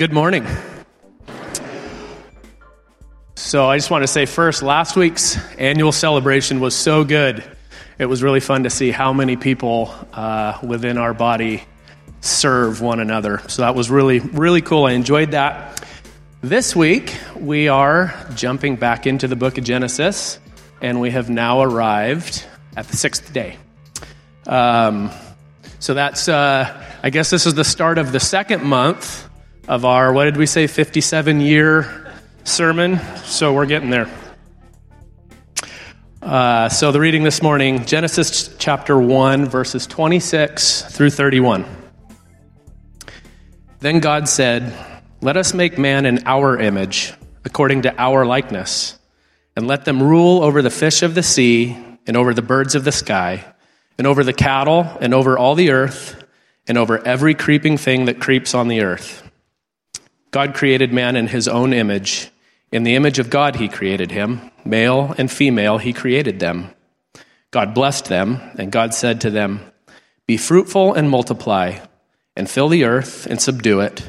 good 0.00 0.14
morning. 0.14 0.46
So, 3.34 3.68
I 3.68 3.76
just 3.76 3.90
want 3.90 4.02
to 4.02 4.08
say 4.08 4.24
first, 4.24 4.62
last 4.62 4.96
week's 4.96 5.36
annual 5.58 5.92
celebration 5.92 6.58
was 6.58 6.74
so 6.74 7.04
good. 7.04 7.44
It 7.98 8.06
was 8.06 8.22
really 8.22 8.40
fun 8.40 8.62
to 8.62 8.70
see 8.70 8.92
how 8.92 9.12
many 9.12 9.36
people 9.36 9.94
uh, 10.14 10.58
within 10.62 10.96
our 10.96 11.12
body 11.12 11.64
serve 12.22 12.80
one 12.80 12.98
another. 12.98 13.42
So, 13.48 13.60
that 13.60 13.74
was 13.74 13.90
really, 13.90 14.20
really 14.20 14.62
cool. 14.62 14.86
I 14.86 14.92
enjoyed 14.92 15.32
that. 15.32 15.84
This 16.40 16.74
week, 16.74 17.14
we 17.36 17.68
are 17.68 18.14
jumping 18.34 18.76
back 18.76 19.06
into 19.06 19.28
the 19.28 19.36
book 19.36 19.58
of 19.58 19.64
Genesis, 19.64 20.38
and 20.80 20.98
we 20.98 21.10
have 21.10 21.28
now 21.28 21.60
arrived 21.60 22.46
at 22.74 22.88
the 22.88 22.96
sixth 22.96 23.34
day. 23.34 23.58
Um, 24.46 25.10
so, 25.78 25.92
that's, 25.92 26.26
uh, 26.26 26.86
I 27.02 27.10
guess, 27.10 27.28
this 27.28 27.44
is 27.44 27.52
the 27.52 27.64
start 27.64 27.98
of 27.98 28.12
the 28.12 28.20
second 28.20 28.64
month 28.64 29.26
of 29.70 29.84
our, 29.84 30.12
what 30.12 30.24
did 30.24 30.36
we 30.36 30.46
say, 30.46 30.66
57 30.66 31.40
year 31.40 32.12
sermon. 32.42 32.98
So 33.18 33.52
we're 33.52 33.66
getting 33.66 33.88
there. 33.88 34.10
Uh, 36.20 36.68
so 36.68 36.90
the 36.90 36.98
reading 36.98 37.22
this 37.22 37.40
morning 37.40 37.84
Genesis 37.84 38.52
chapter 38.58 38.98
1, 38.98 39.46
verses 39.46 39.86
26 39.86 40.82
through 40.92 41.10
31. 41.10 41.64
Then 43.78 44.00
God 44.00 44.28
said, 44.28 44.74
Let 45.20 45.36
us 45.36 45.54
make 45.54 45.78
man 45.78 46.04
in 46.04 46.26
our 46.26 46.58
image, 46.58 47.14
according 47.44 47.82
to 47.82 47.96
our 47.96 48.26
likeness, 48.26 48.98
and 49.54 49.68
let 49.68 49.84
them 49.84 50.02
rule 50.02 50.42
over 50.42 50.62
the 50.62 50.70
fish 50.70 51.04
of 51.04 51.14
the 51.14 51.22
sea, 51.22 51.78
and 52.08 52.16
over 52.16 52.34
the 52.34 52.42
birds 52.42 52.74
of 52.74 52.82
the 52.82 52.90
sky, 52.90 53.44
and 53.98 54.08
over 54.08 54.24
the 54.24 54.32
cattle, 54.32 54.84
and 55.00 55.14
over 55.14 55.38
all 55.38 55.54
the 55.54 55.70
earth, 55.70 56.24
and 56.66 56.76
over 56.76 56.98
every 57.06 57.36
creeping 57.36 57.76
thing 57.76 58.06
that 58.06 58.20
creeps 58.20 58.52
on 58.52 58.66
the 58.66 58.80
earth. 58.80 59.29
God 60.30 60.54
created 60.54 60.92
man 60.92 61.16
in 61.16 61.26
his 61.26 61.48
own 61.48 61.72
image. 61.72 62.30
In 62.70 62.84
the 62.84 62.94
image 62.94 63.18
of 63.18 63.30
God, 63.30 63.56
he 63.56 63.68
created 63.68 64.12
him. 64.12 64.50
Male 64.64 65.14
and 65.18 65.30
female, 65.30 65.78
he 65.78 65.92
created 65.92 66.38
them. 66.38 66.70
God 67.50 67.74
blessed 67.74 68.04
them, 68.04 68.40
and 68.56 68.70
God 68.70 68.94
said 68.94 69.20
to 69.22 69.30
them, 69.30 69.60
Be 70.26 70.36
fruitful 70.36 70.94
and 70.94 71.10
multiply, 71.10 71.80
and 72.36 72.48
fill 72.48 72.68
the 72.68 72.84
earth 72.84 73.26
and 73.26 73.40
subdue 73.40 73.80
it, 73.80 74.08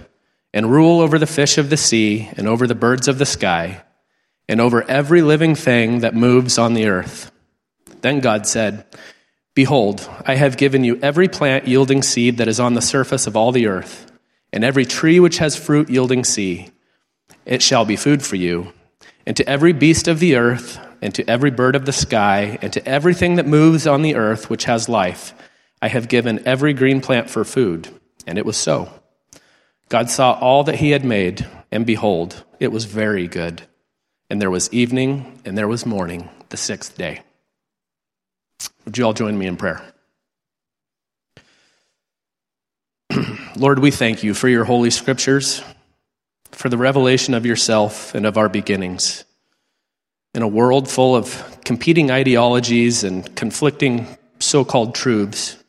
and 0.54 0.72
rule 0.72 1.00
over 1.00 1.18
the 1.18 1.26
fish 1.26 1.58
of 1.58 1.72
the 1.72 1.78
sea, 1.78 2.30
and 2.38 2.48
over 2.48 2.68
the 2.68 2.76
birds 2.76 3.08
of 3.08 3.18
the 3.18 3.26
sky, 3.26 3.82
and 4.48 4.62
over 4.62 4.88
every 4.88 5.24
living 5.24 5.56
thing 5.56 6.02
that 6.02 6.14
moves 6.14 6.60
on 6.60 6.76
the 6.76 6.86
earth. 6.86 7.32
Then 8.02 8.20
God 8.20 8.46
said, 8.46 8.86
Behold, 9.56 10.08
I 10.28 10.36
have 10.36 10.56
given 10.56 10.84
you 10.84 11.00
every 11.02 11.28
plant 11.28 11.68
yielding 11.68 12.04
seed 12.04 12.38
that 12.38 12.48
is 12.48 12.60
on 12.60 12.76
the 12.76 12.82
surface 12.82 13.26
of 13.26 13.36
all 13.36 13.52
the 13.52 13.66
earth 13.66 14.11
and 14.54 14.64
every 14.64 14.86
tree 14.86 15.20
which 15.20 15.38
has 15.38 15.56
fruit 15.56 15.90
yielding 15.90 16.24
seed, 16.24 16.72
it 17.46 17.62
shall 17.62 17.86
be 17.86 17.96
food 17.96 18.24
for 18.24 18.36
you. 18.36 18.74
And 19.26 19.38
to 19.38 19.48
every 19.48 19.74
beast 19.74 20.08
of 20.08 20.20
the 20.20 20.36
earth, 20.36 20.80
and 21.02 21.14
to 21.16 21.28
every 21.30 21.52
bird 21.52 21.76
of 21.76 21.86
the 21.86 21.92
sky, 21.92 22.60
and 22.62 22.72
to 22.74 22.88
everything 22.88 23.36
that 23.36 23.48
moves 23.48 23.88
on 23.88 24.02
the 24.02 24.16
earth 24.16 24.50
which 24.50 24.66
has 24.66 24.88
life, 24.88 25.34
I 25.82 25.88
have 25.88 26.08
given 26.08 26.46
every 26.46 26.74
green 26.74 27.02
plant 27.02 27.30
for 27.30 27.44
food. 27.44 27.90
And 28.28 28.38
it 28.38 28.46
was 28.46 28.58
so. 28.58 28.90
God 29.90 30.10
saw 30.10 30.34
all 30.34 30.64
that 30.66 30.76
he 30.76 30.92
had 30.92 31.04
made, 31.04 31.48
and 31.72 31.86
behold, 31.86 32.44
it 32.60 32.72
was 32.72 32.86
very 32.86 33.28
good. 33.28 33.64
And 34.30 34.42
there 34.42 34.52
was 34.52 34.72
evening, 34.72 35.42
and 35.44 35.58
there 35.58 35.68
was 35.68 35.86
morning, 35.86 36.30
the 36.50 36.58
sixth 36.58 36.98
day. 36.98 37.22
Would 38.86 38.98
you 38.98 39.06
all 39.06 39.14
join 39.14 39.38
me 39.38 39.48
in 39.48 39.58
prayer? 39.58 39.91
Lord, 43.62 43.78
we 43.78 43.92
thank 43.92 44.24
you 44.24 44.34
for 44.34 44.50
your 44.50 44.64
holy 44.64 44.90
scriptures, 44.90 45.62
for 46.50 46.68
the 46.68 46.80
revelation 46.80 47.36
of 47.36 47.46
yourself 47.46 48.16
and 48.16 48.26
of 48.26 48.36
our 48.36 48.50
beginnings. 48.50 49.24
In 50.34 50.42
a 50.42 50.48
world 50.48 50.90
full 50.90 51.16
of 51.16 51.60
competing 51.64 52.10
ideologies 52.10 53.04
and 53.04 53.36
conflicting 53.36 54.18
so 54.40 54.66
called 54.66 54.96
truths, 54.96 55.64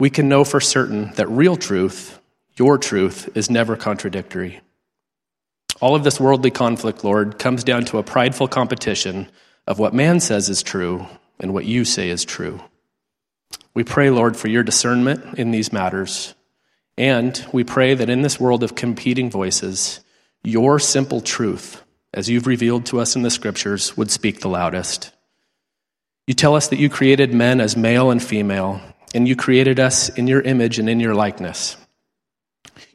we 0.00 0.10
can 0.10 0.28
know 0.28 0.42
for 0.42 0.58
certain 0.58 1.12
that 1.12 1.28
real 1.28 1.54
truth, 1.54 2.18
your 2.56 2.76
truth, 2.76 3.30
is 3.36 3.48
never 3.48 3.76
contradictory. 3.76 4.58
All 5.80 5.94
of 5.94 6.02
this 6.02 6.18
worldly 6.18 6.50
conflict, 6.50 7.04
Lord, 7.04 7.38
comes 7.38 7.62
down 7.62 7.84
to 7.84 7.98
a 7.98 8.02
prideful 8.02 8.48
competition 8.48 9.30
of 9.64 9.78
what 9.78 9.94
man 9.94 10.18
says 10.18 10.48
is 10.48 10.64
true 10.64 11.06
and 11.38 11.54
what 11.54 11.66
you 11.66 11.84
say 11.84 12.10
is 12.10 12.24
true. 12.24 12.60
We 13.74 13.84
pray, 13.84 14.10
Lord, 14.10 14.36
for 14.36 14.48
your 14.48 14.64
discernment 14.64 15.38
in 15.38 15.52
these 15.52 15.72
matters 15.72 16.34
and 16.98 17.46
we 17.52 17.62
pray 17.62 17.94
that 17.94 18.10
in 18.10 18.22
this 18.22 18.40
world 18.40 18.64
of 18.64 18.74
competing 18.74 19.30
voices, 19.30 20.00
your 20.42 20.80
simple 20.80 21.20
truth, 21.20 21.82
as 22.12 22.28
you've 22.28 22.48
revealed 22.48 22.86
to 22.86 22.98
us 23.00 23.14
in 23.14 23.22
the 23.22 23.30
scriptures, 23.30 23.96
would 23.96 24.10
speak 24.10 24.40
the 24.40 24.48
loudest. 24.48 25.12
You 26.26 26.34
tell 26.34 26.56
us 26.56 26.68
that 26.68 26.80
you 26.80 26.90
created 26.90 27.32
men 27.32 27.60
as 27.60 27.76
male 27.76 28.10
and 28.10 28.20
female, 28.20 28.80
and 29.14 29.28
you 29.28 29.36
created 29.36 29.78
us 29.78 30.08
in 30.08 30.26
your 30.26 30.40
image 30.40 30.80
and 30.80 30.88
in 30.88 30.98
your 30.98 31.14
likeness. 31.14 31.76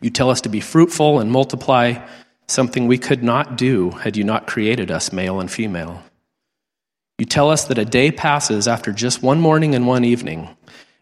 You 0.02 0.10
tell 0.10 0.30
us 0.30 0.42
to 0.42 0.50
be 0.50 0.60
fruitful 0.60 1.20
and 1.20 1.32
multiply, 1.32 2.06
something 2.48 2.88
we 2.88 2.98
could 2.98 3.24
not 3.24 3.58
do 3.58 3.92
had 3.92 4.18
you 4.18 4.26
not 4.26 4.48
created 4.48 4.92
us 4.92 5.14
male 5.14 5.40
and 5.40 5.50
female. 5.50 6.04
You 7.18 7.26
tell 7.26 7.50
us 7.50 7.66
that 7.66 7.78
a 7.78 7.86
day 7.86 8.12
passes 8.12 8.68
after 8.68 8.92
just 8.92 9.24
one 9.24 9.40
morning 9.40 9.76
and 9.76 9.88
one 9.88 10.04
evening, 10.04 10.50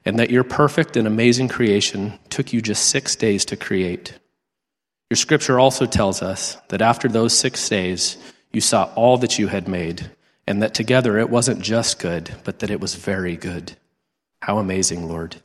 and 0.06 0.18
that 0.20 0.32
your 0.32 0.44
perfect 0.44 0.98
and 0.98 1.08
amazing 1.08 1.48
creation 1.48 2.18
took 2.30 2.54
you 2.54 2.62
just 2.62 2.86
six 2.86 3.16
days 3.16 3.46
to 3.46 3.56
create. 3.56 4.18
Your 5.10 5.18
scripture 5.18 5.60
also 5.60 5.86
tells 5.86 6.22
us 6.22 6.58
that 6.70 6.82
after 6.82 7.08
those 7.08 7.38
six 7.38 7.68
days, 7.68 8.18
you 8.52 8.62
saw 8.62 8.92
all 8.96 9.18
that 9.18 9.38
you 9.38 9.48
had 9.48 9.68
made, 9.68 10.12
and 10.48 10.62
that 10.62 10.74
together 10.74 11.18
it 11.18 11.30
wasn't 11.30 11.62
just 11.62 12.00
good, 12.00 12.32
but 12.44 12.60
that 12.60 12.72
it 12.72 12.80
was 12.80 12.96
very 12.96 13.36
good. 13.36 13.74
How 14.42 14.58
amazing, 14.58 15.08
Lord. 15.08 15.36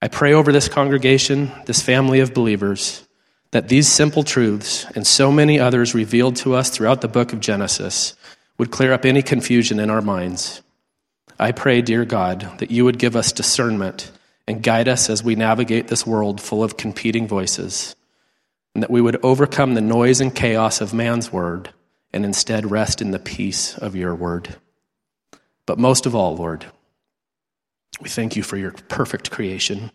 I 0.00 0.08
pray 0.08 0.32
over 0.32 0.52
this 0.52 0.68
congregation, 0.68 1.50
this 1.66 1.82
family 1.82 2.20
of 2.20 2.34
believers, 2.34 3.06
that 3.50 3.68
these 3.68 3.88
simple 3.88 4.22
truths 4.22 4.84
and 4.94 5.06
so 5.06 5.30
many 5.30 5.58
others 5.58 5.94
revealed 5.94 6.36
to 6.36 6.54
us 6.54 6.70
throughout 6.70 7.00
the 7.00 7.08
book 7.08 7.32
of 7.32 7.40
Genesis 7.40 8.14
would 8.58 8.70
clear 8.70 8.92
up 8.92 9.04
any 9.04 9.22
confusion 9.22 9.78
in 9.78 9.90
our 9.90 10.02
minds 10.02 10.62
I 11.38 11.52
pray, 11.52 11.82
dear 11.82 12.06
God, 12.06 12.58
that 12.58 12.70
you 12.70 12.84
would 12.86 12.98
give 12.98 13.14
us 13.14 13.30
discernment 13.30 14.10
and 14.48 14.62
guide 14.62 14.88
us 14.88 15.10
as 15.10 15.22
we 15.22 15.34
navigate 15.34 15.88
this 15.88 16.06
world 16.06 16.40
full 16.40 16.64
of 16.64 16.78
competing 16.78 17.28
voices, 17.28 17.94
and 18.74 18.82
that 18.82 18.90
we 18.90 19.02
would 19.02 19.22
overcome 19.22 19.74
the 19.74 19.82
noise 19.82 20.20
and 20.20 20.34
chaos 20.34 20.80
of 20.80 20.94
man's 20.94 21.30
word 21.30 21.70
and 22.12 22.24
instead 22.24 22.70
rest 22.70 23.02
in 23.02 23.10
the 23.10 23.18
peace 23.18 23.76
of 23.76 23.94
your 23.94 24.14
word. 24.14 24.56
But 25.66 25.78
most 25.78 26.06
of 26.06 26.14
all, 26.14 26.36
Lord, 26.36 26.64
we 28.00 28.08
thank 28.08 28.34
you 28.34 28.42
for 28.42 28.56
your 28.56 28.72
perfect 28.72 29.30
creation. 29.30 29.90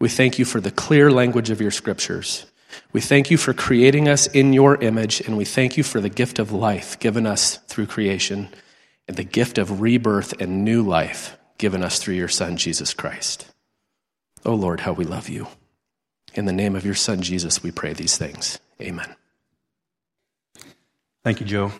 We 0.00 0.08
thank 0.08 0.38
you 0.38 0.44
for 0.44 0.60
the 0.60 0.70
clear 0.72 1.12
language 1.12 1.50
of 1.50 1.60
your 1.60 1.70
scriptures. 1.70 2.46
We 2.92 3.00
thank 3.00 3.30
you 3.30 3.36
for 3.36 3.52
creating 3.52 4.08
us 4.08 4.26
in 4.26 4.52
your 4.52 4.82
image, 4.82 5.20
and 5.20 5.36
we 5.36 5.44
thank 5.44 5.76
you 5.76 5.84
for 5.84 6.00
the 6.00 6.08
gift 6.08 6.40
of 6.40 6.50
life 6.50 6.98
given 6.98 7.26
us 7.26 7.58
through 7.68 7.86
creation 7.86 8.48
and 9.08 9.16
the 9.16 9.24
gift 9.24 9.58
of 9.58 9.80
rebirth 9.80 10.40
and 10.40 10.64
new 10.64 10.82
life 10.82 11.36
given 11.58 11.82
us 11.82 11.98
through 11.98 12.14
your 12.14 12.28
Son, 12.28 12.56
Jesus 12.56 12.94
Christ. 12.94 13.46
Oh 14.44 14.54
Lord, 14.54 14.80
how 14.80 14.92
we 14.92 15.04
love 15.04 15.28
you. 15.28 15.46
In 16.34 16.46
the 16.46 16.52
name 16.52 16.74
of 16.74 16.84
your 16.84 16.94
Son, 16.94 17.20
Jesus, 17.20 17.62
we 17.62 17.70
pray 17.70 17.92
these 17.92 18.16
things. 18.16 18.58
Amen. 18.80 19.14
Thank 21.24 21.40
you, 21.40 21.46
Joe. 21.46 21.72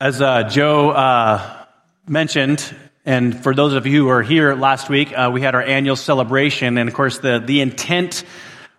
As 0.00 0.22
uh, 0.22 0.48
Joe 0.48 0.90
uh, 0.90 1.66
mentioned, 2.08 2.74
and 3.04 3.42
for 3.42 3.54
those 3.54 3.74
of 3.74 3.86
you 3.86 4.00
who 4.00 4.04
were 4.06 4.22
here 4.22 4.54
last 4.54 4.88
week, 4.88 5.12
uh, 5.12 5.30
we 5.32 5.42
had 5.42 5.54
our 5.54 5.62
annual 5.62 5.96
celebration, 5.96 6.78
and 6.78 6.88
of 6.88 6.94
course, 6.94 7.18
the, 7.18 7.38
the 7.44 7.60
intent 7.60 8.24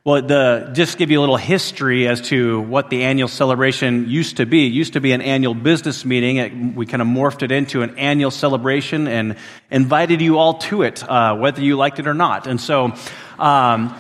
well, 0.05 0.21
the, 0.21 0.69
just 0.73 0.99
give 0.99 1.09
you 1.09 1.19
a 1.19 1.21
little 1.21 1.35
history 1.35 2.07
as 2.07 2.21
to 2.21 2.61
what 2.61 2.91
the 2.91 3.05
annual 3.05 3.27
celebration 3.27 4.07
used 4.07 4.37
to 4.37 4.45
be. 4.45 4.67
It 4.67 4.71
used 4.71 4.93
to 4.93 5.01
be 5.01 5.13
an 5.13 5.21
annual 5.23 5.55
business 5.55 6.05
meeting. 6.05 6.37
It, 6.37 6.53
we 6.75 6.85
kind 6.85 7.01
of 7.01 7.07
morphed 7.07 7.41
it 7.41 7.51
into 7.51 7.81
an 7.81 7.97
annual 7.97 8.29
celebration 8.29 9.07
and 9.07 9.35
invited 9.71 10.21
you 10.21 10.37
all 10.37 10.59
to 10.59 10.83
it, 10.83 11.03
uh, 11.09 11.35
whether 11.37 11.59
you 11.59 11.75
liked 11.75 11.97
it 11.97 12.05
or 12.05 12.13
not. 12.13 12.45
And 12.45 12.61
so, 12.61 12.93
um, 13.39 13.95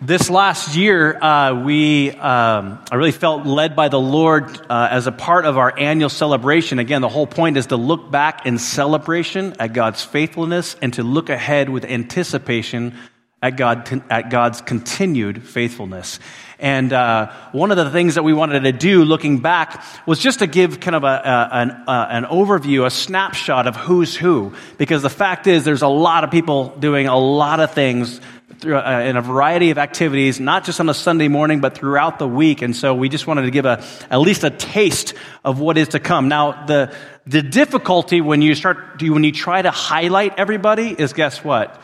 this 0.00 0.30
last 0.30 0.74
year, 0.76 1.22
uh, 1.22 1.62
we 1.62 2.10
um, 2.10 2.82
I 2.90 2.96
really 2.96 3.12
felt 3.12 3.46
led 3.46 3.76
by 3.76 3.88
the 3.88 4.00
Lord 4.00 4.48
uh, 4.68 4.88
as 4.90 5.06
a 5.06 5.12
part 5.12 5.44
of 5.44 5.58
our 5.58 5.78
annual 5.78 6.08
celebration. 6.08 6.80
Again, 6.80 7.02
the 7.02 7.08
whole 7.08 7.26
point 7.26 7.56
is 7.56 7.66
to 7.66 7.76
look 7.76 8.10
back 8.10 8.44
in 8.44 8.58
celebration 8.58 9.54
at 9.60 9.74
God's 9.74 10.02
faithfulness 10.02 10.74
and 10.82 10.92
to 10.94 11.04
look 11.04 11.28
ahead 11.28 11.68
with 11.68 11.84
anticipation 11.84 12.98
at, 13.42 13.56
God, 13.56 14.02
at 14.08 14.30
God's 14.30 14.60
continued 14.60 15.42
faithfulness. 15.42 16.20
And 16.60 16.92
uh, 16.92 17.32
one 17.50 17.72
of 17.72 17.76
the 17.76 17.90
things 17.90 18.14
that 18.14 18.22
we 18.22 18.32
wanted 18.32 18.60
to 18.60 18.72
do 18.72 19.04
looking 19.04 19.40
back 19.40 19.82
was 20.06 20.20
just 20.20 20.38
to 20.38 20.46
give 20.46 20.78
kind 20.78 20.94
of 20.94 21.02
a, 21.02 21.06
a, 21.06 21.48
an, 21.50 21.70
uh, 21.88 22.06
an 22.08 22.24
overview, 22.24 22.86
a 22.86 22.90
snapshot 22.90 23.66
of 23.66 23.74
who's 23.74 24.16
who. 24.16 24.54
Because 24.78 25.02
the 25.02 25.10
fact 25.10 25.48
is, 25.48 25.64
there's 25.64 25.82
a 25.82 25.88
lot 25.88 26.22
of 26.22 26.30
people 26.30 26.68
doing 26.78 27.08
a 27.08 27.18
lot 27.18 27.58
of 27.58 27.72
things 27.72 28.20
through, 28.60 28.76
uh, 28.76 29.00
in 29.00 29.16
a 29.16 29.22
variety 29.22 29.70
of 29.70 29.78
activities, 29.78 30.38
not 30.38 30.62
just 30.62 30.78
on 30.78 30.88
a 30.88 30.94
Sunday 30.94 31.26
morning, 31.26 31.60
but 31.60 31.76
throughout 31.76 32.20
the 32.20 32.28
week. 32.28 32.62
And 32.62 32.76
so 32.76 32.94
we 32.94 33.08
just 33.08 33.26
wanted 33.26 33.42
to 33.42 33.50
give 33.50 33.64
a, 33.64 33.84
at 34.08 34.20
least 34.20 34.44
a 34.44 34.50
taste 34.50 35.14
of 35.44 35.58
what 35.58 35.76
is 35.76 35.88
to 35.88 35.98
come. 35.98 36.28
Now, 36.28 36.64
the, 36.66 36.94
the 37.26 37.42
difficulty 37.42 38.20
when 38.20 38.40
you 38.40 38.54
start, 38.54 39.02
when 39.02 39.24
you 39.24 39.32
try 39.32 39.62
to 39.62 39.72
highlight 39.72 40.38
everybody 40.38 40.94
is 40.96 41.12
guess 41.12 41.42
what? 41.42 41.82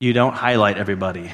You 0.00 0.12
don't 0.12 0.34
highlight 0.34 0.78
everybody. 0.78 1.32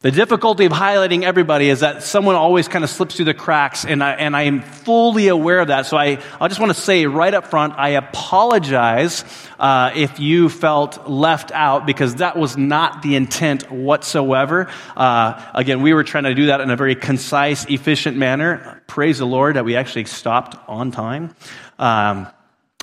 The 0.00 0.10
difficulty 0.10 0.64
of 0.66 0.72
highlighting 0.72 1.24
everybody 1.24 1.68
is 1.68 1.80
that 1.80 2.02
someone 2.02 2.36
always 2.36 2.68
kind 2.68 2.84
of 2.84 2.90
slips 2.90 3.16
through 3.16 3.26
the 3.26 3.34
cracks, 3.34 3.84
and 3.84 4.02
I, 4.02 4.12
and 4.12 4.36
I 4.36 4.42
am 4.42 4.60
fully 4.60 5.28
aware 5.28 5.60
of 5.60 5.68
that. 5.68 5.84
So 5.86 5.96
I, 5.96 6.18
I 6.40 6.48
just 6.48 6.60
want 6.60 6.74
to 6.74 6.80
say 6.80 7.06
right 7.06 7.32
up 7.32 7.46
front, 7.46 7.74
I 7.76 7.90
apologize 7.90 9.24
uh, 9.58 9.92
if 9.94 10.20
you 10.20 10.48
felt 10.48 11.08
left 11.08 11.52
out 11.52 11.86
because 11.86 12.16
that 12.16 12.36
was 12.36 12.56
not 12.56 13.02
the 13.02 13.16
intent 13.16 13.70
whatsoever. 13.70 14.70
Uh, 14.96 15.42
again, 15.54 15.82
we 15.82 15.92
were 15.92 16.04
trying 16.04 16.24
to 16.24 16.34
do 16.34 16.46
that 16.46 16.62
in 16.62 16.70
a 16.70 16.76
very 16.76 16.94
concise, 16.94 17.66
efficient 17.66 18.16
manner. 18.16 18.82
Praise 18.86 19.18
the 19.18 19.26
Lord 19.26 19.56
that 19.56 19.66
we 19.66 19.76
actually 19.76 20.04
stopped 20.06 20.56
on 20.68 20.90
time. 20.92 21.34
Um, 21.78 22.26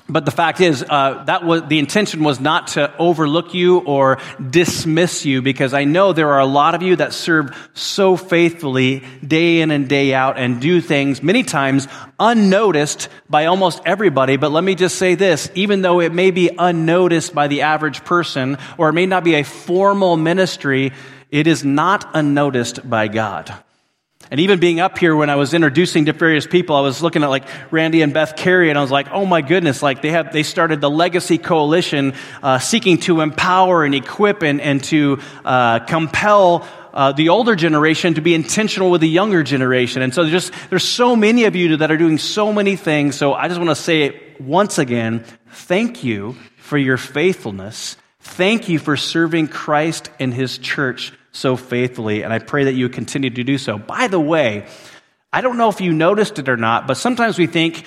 but 0.08 0.24
the 0.24 0.30
fact 0.30 0.60
is, 0.60 0.84
uh, 0.88 1.24
that 1.24 1.44
was 1.44 1.62
the 1.68 1.78
intention 1.78 2.24
was 2.24 2.40
not 2.40 2.68
to 2.68 2.94
overlook 2.98 3.54
you 3.54 3.78
or 3.78 4.18
dismiss 4.50 5.24
you, 5.24 5.42
because 5.42 5.74
I 5.74 5.84
know 5.84 6.12
there 6.12 6.32
are 6.32 6.40
a 6.40 6.46
lot 6.46 6.74
of 6.74 6.82
you 6.82 6.96
that 6.96 7.12
serve 7.12 7.70
so 7.74 8.16
faithfully 8.16 9.04
day 9.26 9.60
in 9.60 9.70
and 9.70 9.88
day 9.88 10.12
out 10.12 10.38
and 10.38 10.60
do 10.60 10.80
things 10.80 11.22
many 11.22 11.42
times 11.42 11.88
unnoticed 12.18 13.08
by 13.30 13.46
almost 13.46 13.80
everybody. 13.86 14.36
But 14.36 14.52
let 14.52 14.64
me 14.64 14.74
just 14.74 14.96
say 14.96 15.14
this: 15.14 15.50
even 15.54 15.82
though 15.82 16.00
it 16.00 16.12
may 16.12 16.30
be 16.30 16.50
unnoticed 16.58 17.34
by 17.34 17.48
the 17.48 17.62
average 17.62 18.04
person, 18.04 18.58
or 18.78 18.88
it 18.88 18.94
may 18.94 19.06
not 19.06 19.24
be 19.24 19.34
a 19.34 19.44
formal 19.44 20.16
ministry, 20.16 20.92
it 21.30 21.46
is 21.46 21.64
not 21.64 22.10
unnoticed 22.12 22.88
by 22.88 23.08
God. 23.08 23.54
And 24.32 24.40
even 24.40 24.60
being 24.60 24.80
up 24.80 24.96
here 24.96 25.14
when 25.14 25.28
I 25.28 25.36
was 25.36 25.52
introducing 25.52 26.06
to 26.06 26.14
various 26.14 26.46
people, 26.46 26.74
I 26.74 26.80
was 26.80 27.02
looking 27.02 27.22
at 27.22 27.28
like 27.28 27.44
Randy 27.70 28.00
and 28.00 28.14
Beth 28.14 28.34
Carey, 28.34 28.70
and 28.70 28.78
I 28.78 28.80
was 28.80 28.90
like, 28.90 29.10
oh 29.10 29.26
my 29.26 29.42
goodness, 29.42 29.82
like 29.82 30.00
they 30.00 30.10
have, 30.10 30.32
they 30.32 30.42
started 30.42 30.80
the 30.80 30.88
Legacy 30.88 31.36
Coalition, 31.36 32.14
uh, 32.42 32.58
seeking 32.58 32.96
to 33.00 33.20
empower 33.20 33.84
and 33.84 33.94
equip 33.94 34.42
and, 34.42 34.58
and 34.58 34.82
to 34.84 35.20
uh, 35.44 35.80
compel 35.80 36.66
uh, 36.94 37.12
the 37.12 37.28
older 37.28 37.54
generation 37.54 38.14
to 38.14 38.22
be 38.22 38.34
intentional 38.34 38.90
with 38.90 39.02
the 39.02 39.08
younger 39.08 39.42
generation. 39.42 40.00
And 40.00 40.14
so 40.14 40.26
just, 40.26 40.50
there's 40.70 40.82
so 40.82 41.14
many 41.14 41.44
of 41.44 41.54
you 41.54 41.76
that 41.76 41.90
are 41.90 41.98
doing 41.98 42.16
so 42.16 42.54
many 42.54 42.74
things. 42.74 43.16
So 43.16 43.34
I 43.34 43.48
just 43.48 43.60
want 43.60 43.68
to 43.68 43.76
say 43.76 44.04
it 44.04 44.40
once 44.40 44.78
again, 44.78 45.26
thank 45.50 46.04
you 46.04 46.36
for 46.56 46.78
your 46.78 46.96
faithfulness. 46.96 47.98
Thank 48.20 48.70
you 48.70 48.78
for 48.78 48.96
serving 48.96 49.48
Christ 49.48 50.08
and 50.18 50.32
his 50.32 50.56
church 50.56 51.12
so 51.32 51.56
faithfully, 51.56 52.22
and 52.22 52.32
I 52.32 52.38
pray 52.38 52.64
that 52.64 52.74
you 52.74 52.88
continue 52.88 53.30
to 53.30 53.44
do 53.44 53.58
so. 53.58 53.78
By 53.78 54.06
the 54.06 54.20
way, 54.20 54.66
I 55.32 55.40
don't 55.40 55.56
know 55.56 55.70
if 55.70 55.80
you 55.80 55.92
noticed 55.92 56.38
it 56.38 56.48
or 56.48 56.58
not, 56.58 56.86
but 56.86 56.98
sometimes 56.98 57.38
we 57.38 57.46
think 57.46 57.84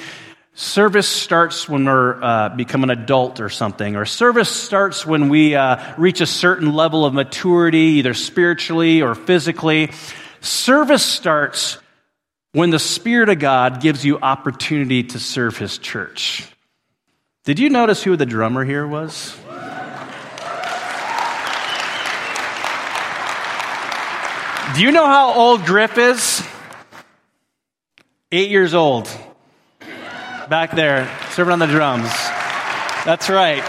service 0.56 1.08
starts 1.08 1.70
when 1.70 1.86
we're 1.86 2.22
uh, 2.24 2.50
become 2.50 2.84
an 2.84 2.90
adult 2.90 3.40
or 3.40 3.50
something, 3.50 3.96
or 3.96 4.06
service 4.06 4.50
starts 4.50 5.06
when 5.06 5.30
we 5.30 5.54
uh, 5.54 5.94
reach 5.98 6.22
a 6.22 6.26
certain 6.26 6.74
level 6.74 7.06
of 7.06 7.14
maturity, 7.14 8.00
either 8.00 8.16
spiritually 8.16 9.04
or 9.04 9.14
physically. 9.14 9.92
Service 10.42 11.06
starts 11.06 11.78
when 12.54 12.72
the 12.72 12.80
Spirit 12.80 13.30
of 13.30 13.38
God 13.38 13.82
gives 13.82 14.04
you 14.04 14.18
opportunity 14.20 15.04
to 15.04 15.20
serve 15.20 15.58
His 15.58 15.78
church. 15.78 16.48
Did 17.44 17.60
you 17.60 17.70
notice 17.70 18.02
who 18.02 18.16
the 18.16 18.26
drummer 18.26 18.66
here 18.66 18.88
was? 18.88 19.38
Do 24.75 24.81
you 24.81 24.92
know 24.92 25.06
how 25.06 25.33
old 25.33 25.63
Griff 25.63 25.98
is? 25.98 26.45
Eight 28.30 28.51
years 28.51 28.74
old. 28.74 29.10
Back 30.50 30.75
there, 30.75 31.10
serving 31.30 31.54
on 31.54 31.60
the 31.60 31.66
drums. 31.66 32.12
That's 33.06 33.30
right. 33.30 33.63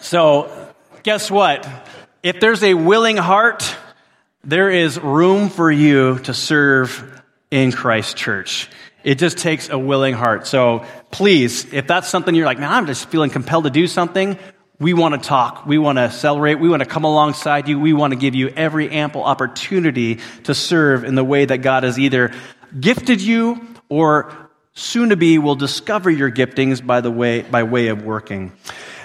So, 0.00 0.72
guess 1.02 1.28
what? 1.28 1.68
If 2.22 2.38
there's 2.38 2.62
a 2.62 2.74
willing 2.74 3.16
heart, 3.16 3.64
there 4.44 4.70
is 4.70 4.96
room 5.00 5.48
for 5.48 5.72
you 5.72 6.20
to 6.20 6.32
serve 6.32 7.20
in 7.50 7.72
Christ 7.72 8.16
Church. 8.16 8.70
It 9.02 9.16
just 9.16 9.38
takes 9.38 9.70
a 9.70 9.78
willing 9.78 10.14
heart. 10.14 10.46
So 10.46 10.86
please, 11.10 11.72
if 11.72 11.88
that's 11.88 12.08
something 12.08 12.36
you're 12.36 12.46
like, 12.46 12.60
man, 12.60 12.70
I'm 12.72 12.86
just 12.86 13.08
feeling 13.08 13.30
compelled 13.30 13.64
to 13.64 13.70
do 13.70 13.88
something, 13.88 14.38
we 14.80 14.94
want 14.94 15.20
to 15.20 15.28
talk. 15.28 15.66
We 15.66 15.78
want 15.78 15.98
to 15.98 16.10
celebrate. 16.10 16.56
We 16.56 16.68
want 16.68 16.82
to 16.82 16.88
come 16.88 17.04
alongside 17.04 17.68
you. 17.68 17.80
We 17.80 17.92
want 17.92 18.12
to 18.12 18.18
give 18.18 18.34
you 18.34 18.48
every 18.48 18.90
ample 18.90 19.24
opportunity 19.24 20.20
to 20.44 20.54
serve 20.54 21.04
in 21.04 21.16
the 21.16 21.24
way 21.24 21.44
that 21.44 21.58
God 21.58 21.82
has 21.82 21.98
either 21.98 22.32
gifted 22.78 23.20
you 23.20 23.66
or 23.88 24.32
soon 24.74 25.08
to 25.08 25.16
be 25.16 25.38
will 25.38 25.56
discover 25.56 26.08
your 26.08 26.30
giftings 26.30 26.84
by 26.84 27.00
the 27.00 27.10
way, 27.10 27.42
by 27.42 27.64
way 27.64 27.88
of 27.88 28.04
working. 28.04 28.52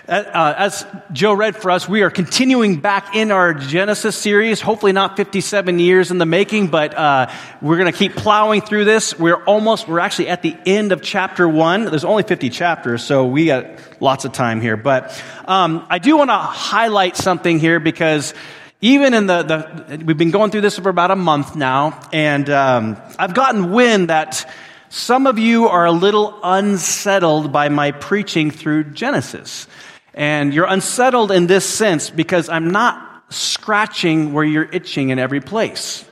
Uh, 0.05 0.53
as 0.57 0.85
Joe 1.13 1.31
read 1.31 1.55
for 1.55 1.71
us, 1.71 1.87
we 1.87 2.01
are 2.01 2.09
continuing 2.09 2.81
back 2.81 3.15
in 3.15 3.31
our 3.31 3.53
Genesis 3.53 4.17
series. 4.17 4.59
Hopefully, 4.59 4.91
not 4.91 5.15
57 5.15 5.79
years 5.79 6.11
in 6.11 6.17
the 6.17 6.25
making, 6.25 6.67
but 6.67 6.93
uh, 6.93 7.31
we're 7.61 7.77
going 7.77 7.89
to 7.89 7.97
keep 7.97 8.13
plowing 8.13 8.59
through 8.59 8.83
this. 8.83 9.17
We're 9.17 9.41
almost, 9.45 9.87
we're 9.87 9.99
actually 9.99 10.27
at 10.27 10.41
the 10.41 10.57
end 10.65 10.91
of 10.91 11.01
chapter 11.01 11.47
one. 11.47 11.85
There's 11.85 12.03
only 12.03 12.23
50 12.23 12.49
chapters, 12.49 13.01
so 13.01 13.27
we 13.27 13.45
got 13.45 13.65
lots 14.01 14.25
of 14.25 14.33
time 14.33 14.59
here. 14.59 14.75
But 14.75 15.23
um, 15.45 15.85
I 15.89 15.99
do 15.99 16.17
want 16.17 16.31
to 16.31 16.37
highlight 16.37 17.15
something 17.15 17.57
here 17.57 17.79
because 17.79 18.33
even 18.81 19.13
in 19.13 19.27
the, 19.27 19.43
the, 19.43 20.03
we've 20.03 20.17
been 20.17 20.31
going 20.31 20.51
through 20.51 20.61
this 20.61 20.77
for 20.77 20.89
about 20.89 21.11
a 21.11 21.15
month 21.15 21.55
now, 21.55 21.97
and 22.11 22.49
um, 22.49 23.01
I've 23.17 23.33
gotten 23.33 23.71
wind 23.71 24.09
that 24.09 24.51
some 24.89 25.27
of 25.27 25.39
you 25.39 25.69
are 25.69 25.85
a 25.85 25.93
little 25.93 26.37
unsettled 26.43 27.53
by 27.53 27.69
my 27.69 27.91
preaching 27.91 28.51
through 28.51 28.91
Genesis. 28.91 29.65
And 30.13 30.53
you're 30.53 30.67
unsettled 30.67 31.31
in 31.31 31.47
this 31.47 31.65
sense 31.65 32.09
because 32.09 32.49
I'm 32.49 32.71
not 32.71 33.23
scratching 33.29 34.33
where 34.33 34.43
you're 34.43 34.69
itching 34.71 35.09
in 35.09 35.19
every 35.19 35.41
place. 35.41 36.05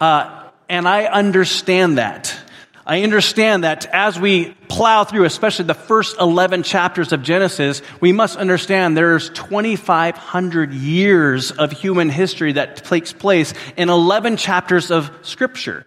Uh, 0.00 0.48
and 0.68 0.88
I 0.88 1.04
understand 1.04 1.98
that. 1.98 2.36
I 2.84 3.04
understand 3.04 3.62
that 3.62 3.86
as 3.86 4.18
we 4.18 4.54
plow 4.68 5.04
through, 5.04 5.24
especially 5.24 5.66
the 5.66 5.74
first 5.74 6.18
11 6.18 6.64
chapters 6.64 7.12
of 7.12 7.22
Genesis, 7.22 7.80
we 8.00 8.10
must 8.10 8.36
understand 8.36 8.96
there's 8.96 9.30
2,500 9.30 10.74
years 10.74 11.52
of 11.52 11.70
human 11.70 12.08
history 12.08 12.52
that 12.52 12.76
takes 12.84 13.12
place 13.12 13.54
in 13.76 13.88
11 13.88 14.36
chapters 14.36 14.90
of 14.90 15.12
Scripture. 15.22 15.86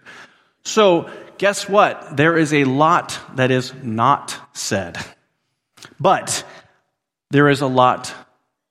So, 0.64 1.10
guess 1.36 1.68
what? 1.68 2.16
There 2.16 2.38
is 2.38 2.54
a 2.54 2.64
lot 2.64 3.18
that 3.34 3.50
is 3.50 3.74
not 3.82 4.34
said. 4.54 4.96
But 5.98 6.44
there 7.30 7.48
is 7.48 7.60
a 7.60 7.66
lot 7.66 8.14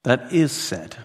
that 0.04 0.34
is 0.34 0.52
said. 0.52 0.96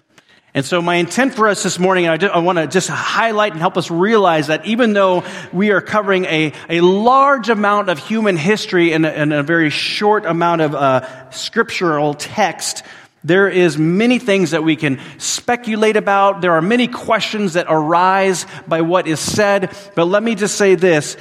And 0.53 0.65
so, 0.65 0.81
my 0.81 0.95
intent 0.95 1.33
for 1.33 1.47
us 1.47 1.63
this 1.63 1.79
morning, 1.79 2.09
I, 2.09 2.17
I 2.27 2.39
want 2.39 2.57
to 2.57 2.67
just 2.67 2.89
highlight 2.89 3.53
and 3.53 3.61
help 3.61 3.77
us 3.77 3.89
realize 3.89 4.47
that 4.47 4.65
even 4.65 4.91
though 4.91 5.23
we 5.53 5.71
are 5.71 5.79
covering 5.79 6.25
a, 6.25 6.51
a 6.67 6.81
large 6.81 7.47
amount 7.47 7.89
of 7.89 7.99
human 7.99 8.35
history 8.35 8.91
in 8.91 9.05
a, 9.05 9.39
a 9.39 9.43
very 9.43 9.69
short 9.69 10.25
amount 10.25 10.59
of 10.59 10.75
uh, 10.75 11.29
scriptural 11.29 12.13
text, 12.15 12.83
there 13.23 13.47
is 13.47 13.77
many 13.77 14.19
things 14.19 14.51
that 14.51 14.63
we 14.63 14.75
can 14.75 14.99
speculate 15.19 15.95
about. 15.95 16.41
There 16.41 16.53
are 16.53 16.61
many 16.61 16.87
questions 16.87 17.53
that 17.53 17.67
arise 17.69 18.45
by 18.67 18.81
what 18.81 19.07
is 19.07 19.21
said. 19.21 19.73
But 19.95 20.05
let 20.05 20.21
me 20.21 20.35
just 20.35 20.57
say 20.57 20.75
this 20.75 21.15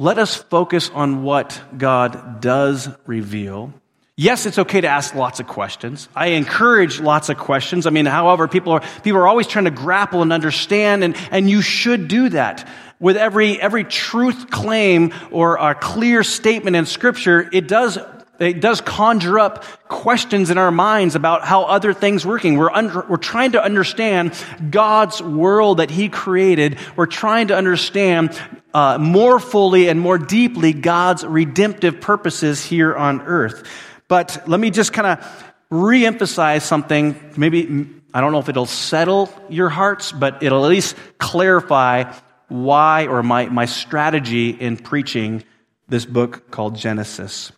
let 0.00 0.18
us 0.18 0.34
focus 0.34 0.90
on 0.94 1.22
what 1.22 1.60
God 1.76 2.40
does 2.40 2.88
reveal. 3.04 3.74
Yes, 4.16 4.46
it's 4.46 4.58
okay 4.58 4.80
to 4.80 4.88
ask 4.88 5.14
lots 5.14 5.40
of 5.40 5.46
questions. 5.46 6.08
I 6.16 6.28
encourage 6.28 7.00
lots 7.00 7.28
of 7.28 7.36
questions. 7.36 7.86
I 7.86 7.90
mean, 7.90 8.06
however, 8.06 8.48
people 8.48 8.72
are, 8.72 8.82
people 9.02 9.20
are 9.20 9.28
always 9.28 9.46
trying 9.46 9.66
to 9.66 9.70
grapple 9.70 10.22
and 10.22 10.32
understand, 10.32 11.04
and, 11.04 11.14
and 11.30 11.50
you 11.50 11.60
should 11.60 12.08
do 12.08 12.30
that. 12.30 12.66
With 12.98 13.18
every, 13.18 13.60
every 13.60 13.84
truth 13.84 14.50
claim 14.50 15.12
or 15.30 15.56
a 15.56 15.74
clear 15.74 16.22
statement 16.22 16.76
in 16.76 16.86
scripture, 16.86 17.48
it 17.52 17.68
does 17.68 17.98
it 18.38 18.62
does 18.62 18.80
conjure 18.80 19.38
up 19.38 19.64
questions 19.86 20.48
in 20.48 20.56
our 20.56 20.70
minds 20.70 21.14
about 21.14 21.44
how 21.44 21.64
other 21.64 21.92
things 21.92 22.24
working. 22.24 22.56
We're, 22.56 22.70
under, 22.70 23.04
we're 23.06 23.18
trying 23.18 23.52
to 23.52 23.62
understand 23.62 24.32
God's 24.70 25.22
world 25.22 25.76
that 25.76 25.90
He 25.90 26.08
created. 26.08 26.78
We're 26.96 27.04
trying 27.04 27.48
to 27.48 27.54
understand 27.54 28.40
uh, 28.74 28.98
more 28.98 29.40
fully 29.40 29.88
and 29.88 30.00
more 30.00 30.18
deeply 30.18 30.72
God's 30.72 31.24
redemptive 31.24 32.00
purposes 32.00 32.64
here 32.64 32.94
on 32.94 33.22
earth. 33.22 33.66
But 34.08 34.42
let 34.46 34.60
me 34.60 34.70
just 34.70 34.92
kind 34.92 35.06
of 35.06 35.44
reemphasize 35.70 36.62
something. 36.62 37.32
Maybe, 37.36 37.86
I 38.12 38.20
don't 38.20 38.32
know 38.32 38.40
if 38.40 38.48
it'll 38.48 38.66
settle 38.66 39.32
your 39.48 39.68
hearts, 39.68 40.12
but 40.12 40.42
it'll 40.42 40.64
at 40.64 40.68
least 40.68 40.96
clarify 41.18 42.12
why 42.48 43.06
or 43.06 43.22
my, 43.22 43.46
my 43.46 43.66
strategy 43.66 44.50
in 44.50 44.76
preaching 44.76 45.44
this 45.88 46.04
book 46.04 46.50
called 46.50 46.76
Genesis. 46.76 47.52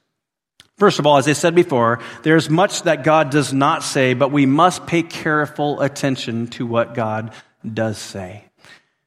First 0.79 0.99
of 0.99 1.07
all, 1.07 1.17
as 1.17 1.29
I 1.29 1.33
said 1.33 1.55
before, 1.55 2.01
there's 2.23 2.51
much 2.51 2.83
that 2.83 3.05
God 3.05 3.31
does 3.31 3.53
not 3.53 3.83
say, 3.83 4.15
but 4.15 4.33
we 4.33 4.47
must 4.47 4.87
pay 4.87 5.03
careful 5.03 5.81
attention 5.81 6.49
to 6.49 6.67
what 6.67 6.95
God 6.95 7.33
does 7.73 7.99
say. 7.99 8.45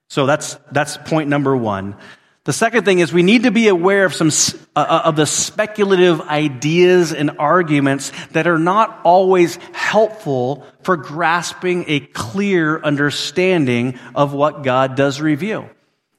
So 0.09 0.25
that's, 0.25 0.57
that's 0.71 0.97
point 0.97 1.29
number 1.29 1.55
one. 1.55 1.95
The 2.45 2.53
second 2.53 2.85
thing 2.85 2.99
is 2.99 3.11
we 3.11 3.23
need 3.23 3.43
to 3.43 3.51
be 3.51 3.69
aware 3.69 4.05
of 4.05 4.13
some 4.13 4.29
uh, 4.75 4.79
uh, 4.79 5.01
of 5.05 5.15
the 5.15 5.25
speculative 5.25 6.21
ideas 6.21 7.11
and 7.11 7.31
arguments 7.39 8.11
that 8.33 8.45
are 8.45 8.59
not 8.59 9.01
always 9.03 9.55
helpful 9.73 10.63
for 10.83 10.95
grasping 10.95 11.85
a 11.87 12.01
clear 12.01 12.79
understanding 12.79 13.99
of 14.13 14.33
what 14.33 14.61
God 14.61 14.95
does 14.95 15.19
reveal. 15.19 15.67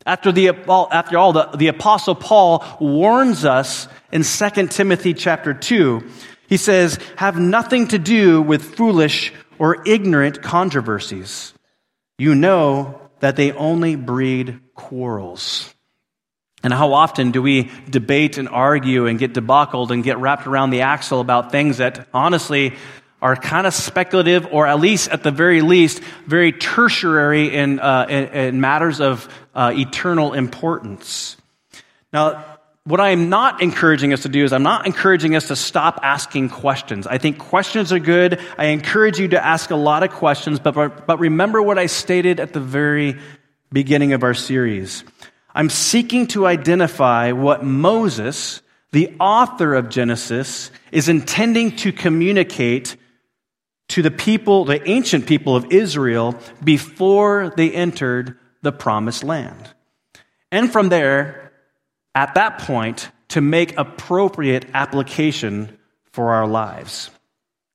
After, 0.05 0.33
the, 0.33 0.49
after 0.49 1.17
all, 1.17 1.33
the, 1.33 1.45
the 1.57 1.69
apostle 1.69 2.17
Paul 2.17 2.65
warns 2.81 3.45
us 3.45 3.87
in 4.11 4.25
2 4.25 4.67
Timothy 4.67 5.15
chapter 5.15 5.55
2. 5.55 6.09
He 6.49 6.57
says, 6.57 6.99
have 7.17 7.39
nothing 7.39 7.89
to 7.89 7.99
do 7.99 8.43
with 8.43 8.77
foolish 8.77 9.33
or 9.59 9.83
ignorant 9.87 10.43
controversies. 10.43 11.55
You 12.19 12.35
know 12.35 13.06
that 13.27 13.35
they 13.35 13.51
only 13.51 13.97
breed 13.97 14.61
quarrels. 14.77 15.75
And 16.63 16.73
how 16.73 16.93
often 16.93 17.33
do 17.33 17.43
we 17.43 17.73
debate 17.91 18.39
and 18.39 18.49
argue 18.49 19.07
and 19.07 19.19
get 19.19 19.33
debacled 19.35 19.91
and 19.91 20.05
get 20.05 20.19
wrapped 20.19 20.47
around 20.47 20.71
the 20.71 20.83
axle 20.83 21.21
about 21.21 21.51
things 21.51 21.79
that 21.79 22.07
honestly 22.15 22.75
are 23.21 23.35
kind 23.35 23.67
of 23.67 23.75
speculative 23.75 24.47
or 24.53 24.69
at 24.69 24.79
least 24.79 25.09
at 25.09 25.25
the 25.25 25.33
very 25.33 25.61
least 25.61 25.99
very 26.29 26.53
tertiary 26.53 27.53
in, 27.53 27.81
uh, 27.81 28.07
in, 28.09 28.25
in 28.27 28.61
matters 28.61 29.01
of 29.01 29.29
uh, 29.57 29.73
eternal 29.75 30.33
importance. 30.33 31.37
Now, 32.13 32.56
what 32.87 33.01
I 33.01 33.11
am 33.11 33.29
not 33.29 33.63
encouraging 33.63 34.13
us 34.13 34.23
to 34.23 34.29
do 34.29 34.45
is 34.45 34.53
I'm 34.53 34.63
not 34.63 34.87
encouraging 34.87 35.35
us 35.35 35.49
to 35.49 35.57
stop 35.57 35.99
asking 36.05 36.51
questions. 36.51 37.09
I 37.09 37.19
think 37.19 37.37
questions 37.39 37.93
are 37.93 37.99
good. 37.99 38.41
I 38.57 38.67
encourage 38.67 39.19
you 39.19 39.27
to 39.29 39.45
ask 39.45 39.71
a 39.73 39.77
lot 39.77 40.05
of 40.05 40.11
questions, 40.11 40.61
but, 40.61 41.05
but 41.05 41.19
remember 41.19 41.61
what 41.61 41.81
I 41.81 41.87
stated 41.87 42.39
at 42.39 42.53
the 42.53 42.61
very 42.61 43.19
beginning 43.73 44.13
of 44.13 44.23
our 44.23 44.35
series. 44.35 45.03
I'm 45.53 45.69
seeking 45.69 46.29
to 46.29 46.47
identify 46.47 47.33
what 47.33 47.65
Moses, 47.65 48.63
the 48.93 49.17
author 49.19 49.75
of 49.75 49.89
Genesis, 49.89 50.71
is 50.93 51.09
intending 51.09 51.75
to 51.79 51.91
communicate 51.91 52.97
to 53.89 54.01
the 54.01 54.13
people, 54.13 54.65
the 54.65 54.89
ancient 54.89 55.27
people 55.27 55.57
of 55.57 55.73
Israel, 55.73 56.37
before 56.63 57.53
they 57.57 57.73
entered 57.73 58.39
the 58.63 58.71
promised 58.71 59.25
land. 59.25 59.75
And 60.53 60.71
from 60.71 60.89
there, 60.89 61.46
at 62.17 62.35
that 62.35 62.59
point, 62.59 63.11
to 63.29 63.41
make 63.41 63.77
appropriate 63.77 64.65
application 64.73 65.77
for 66.13 66.33
our 66.33 66.47
lives. 66.47 67.11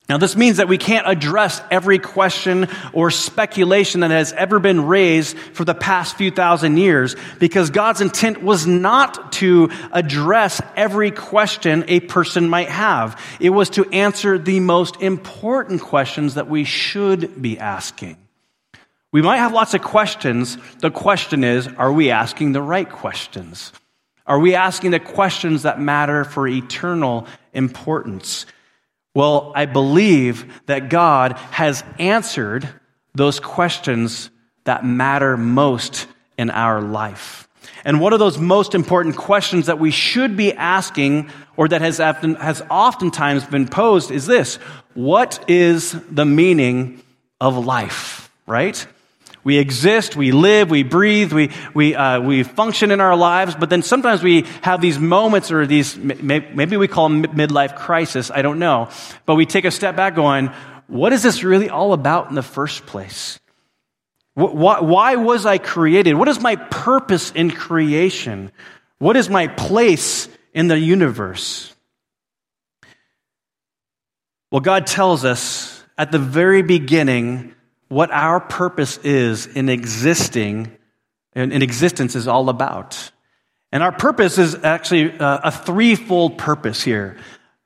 Now, 0.10 0.18
this 0.18 0.36
means 0.36 0.58
that 0.58 0.68
we 0.68 0.78
can't 0.78 1.08
address 1.08 1.62
every 1.70 2.00
question 2.00 2.68
or 2.92 3.12
speculation 3.12 4.02
that 4.02 4.12
has 4.12 4.34
ever 4.34 4.60
been 4.60 4.88
raised 4.88 5.38
for 5.38 5.64
the 5.64 5.76
past 5.76 6.18
few 6.18 6.32
thousand 6.32 6.78
years 6.78 7.16
because 7.40 7.70
God's 7.70 8.02
intent 8.02 8.44
was 8.44 8.68
not 8.68 9.32
to 9.34 9.70
address 9.94 10.60
every 10.76 11.12
question 11.12 11.86
a 11.88 12.00
person 12.02 12.50
might 12.50 12.68
have. 12.68 13.22
It 13.40 13.52
was 13.52 13.70
to 13.70 13.90
answer 13.92 14.38
the 14.38 14.60
most 14.60 15.02
important 15.02 15.82
questions 15.82 16.34
that 16.34 16.50
we 16.50 16.66
should 16.66 17.42
be 17.42 17.60
asking. 17.60 18.18
We 19.14 19.22
might 19.22 19.38
have 19.38 19.54
lots 19.54 19.76
of 19.76 19.82
questions. 19.82 20.58
The 20.80 20.92
question 20.92 21.44
is, 21.44 21.68
are 21.68 21.94
we 21.94 22.10
asking 22.10 22.54
the 22.54 22.62
right 22.62 22.90
questions? 22.90 23.72
Are 24.32 24.40
we 24.40 24.56
asking 24.56 24.92
the 24.92 25.00
questions 25.02 25.64
that 25.64 25.82
matter 25.82 26.24
for 26.24 26.48
eternal 26.48 27.28
importance? 27.52 28.46
Well, 29.14 29.52
I 29.54 29.66
believe 29.66 30.62
that 30.68 30.90
God 30.90 31.34
has 31.34 31.84
answered 32.00 32.66
those 33.14 33.42
questions 33.42 34.30
that 34.64 34.86
matter 34.86 35.36
most 35.36 36.08
in 36.38 36.50
our 36.50 36.80
life. 36.80 37.50
And 37.84 38.00
what 38.00 38.14
are 38.14 38.18
those 38.18 38.38
most 38.38 38.74
important 38.74 39.18
questions 39.18 39.66
that 39.66 39.80
we 39.80 39.92
should 39.92 40.38
be 40.38 40.54
asking, 40.54 41.30
or 41.58 41.68
that 41.68 41.82
has, 41.82 42.00
often, 42.00 42.36
has 42.36 42.62
oftentimes 42.70 43.44
been 43.44 43.68
posed, 43.68 44.12
is 44.12 44.28
this 44.28 44.56
What 44.94 45.44
is 45.50 45.92
the 46.10 46.26
meaning 46.26 47.04
of 47.42 47.58
life? 47.58 48.32
Right? 48.48 48.88
We 49.44 49.58
exist, 49.58 50.16
we 50.16 50.32
live, 50.32 50.70
we 50.70 50.84
breathe, 50.84 51.34
we, 51.34 51.50
we, 51.74 51.96
uh, 51.96 52.22
we 52.22 52.44
function 52.44 52.92
in 52.92 53.02
our 53.02 53.16
lives, 53.16 53.56
but 53.56 53.70
then 53.70 53.82
sometimes 53.82 54.22
we 54.22 54.46
have 54.62 54.82
these 54.82 55.00
moments 55.00 55.52
or 55.52 55.66
these, 55.66 55.98
maybe 55.98 56.78
we 56.78 56.88
call 56.88 57.10
them 57.10 57.24
midlife 57.24 57.76
crisis, 57.76 58.30
I 58.30 58.44
don't 58.44 58.60
know. 58.60 58.90
But 59.26 59.36
we 59.36 59.48
take 59.48 59.66
a 59.66 59.72
step 59.72 59.96
back 59.96 60.14
going, 60.14 60.52
what 60.88 61.12
is 61.12 61.24
this 61.24 61.44
really 61.44 61.70
all 61.70 61.94
about 61.94 62.30
in 62.30 62.36
the 62.36 62.44
first 62.44 62.86
place? 62.86 63.40
Why, 64.36 64.80
why 64.80 65.16
was 65.16 65.46
I 65.46 65.58
created? 65.58 66.14
What 66.14 66.28
is 66.28 66.40
my 66.40 66.56
purpose 66.56 67.32
in 67.32 67.52
creation? 67.52 68.52
What 69.00 69.18
is 69.18 69.30
my 69.30 69.48
place 69.48 70.30
in 70.54 70.68
the 70.68 70.78
universe? 70.78 71.74
Well, 74.52 74.62
God 74.62 74.86
tells 74.86 75.26
us 75.26 75.84
at 75.98 76.12
the 76.12 76.20
very 76.20 76.62
beginning 76.62 77.56
what 77.92 78.10
our 78.10 78.40
purpose 78.40 78.98
is 79.00 79.48
in 79.48 79.68
existing, 79.68 80.72
and 81.34 81.52
in 81.52 81.62
existence 81.62 82.16
is 82.16 82.26
all 82.26 82.48
about. 82.48 83.12
And 83.74 83.84
our 83.84 83.92
purpose 83.92 84.38
is 84.38 84.56
actually 84.64 85.12
uh, 85.20 85.40
a 85.44 85.52
threefold 85.52 86.38
purpose 86.38 86.82
here. 86.82 87.18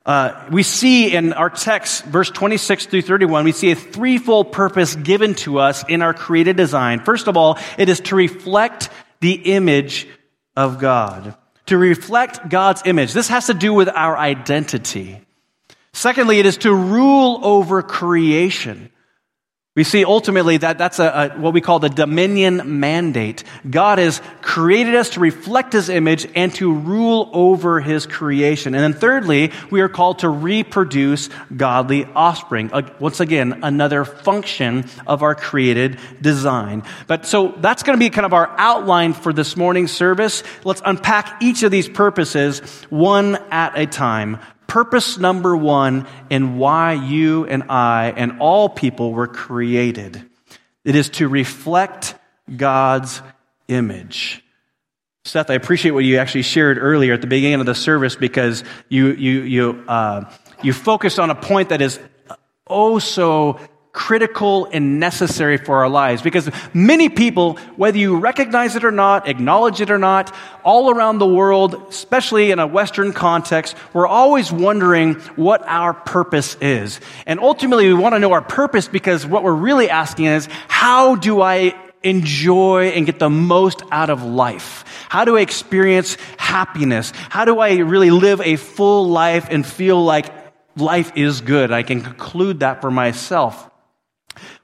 Uh, 0.04 0.44
we 0.50 0.64
see 0.64 1.14
in 1.14 1.32
our 1.32 1.48
text, 1.48 2.04
verse 2.06 2.28
26 2.28 2.86
through 2.86 3.02
31, 3.02 3.44
we 3.44 3.52
see 3.52 3.70
a 3.70 3.76
threefold 3.76 4.50
purpose 4.50 4.96
given 4.96 5.34
to 5.34 5.60
us 5.60 5.84
in 5.88 6.02
our 6.02 6.12
created 6.12 6.56
design. 6.56 6.98
First 7.04 7.28
of 7.28 7.36
all, 7.36 7.56
it 7.78 7.88
is 7.88 8.00
to 8.00 8.16
reflect 8.16 8.88
the 9.20 9.32
image 9.32 10.08
of 10.56 10.80
God. 10.80 11.36
To 11.66 11.78
reflect 11.78 12.48
God's 12.48 12.82
image. 12.84 13.12
This 13.12 13.28
has 13.28 13.46
to 13.46 13.54
do 13.54 13.72
with 13.72 13.88
our 13.88 14.18
identity. 14.18 15.20
Secondly, 15.92 16.40
it 16.40 16.46
is 16.46 16.56
to 16.58 16.74
rule 16.74 17.38
over 17.44 17.80
creation. 17.82 18.90
We 19.76 19.84
see 19.84 20.06
ultimately 20.06 20.56
that 20.56 20.78
that's 20.78 20.98
a, 20.98 21.32
a, 21.36 21.38
what 21.38 21.52
we 21.52 21.60
call 21.60 21.78
the 21.78 21.90
dominion 21.90 22.80
mandate. 22.80 23.44
God 23.68 23.98
has 23.98 24.22
created 24.40 24.94
us 24.94 25.10
to 25.10 25.20
reflect 25.20 25.74
His 25.74 25.90
image 25.90 26.26
and 26.34 26.52
to 26.54 26.72
rule 26.72 27.28
over 27.34 27.80
His 27.80 28.06
creation. 28.06 28.74
And 28.74 28.82
then 28.82 28.98
thirdly, 28.98 29.52
we 29.70 29.82
are 29.82 29.90
called 29.90 30.20
to 30.20 30.30
reproduce 30.30 31.28
godly 31.54 32.06
offspring. 32.06 32.70
Once 32.98 33.20
again, 33.20 33.60
another 33.62 34.06
function 34.06 34.88
of 35.06 35.22
our 35.22 35.34
created 35.34 36.00
design. 36.22 36.82
But 37.06 37.26
so 37.26 37.54
that's 37.58 37.82
going 37.82 37.98
to 37.98 38.04
be 38.04 38.08
kind 38.08 38.24
of 38.24 38.32
our 38.32 38.52
outline 38.56 39.12
for 39.12 39.34
this 39.34 39.58
morning's 39.58 39.92
service. 39.92 40.42
Let's 40.64 40.80
unpack 40.86 41.42
each 41.42 41.62
of 41.62 41.70
these 41.70 41.88
purposes 41.88 42.60
one 42.88 43.36
at 43.50 43.76
a 43.78 43.86
time 43.86 44.40
purpose 44.76 45.16
number 45.16 45.56
one 45.56 46.06
in 46.28 46.58
why 46.58 46.92
you 46.92 47.46
and 47.46 47.62
I 47.70 48.12
and 48.14 48.40
all 48.40 48.68
people 48.68 49.10
were 49.10 49.26
created. 49.26 50.22
It 50.84 50.94
is 50.94 51.08
to 51.12 51.28
reflect 51.28 52.14
God's 52.54 53.22
image. 53.68 54.44
Seth, 55.24 55.48
I 55.48 55.54
appreciate 55.54 55.92
what 55.92 56.04
you 56.04 56.18
actually 56.18 56.42
shared 56.42 56.76
earlier 56.76 57.14
at 57.14 57.22
the 57.22 57.26
beginning 57.26 57.60
of 57.60 57.64
the 57.64 57.74
service 57.74 58.16
because 58.16 58.64
you, 58.90 59.12
you, 59.12 59.40
you, 59.40 59.84
uh, 59.88 60.30
you 60.62 60.74
focused 60.74 61.18
on 61.18 61.30
a 61.30 61.34
point 61.34 61.70
that 61.70 61.80
is 61.80 61.98
oh 62.66 62.98
so 62.98 63.58
critical 63.96 64.68
and 64.70 65.00
necessary 65.00 65.56
for 65.56 65.78
our 65.78 65.88
lives 65.88 66.20
because 66.20 66.50
many 66.74 67.08
people, 67.08 67.54
whether 67.76 67.96
you 67.96 68.18
recognize 68.18 68.76
it 68.76 68.84
or 68.84 68.90
not, 68.90 69.26
acknowledge 69.26 69.80
it 69.80 69.90
or 69.90 69.96
not, 69.96 70.32
all 70.62 70.90
around 70.90 71.16
the 71.18 71.26
world, 71.26 71.74
especially 71.88 72.50
in 72.50 72.58
a 72.58 72.66
Western 72.66 73.14
context, 73.14 73.74
we're 73.94 74.06
always 74.06 74.52
wondering 74.52 75.14
what 75.34 75.66
our 75.66 75.94
purpose 75.94 76.56
is. 76.60 77.00
And 77.24 77.40
ultimately, 77.40 77.88
we 77.88 77.94
want 77.94 78.14
to 78.14 78.18
know 78.18 78.32
our 78.32 78.42
purpose 78.42 78.86
because 78.86 79.24
what 79.24 79.42
we're 79.42 79.54
really 79.54 79.88
asking 79.88 80.26
is, 80.26 80.46
how 80.68 81.16
do 81.16 81.40
I 81.40 81.74
enjoy 82.02 82.88
and 82.88 83.06
get 83.06 83.18
the 83.18 83.30
most 83.30 83.82
out 83.90 84.10
of 84.10 84.22
life? 84.22 84.84
How 85.08 85.24
do 85.24 85.38
I 85.38 85.40
experience 85.40 86.18
happiness? 86.36 87.14
How 87.30 87.46
do 87.46 87.60
I 87.60 87.76
really 87.78 88.10
live 88.10 88.42
a 88.42 88.56
full 88.56 89.08
life 89.08 89.48
and 89.50 89.64
feel 89.66 90.04
like 90.04 90.26
life 90.76 91.12
is 91.16 91.40
good? 91.40 91.72
I 91.72 91.82
can 91.82 92.02
conclude 92.02 92.60
that 92.60 92.82
for 92.82 92.90
myself. 92.90 93.70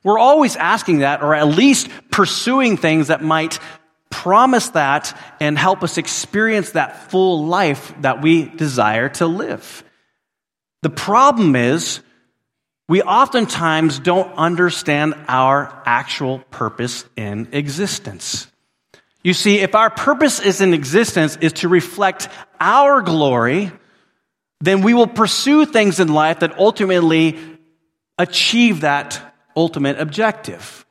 We're 0.04 0.18
always 0.18 0.56
asking 0.56 0.98
that, 0.98 1.22
or 1.22 1.34
at 1.34 1.46
least 1.48 1.88
pursuing 2.10 2.76
things 2.76 3.08
that 3.08 3.22
might 3.22 3.58
promise 4.10 4.70
that 4.70 5.18
and 5.40 5.56
help 5.56 5.82
us 5.82 5.98
experience 5.98 6.72
that 6.72 7.10
full 7.10 7.46
life 7.46 7.94
that 8.00 8.20
we 8.20 8.44
desire 8.44 9.08
to 9.08 9.26
live. 9.26 9.84
The 10.82 10.90
problem 10.90 11.56
is, 11.56 12.00
we 12.88 13.00
oftentimes 13.00 14.00
don't 14.00 14.34
understand 14.34 15.14
our 15.28 15.82
actual 15.86 16.40
purpose 16.50 17.04
in 17.16 17.48
existence. 17.52 18.48
You 19.22 19.34
see, 19.34 19.60
if 19.60 19.74
our 19.74 19.88
purpose 19.88 20.40
is 20.40 20.60
in 20.60 20.74
existence 20.74 21.38
is 21.40 21.52
to 21.54 21.68
reflect 21.68 22.28
our 22.60 23.00
glory, 23.02 23.70
then 24.60 24.82
we 24.82 24.94
will 24.94 25.06
pursue 25.06 25.64
things 25.64 26.00
in 26.00 26.08
life 26.08 26.40
that 26.40 26.58
ultimately 26.58 27.38
achieve 28.18 28.80
that 28.80 29.31
ultimate 29.56 29.98
objective. 30.00 30.84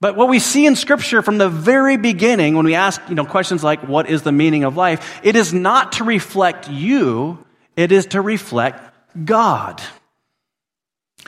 But 0.00 0.16
what 0.16 0.28
we 0.28 0.38
see 0.38 0.64
in 0.64 0.76
scripture 0.76 1.20
from 1.20 1.36
the 1.36 1.50
very 1.50 1.98
beginning, 1.98 2.56
when 2.56 2.64
we 2.64 2.74
ask, 2.74 3.02
you 3.08 3.14
know, 3.14 3.26
questions 3.26 3.62
like, 3.62 3.86
what 3.86 4.08
is 4.08 4.22
the 4.22 4.32
meaning 4.32 4.64
of 4.64 4.76
life? 4.76 5.20
It 5.22 5.36
is 5.36 5.52
not 5.52 5.92
to 5.92 6.04
reflect 6.04 6.70
you, 6.70 7.44
it 7.76 7.92
is 7.92 8.06
to 8.06 8.22
reflect 8.22 8.82
God. 9.24 9.82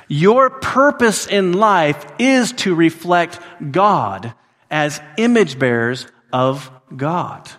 Your 0.09 0.49
purpose 0.49 1.27
in 1.27 1.53
life 1.53 2.05
is 2.19 2.53
to 2.53 2.75
reflect 2.75 3.39
God 3.71 4.35
as 4.71 5.01
image 5.19 5.59
bearers 5.59 6.07
of 6.33 6.71
God. 6.97 7.51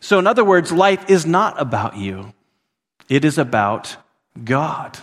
So, 0.00 0.18
in 0.18 0.26
other 0.26 0.44
words, 0.44 0.72
life 0.72 1.08
is 1.08 1.26
not 1.26 1.60
about 1.60 1.96
you, 1.96 2.32
it 3.08 3.24
is 3.24 3.38
about 3.38 3.96
God. 4.42 4.98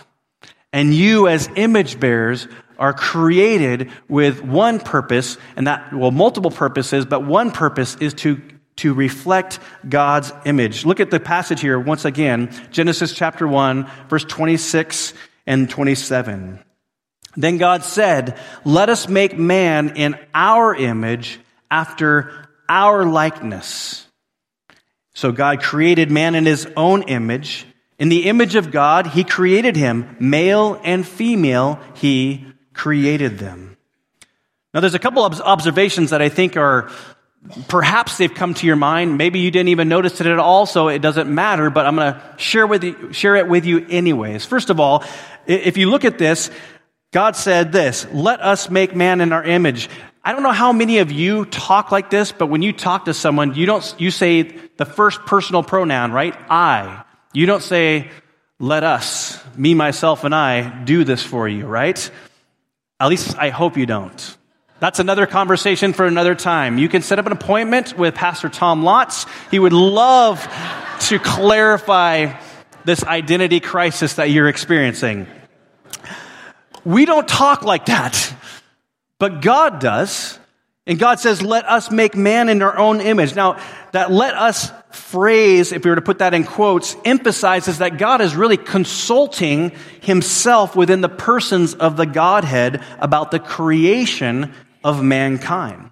And 0.72 0.94
you, 0.94 1.28
as 1.28 1.48
image 1.56 1.98
bearers, 1.98 2.46
are 2.78 2.92
created 2.92 3.90
with 4.08 4.42
one 4.42 4.80
purpose, 4.80 5.36
and 5.56 5.66
that, 5.66 5.92
well, 5.92 6.10
multiple 6.10 6.50
purposes, 6.50 7.04
but 7.04 7.24
one 7.24 7.50
purpose 7.50 7.96
is 7.96 8.14
to, 8.14 8.40
to 8.76 8.94
reflect 8.94 9.58
God's 9.88 10.32
image. 10.44 10.84
Look 10.84 11.00
at 11.00 11.10
the 11.10 11.20
passage 11.20 11.60
here 11.60 11.78
once 11.78 12.04
again 12.04 12.50
Genesis 12.70 13.12
chapter 13.12 13.46
1, 13.46 13.90
verse 14.08 14.24
26 14.24 15.14
and 15.46 15.68
27. 15.68 16.60
Then 17.36 17.58
God 17.58 17.84
said, 17.84 18.38
Let 18.64 18.88
us 18.88 19.08
make 19.08 19.38
man 19.38 19.96
in 19.96 20.18
our 20.34 20.74
image 20.74 21.40
after 21.70 22.48
our 22.68 23.04
likeness. 23.04 24.06
So 25.14 25.32
God 25.32 25.62
created 25.62 26.10
man 26.10 26.34
in 26.34 26.46
his 26.46 26.68
own 26.76 27.02
image. 27.02 27.66
In 27.98 28.08
the 28.08 28.28
image 28.28 28.54
of 28.54 28.70
God, 28.70 29.08
he 29.08 29.24
created 29.24 29.74
him. 29.74 30.16
Male 30.20 30.80
and 30.84 31.06
female, 31.06 31.80
he 31.94 32.47
created 32.78 33.38
them. 33.38 33.76
Now, 34.72 34.80
there's 34.80 34.94
a 34.94 35.00
couple 35.00 35.24
of 35.24 35.40
observations 35.40 36.10
that 36.10 36.22
I 36.22 36.28
think 36.28 36.56
are 36.56 36.90
perhaps 37.66 38.18
they've 38.18 38.32
come 38.32 38.54
to 38.54 38.66
your 38.66 38.76
mind. 38.76 39.18
Maybe 39.18 39.40
you 39.40 39.50
didn't 39.50 39.70
even 39.70 39.88
notice 39.88 40.20
it 40.20 40.28
at 40.28 40.38
all, 40.38 40.64
so 40.64 40.88
it 40.88 41.00
doesn't 41.00 41.28
matter, 41.28 41.70
but 41.70 41.86
I'm 41.86 41.96
going 41.96 42.14
to 42.14 42.34
share, 42.36 42.66
with 42.66 43.12
share 43.12 43.34
it 43.34 43.48
with 43.48 43.66
you 43.66 43.84
anyways. 43.88 44.44
First 44.44 44.70
of 44.70 44.78
all, 44.78 45.04
if 45.46 45.76
you 45.76 45.90
look 45.90 46.04
at 46.04 46.18
this, 46.18 46.50
God 47.10 47.34
said 47.34 47.72
this, 47.72 48.06
let 48.12 48.40
us 48.40 48.70
make 48.70 48.94
man 48.94 49.20
in 49.20 49.32
our 49.32 49.42
image. 49.42 49.88
I 50.22 50.32
don't 50.32 50.44
know 50.44 50.52
how 50.52 50.72
many 50.72 50.98
of 50.98 51.10
you 51.10 51.46
talk 51.46 51.90
like 51.90 52.10
this, 52.10 52.30
but 52.30 52.46
when 52.46 52.62
you 52.62 52.72
talk 52.72 53.06
to 53.06 53.14
someone, 53.14 53.54
you 53.54 53.66
don't, 53.66 53.94
you 53.98 54.12
say 54.12 54.42
the 54.76 54.84
first 54.84 55.20
personal 55.26 55.64
pronoun, 55.64 56.12
right? 56.12 56.34
I. 56.48 57.02
You 57.32 57.46
don't 57.46 57.62
say, 57.62 58.10
let 58.60 58.84
us, 58.84 59.42
me, 59.56 59.74
myself, 59.74 60.22
and 60.24 60.34
I 60.34 60.84
do 60.84 61.02
this 61.02 61.22
for 61.22 61.48
you, 61.48 61.66
right? 61.66 62.10
At 63.00 63.08
least 63.08 63.38
I 63.38 63.50
hope 63.50 63.76
you 63.76 63.86
don't. 63.86 64.36
That's 64.80 64.98
another 64.98 65.26
conversation 65.26 65.92
for 65.92 66.06
another 66.06 66.34
time. 66.34 66.78
You 66.78 66.88
can 66.88 67.02
set 67.02 67.18
up 67.18 67.26
an 67.26 67.32
appointment 67.32 67.96
with 67.98 68.14
Pastor 68.14 68.48
Tom 68.48 68.82
Lotz. 68.82 69.26
He 69.50 69.58
would 69.58 69.72
love 69.72 70.46
to 71.08 71.18
clarify 71.18 72.32
this 72.84 73.04
identity 73.04 73.60
crisis 73.60 74.14
that 74.14 74.30
you're 74.30 74.48
experiencing. 74.48 75.26
We 76.84 77.04
don't 77.04 77.26
talk 77.26 77.62
like 77.62 77.86
that, 77.86 78.34
but 79.18 79.42
God 79.42 79.78
does. 79.80 80.37
And 80.88 80.98
God 80.98 81.20
says, 81.20 81.42
let 81.42 81.66
us 81.66 81.90
make 81.90 82.16
man 82.16 82.48
in 82.48 82.62
our 82.62 82.76
own 82.76 83.02
image. 83.02 83.36
Now, 83.36 83.60
that 83.92 84.10
let 84.10 84.34
us 84.34 84.72
phrase, 84.90 85.70
if 85.70 85.84
we 85.84 85.90
were 85.90 85.96
to 85.96 86.02
put 86.02 86.20
that 86.20 86.32
in 86.32 86.44
quotes, 86.44 86.96
emphasizes 87.04 87.78
that 87.78 87.98
God 87.98 88.22
is 88.22 88.34
really 88.34 88.56
consulting 88.56 89.72
himself 90.00 90.74
within 90.74 91.02
the 91.02 91.08
persons 91.10 91.74
of 91.74 91.98
the 91.98 92.06
Godhead 92.06 92.82
about 92.98 93.30
the 93.30 93.38
creation 93.38 94.54
of 94.82 95.04
mankind. 95.04 95.90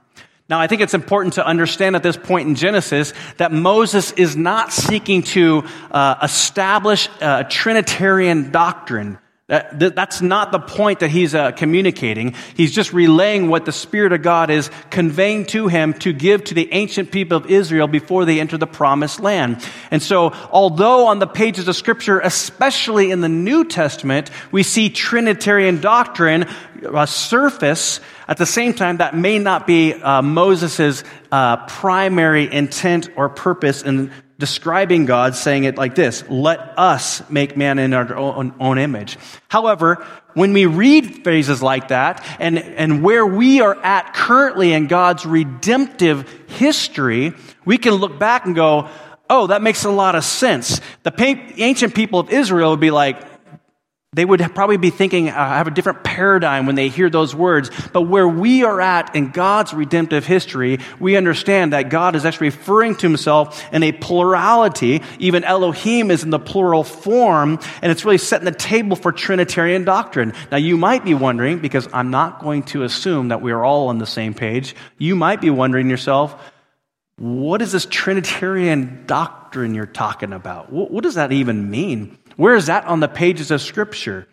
Now, 0.49 0.61
I 0.61 0.67
think 0.67 0.81
it's 0.81 0.95
important 0.95 1.35
to 1.35 1.47
understand 1.47 1.95
at 1.95 2.03
this 2.03 2.17
point 2.17 2.49
in 2.49 2.55
Genesis 2.55 3.13
that 3.37 3.53
Moses 3.53 4.13
is 4.13 4.35
not 4.35 4.73
seeking 4.73 5.23
to 5.25 5.65
uh, 5.91 6.17
establish 6.23 7.09
a 7.21 7.45
Trinitarian 7.45 8.51
doctrine 8.51 9.19
that, 9.49 9.95
that's 9.95 10.21
not 10.21 10.51
the 10.51 10.59
point 10.59 10.99
that 11.01 11.09
he's 11.11 11.33
uh, 11.33 11.53
communicating. 11.53 12.35
He's 12.57 12.75
just 12.75 12.93
relaying 12.93 13.47
what 13.47 13.65
the 13.65 13.71
Spirit 13.71 14.13
of 14.13 14.23
God 14.23 14.51
is 14.51 14.73
conveying 14.91 15.47
to 15.47 15.69
him 15.69 15.95
to 16.01 16.13
give 16.13 16.43
to 16.45 16.55
the 16.55 16.73
ancient 16.73 17.13
people 17.13 17.37
of 17.37 17.47
Israel 17.47 17.87
before 17.87 18.25
they 18.25 18.41
enter 18.41 18.59
the 18.59 18.67
promised 18.67 19.21
land. 19.21 19.65
And 19.93 20.03
so, 20.03 20.33
although 20.51 21.07
on 21.07 21.21
the 21.21 21.29
pages 21.29 21.69
of 21.69 21.77
Scripture, 21.77 22.19
especially 22.19 23.13
in 23.13 23.21
the 23.21 23.29
New 23.29 23.65
Testament, 23.65 24.33
we 24.51 24.65
see 24.65 24.91
Trinitarian 24.91 25.81
doctrine 25.81 26.49
uh, 26.85 27.07
surface, 27.07 28.01
at 28.27 28.39
the 28.39 28.47
same 28.47 28.75
time, 28.75 28.97
that 28.97 29.15
may 29.15 29.39
not 29.39 29.65
be 29.65 29.95
uh, 29.95 30.23
Moses' 30.23 31.05
uh, 31.31 31.65
primary 31.67 32.53
intent 32.53 33.11
or 33.15 33.29
purpose 33.29 33.83
in 33.83 34.11
describing 34.39 35.07
God, 35.07 35.35
saying 35.35 35.65
it 35.65 35.77
like 35.77 35.95
this 35.95 36.29
Let 36.29 36.79
us 36.79 37.29
make 37.31 37.57
man 37.57 37.79
in 37.79 37.93
our 37.95 38.15
own, 38.17 38.55
own, 38.61 38.79
image. 38.79 39.19
However, 39.49 40.07
when 40.35 40.53
we 40.53 40.67
read 40.67 41.25
phrases 41.25 41.63
like 41.63 41.89
that, 41.89 42.25
and, 42.39 42.59
and 42.59 43.03
where 43.03 43.25
we 43.25 43.61
are 43.61 43.77
at 43.83 44.15
currently 44.15 44.73
in 44.73 44.87
God's 44.87 45.25
redemptive 45.25 46.29
history, 46.49 47.33
we 47.65 47.79
can 47.79 47.95
look 47.95 48.19
back 48.19 48.45
and 48.47 48.55
go, 48.55 48.89
Oh, 49.29 49.49
that 49.49 49.61
makes 49.61 49.85
a 49.85 49.91
lot 49.91 50.15
of 50.15 50.25
sense. 50.25 50.81
The 51.03 51.13
ancient 51.57 51.95
people 51.95 52.21
of 52.21 52.31
Israel 52.31 52.71
would 52.71 52.81
be 52.81 52.93
like, 52.93 53.21
they 54.13 54.25
would 54.25 54.41
probably 54.55 54.79
be 54.79 54.89
thinking, 54.89 55.29
uh, 55.29 55.33
have 55.33 55.67
a 55.67 55.71
different 55.71 56.03
paradigm 56.03 56.65
when 56.65 56.75
they 56.75 56.89
hear 56.89 57.11
those 57.11 57.35
words. 57.35 57.71
But 57.93 58.03
where 58.03 58.27
we 58.27 58.65
are 58.65 58.81
at 58.81 59.15
in 59.15 59.31
God's 59.31 59.75
redemptive 59.75 60.25
history, 60.25 60.79
we 60.99 61.17
understand 61.17 61.75
that 61.75 61.91
God 61.91 62.17
is 62.17 62.25
actually 62.25 62.47
referring 62.47 62.95
to 62.95 63.07
himself 63.07 63.63
in 63.75 63.83
a 63.83 63.93
plurality. 63.93 65.03
Even 65.19 65.45
Elohim 65.45 66.11
is 66.11 66.23
in 66.23 66.31
the 66.31 66.39
plural 66.39 66.83
form, 66.83 67.59
and 67.83 67.93
it's 67.93 68.07
really 68.07 68.17
setting 68.17 68.47
the 68.47 68.53
table 68.53 68.97
for 68.97 69.13
Trinitarian 69.13 69.85
doctrine. 69.85 70.33
Now, 70.51 70.57
you 70.57 70.79
might 70.79 71.05
be 71.05 71.13
wondering, 71.13 71.59
because 71.59 71.87
I'm 71.93 72.11
not 72.11 72.41
going 72.41 72.63
to 72.65 72.85
assume 72.85 73.29
that 73.29 73.43
we 73.43 73.53
are 73.53 73.65
all 73.65 73.89
on 73.89 73.99
the 73.99 74.07
same 74.07 74.33
page, 74.33 74.75
you 74.97 75.15
might 75.15 75.43
be 75.43 75.51
wondering 75.51 75.91
yourself, 75.91 76.35
what 77.19 77.61
is 77.61 77.73
this 77.73 77.87
Trinitarian 77.91 79.05
doctrine 79.07 79.75
you're 79.75 79.87
talking 79.87 80.33
about? 80.33 80.73
What, 80.73 81.03
does 81.03 81.15
that 81.15 81.33
even 81.33 81.71
mean? 81.71 82.19
Where 82.37 82.55
is 82.55 82.67
that 82.67 82.85
on 82.85 83.01
the 83.01 83.09
pages 83.09 83.51
of 83.51 83.61
Scripture? 83.61 84.29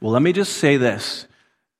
Well, 0.00 0.12
let 0.12 0.22
me 0.22 0.32
just 0.32 0.54
say 0.54 0.76
this. 0.76 1.26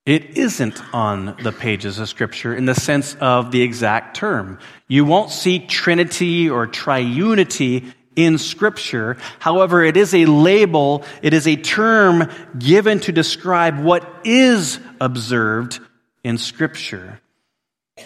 It 0.05 0.38
isn't 0.38 0.83
on 0.94 1.37
the 1.42 1.53
pages 1.53 1.99
of 1.99 2.09
Scripture 2.09 2.55
in 2.55 2.64
the 2.64 2.75
sense 2.75 3.14
of 3.21 3.51
the 3.51 3.62
exact 3.62 4.16
term. 4.16 4.59
You 4.87 5.05
won't 5.05 5.31
see 5.31 5.59
Trinity 5.59 6.49
or 6.49 6.66
triunity 6.66 7.92
in 8.16 8.38
Scripture. 8.38 9.16
However, 9.38 9.85
it 9.85 9.97
is 9.97 10.14
a 10.14 10.27
label, 10.27 11.05
it 11.23 11.35
is 11.35 11.47
a 11.47 11.57
term 11.57 12.31
given 12.59 13.01
to 13.01 13.12
describe 13.12 13.79
what 13.79 14.11
is 14.25 14.81
observed 15.01 15.79
in 16.25 16.38
Scripture. 16.38 17.21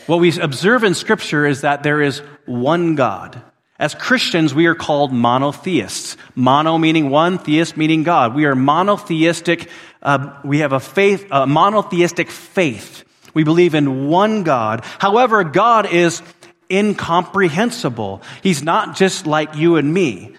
What 0.06 0.20
we 0.20 0.38
observe 0.38 0.84
in 0.84 0.94
Scripture 0.94 1.46
is 1.46 1.62
that 1.62 1.82
there 1.82 2.02
is 2.02 2.18
one 2.46 2.94
God. 2.94 3.42
As 3.82 3.96
Christians, 3.96 4.54
we 4.54 4.66
are 4.66 4.76
called 4.76 5.12
monotheists. 5.12 6.16
Mono 6.36 6.78
meaning 6.78 7.10
one, 7.10 7.38
theist 7.38 7.76
meaning 7.76 8.04
God. 8.04 8.32
We 8.32 8.44
are 8.44 8.54
monotheistic. 8.54 9.68
Uh, 10.00 10.38
we 10.44 10.60
have 10.60 10.72
a 10.72 10.78
faith, 10.78 11.26
a 11.32 11.48
monotheistic 11.48 12.30
faith. 12.30 13.02
We 13.34 13.42
believe 13.42 13.74
in 13.74 14.06
one 14.06 14.44
God. 14.44 14.84
However, 15.00 15.42
God 15.42 15.92
is 15.92 16.22
incomprehensible. 16.70 18.22
He's 18.40 18.62
not 18.62 18.94
just 18.94 19.26
like 19.26 19.56
you 19.56 19.74
and 19.74 19.92
me. 19.92 20.36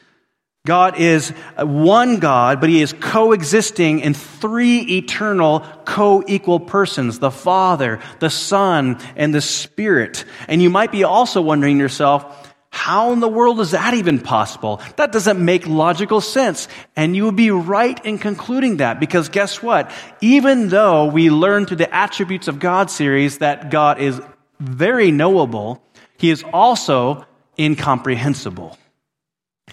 God 0.65 0.97
is 0.97 1.31
one 1.57 2.19
God, 2.19 2.61
but 2.61 2.69
He 2.69 2.81
is 2.81 2.93
coexisting 2.93 3.99
in 3.99 4.13
three 4.13 4.79
eternal, 4.99 5.65
co-equal 5.83 6.61
persons, 6.61 7.19
the 7.19 7.29
Father, 7.29 7.99
the 8.19 8.29
Son, 8.29 8.97
and 9.17 9.35
the 9.35 9.41
Spirit. 9.41 10.23
And 10.47 10.61
you 10.61 10.69
might 10.69 10.93
be 10.93 11.03
also 11.03 11.41
wondering 11.41 11.77
yourself, 11.77 12.42
how 12.73 13.13
in 13.13 13.19
the 13.19 13.29
world 13.29 13.59
is 13.59 13.71
that 13.71 13.93
even 13.93 14.19
possible? 14.19 14.81
That 14.95 15.11
doesn't 15.11 15.39
make 15.39 15.67
logical 15.67 16.21
sense. 16.21 16.67
And 16.95 17.15
you 17.15 17.25
would 17.25 17.35
be 17.35 17.51
right 17.51 18.03
in 18.03 18.17
concluding 18.17 18.77
that 18.77 18.99
because 18.99 19.29
guess 19.29 19.61
what? 19.61 19.91
Even 20.21 20.69
though 20.69 21.05
we 21.05 21.29
learn 21.29 21.67
through 21.67 21.77
the 21.77 21.93
attributes 21.93 22.47
of 22.47 22.59
God 22.59 22.89
series 22.89 23.37
that 23.37 23.69
God 23.69 23.99
is 23.99 24.19
very 24.59 25.11
knowable, 25.11 25.83
He 26.17 26.31
is 26.31 26.43
also 26.51 27.27
incomprehensible. 27.59 28.75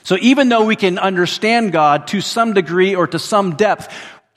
So 0.02 0.18
even 0.20 0.50
though 0.50 0.66
we 0.66 0.76
can 0.76 0.98
understand 0.98 1.72
God 1.72 2.06
to 2.08 2.20
some 2.20 2.52
degree 2.52 2.94
or 2.94 3.06
to 3.06 3.18
some 3.18 3.56
depth, 3.56 3.88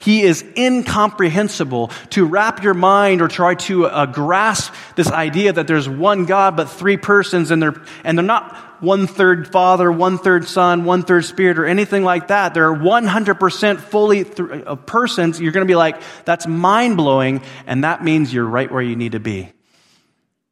he 0.04 0.24
is 0.24 0.44
incomprehensible. 0.58 1.88
To 2.12 2.26
wrap 2.26 2.62
your 2.62 2.74
mind 2.74 3.22
or 3.22 3.30
try 3.30 3.56
to 3.56 3.86
uh, 3.86 4.06
grasp 4.06 4.74
this 4.98 5.10
idea 5.10 5.54
that 5.54 5.66
there's 5.66 5.88
one 5.88 6.26
God 6.26 6.58
but 6.58 6.70
three 6.70 6.98
persons 6.98 7.52
and 7.52 7.63
they're, 7.63 7.82
and 8.04 8.18
they're 8.18 8.26
not 8.26 8.54
one 8.84 9.08
third 9.08 9.50
Father, 9.50 9.89
one 9.89 10.18
third 10.18 10.46
Son, 10.46 10.84
one 10.84 11.04
third 11.04 11.24
Spirit, 11.24 11.58
or 11.58 11.66
anything 11.66 12.04
like 12.04 12.28
that. 12.28 12.54
They're 12.54 12.74
100% 12.74 13.80
fully 13.80 14.26
th- 14.26 14.39
uh, 14.39 14.76
persons. 14.76 15.39
You're 15.39 15.54
going 15.54 15.66
to 15.66 15.72
be 15.72 15.76
like, 15.76 16.02
that's 16.26 16.46
mind 16.46 16.98
blowing, 16.98 17.42
and 17.66 17.86
that 17.86 18.04
means 18.04 18.34
you're 18.34 18.44
right 18.44 18.70
where 18.70 18.82
you 18.82 18.98
need 18.98 19.13
to 19.13 19.22
be. 19.22 19.54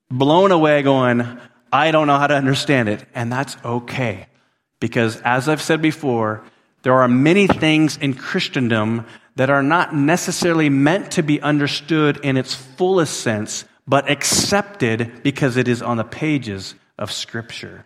Blown 0.10 0.54
away, 0.54 0.82
going, 0.82 1.40
I 1.74 1.92
don't 1.92 2.08
know 2.08 2.18
how 2.18 2.28
to 2.28 2.36
understand 2.36 2.88
it, 2.88 3.04
and 3.14 3.30
that's 3.30 3.58
okay. 3.66 4.28
Because 4.80 5.20
as 5.22 5.50
I've 5.50 5.62
said 5.62 5.82
before, 5.82 6.42
there 6.84 6.94
are 6.94 7.08
many 7.08 7.48
things 7.48 7.98
in 7.98 8.14
Christendom 8.14 9.06
that 9.36 9.50
are 9.50 9.64
not 9.64 9.96
necessarily 9.96 10.70
meant 10.70 11.12
to 11.12 11.24
be 11.24 11.42
understood 11.42 12.18
in 12.24 12.38
its 12.38 12.54
fullest 12.54 13.22
sense, 13.22 13.66
but 13.88 14.10
accepted 14.10 15.24
because 15.24 15.58
it 15.58 15.68
is 15.68 15.82
on 15.82 15.98
the 15.98 16.04
pages 16.04 16.76
of 16.98 17.12
Scripture. 17.12 17.86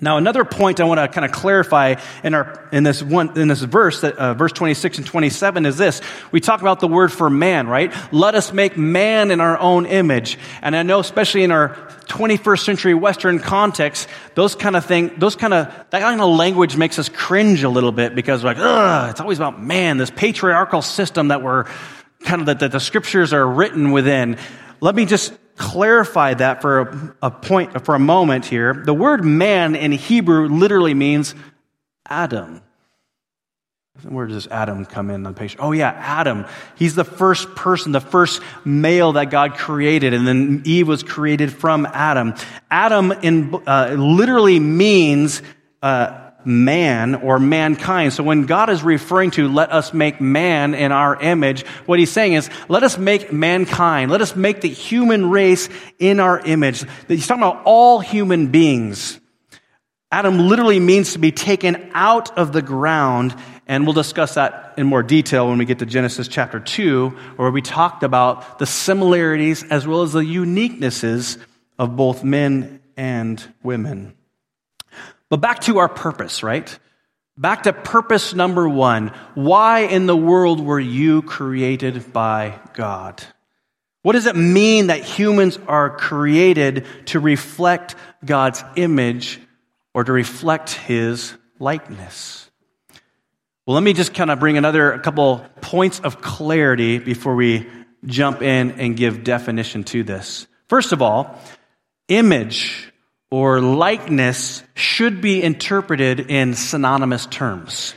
Now, 0.00 0.16
another 0.16 0.44
point 0.44 0.80
I 0.80 0.84
want 0.84 0.98
to 0.98 1.06
kind 1.06 1.24
of 1.24 1.30
clarify 1.30 1.94
in, 2.24 2.34
our, 2.34 2.68
in, 2.72 2.82
this, 2.82 3.00
one, 3.00 3.38
in 3.38 3.46
this 3.46 3.60
verse, 3.60 4.00
that, 4.00 4.16
uh, 4.16 4.34
verse 4.34 4.50
26 4.50 4.98
and 4.98 5.06
27 5.06 5.66
is 5.66 5.76
this. 5.76 6.00
We 6.32 6.40
talk 6.40 6.60
about 6.60 6.80
the 6.80 6.88
word 6.88 7.12
for 7.12 7.30
man, 7.30 7.68
right? 7.68 7.94
Let 8.12 8.34
us 8.34 8.52
make 8.52 8.76
man 8.76 9.30
in 9.30 9.40
our 9.40 9.56
own 9.56 9.86
image. 9.86 10.36
And 10.62 10.74
I 10.74 10.82
know, 10.82 10.98
especially 10.98 11.44
in 11.44 11.52
our 11.52 11.76
21st 12.06 12.64
century 12.64 12.94
Western 12.94 13.38
context, 13.38 14.08
those 14.34 14.56
kind 14.56 14.74
of 14.74 14.84
thing, 14.84 15.12
those 15.18 15.36
kind 15.36 15.54
of, 15.54 15.68
that 15.90 16.02
kind 16.02 16.20
of 16.20 16.28
language 16.28 16.76
makes 16.76 16.98
us 16.98 17.08
cringe 17.08 17.62
a 17.62 17.68
little 17.68 17.92
bit 17.92 18.16
because 18.16 18.42
we're 18.42 18.50
like, 18.50 18.58
ugh, 18.58 19.10
it's 19.10 19.20
always 19.20 19.38
about 19.38 19.62
man, 19.62 19.96
this 19.96 20.10
patriarchal 20.10 20.82
system 20.82 21.28
that 21.28 21.40
we're 21.40 21.64
kind 22.24 22.40
of, 22.40 22.46
that, 22.46 22.58
that 22.58 22.72
the 22.72 22.80
scriptures 22.80 23.32
are 23.32 23.46
written 23.46 23.92
within. 23.92 24.38
Let 24.80 24.96
me 24.96 25.06
just 25.06 25.32
clarify 25.56 26.34
that 26.34 26.62
for 26.62 26.80
a, 26.80 27.16
a 27.26 27.30
point, 27.30 27.84
for 27.84 27.94
a 27.94 27.98
moment 27.98 28.46
here. 28.46 28.74
The 28.74 28.94
word 28.94 29.24
man 29.24 29.74
in 29.76 29.92
Hebrew 29.92 30.48
literally 30.48 30.94
means 30.94 31.34
Adam. 32.08 32.62
Where 34.02 34.26
does 34.26 34.48
Adam 34.48 34.84
come 34.84 35.08
in 35.08 35.24
on 35.24 35.34
the 35.34 35.38
page? 35.38 35.56
Oh, 35.58 35.72
yeah, 35.72 35.90
Adam. 35.90 36.46
He's 36.74 36.94
the 36.96 37.04
first 37.04 37.54
person, 37.54 37.92
the 37.92 38.00
first 38.00 38.42
male 38.64 39.12
that 39.12 39.30
God 39.30 39.54
created, 39.54 40.12
and 40.12 40.26
then 40.26 40.62
Eve 40.64 40.88
was 40.88 41.02
created 41.04 41.52
from 41.52 41.86
Adam. 41.86 42.34
Adam 42.70 43.12
in, 43.12 43.54
uh, 43.66 43.94
literally 43.96 44.58
means 44.58 45.42
uh, 45.80 46.23
man 46.44 47.14
or 47.14 47.38
mankind. 47.38 48.12
So 48.12 48.22
when 48.22 48.46
God 48.46 48.70
is 48.70 48.82
referring 48.82 49.30
to 49.32 49.48
let 49.48 49.72
us 49.72 49.94
make 49.94 50.20
man 50.20 50.74
in 50.74 50.92
our 50.92 51.20
image, 51.20 51.66
what 51.86 51.98
he's 51.98 52.12
saying 52.12 52.34
is 52.34 52.50
let 52.68 52.82
us 52.82 52.98
make 52.98 53.32
mankind. 53.32 54.10
Let 54.10 54.20
us 54.20 54.36
make 54.36 54.60
the 54.60 54.68
human 54.68 55.30
race 55.30 55.68
in 55.98 56.20
our 56.20 56.40
image. 56.40 56.84
He's 57.08 57.26
talking 57.26 57.42
about 57.42 57.62
all 57.64 58.00
human 58.00 58.48
beings. 58.48 59.20
Adam 60.10 60.38
literally 60.38 60.78
means 60.78 61.14
to 61.14 61.18
be 61.18 61.32
taken 61.32 61.90
out 61.92 62.38
of 62.38 62.52
the 62.52 62.62
ground, 62.62 63.34
and 63.66 63.84
we'll 63.84 63.94
discuss 63.94 64.34
that 64.34 64.74
in 64.76 64.86
more 64.86 65.02
detail 65.02 65.48
when 65.48 65.58
we 65.58 65.64
get 65.64 65.80
to 65.80 65.86
Genesis 65.86 66.28
chapter 66.28 66.60
2, 66.60 67.08
where 67.36 67.50
we 67.50 67.60
talked 67.60 68.04
about 68.04 68.60
the 68.60 68.66
similarities 68.66 69.64
as 69.64 69.88
well 69.88 70.02
as 70.02 70.12
the 70.12 70.20
uniquenesses 70.20 71.36
of 71.80 71.96
both 71.96 72.22
men 72.22 72.80
and 72.96 73.44
women. 73.64 74.14
But 75.34 75.40
back 75.40 75.62
to 75.62 75.78
our 75.78 75.88
purpose, 75.88 76.44
right? 76.44 76.78
Back 77.36 77.64
to 77.64 77.72
purpose 77.72 78.34
number 78.34 78.68
one. 78.68 79.08
Why 79.34 79.80
in 79.80 80.06
the 80.06 80.16
world 80.16 80.60
were 80.60 80.78
you 80.78 81.22
created 81.22 82.12
by 82.12 82.60
God? 82.72 83.20
What 84.02 84.12
does 84.12 84.26
it 84.26 84.36
mean 84.36 84.86
that 84.86 85.02
humans 85.02 85.58
are 85.66 85.90
created 85.90 86.86
to 87.06 87.18
reflect 87.18 87.96
God's 88.24 88.62
image 88.76 89.40
or 89.92 90.04
to 90.04 90.12
reflect 90.12 90.70
his 90.70 91.34
likeness? 91.58 92.48
Well, 93.66 93.74
let 93.74 93.82
me 93.82 93.92
just 93.92 94.14
kind 94.14 94.30
of 94.30 94.38
bring 94.38 94.56
another 94.56 94.92
a 94.92 95.00
couple 95.00 95.44
points 95.60 95.98
of 95.98 96.22
clarity 96.22 96.98
before 96.98 97.34
we 97.34 97.68
jump 98.06 98.40
in 98.40 98.78
and 98.78 98.96
give 98.96 99.24
definition 99.24 99.82
to 99.82 100.04
this. 100.04 100.46
First 100.68 100.92
of 100.92 101.02
all, 101.02 101.40
image 102.06 102.92
or 103.34 103.60
likeness 103.60 104.62
should 104.76 105.20
be 105.20 105.42
interpreted 105.42 106.20
in 106.30 106.54
synonymous 106.54 107.26
terms. 107.26 107.92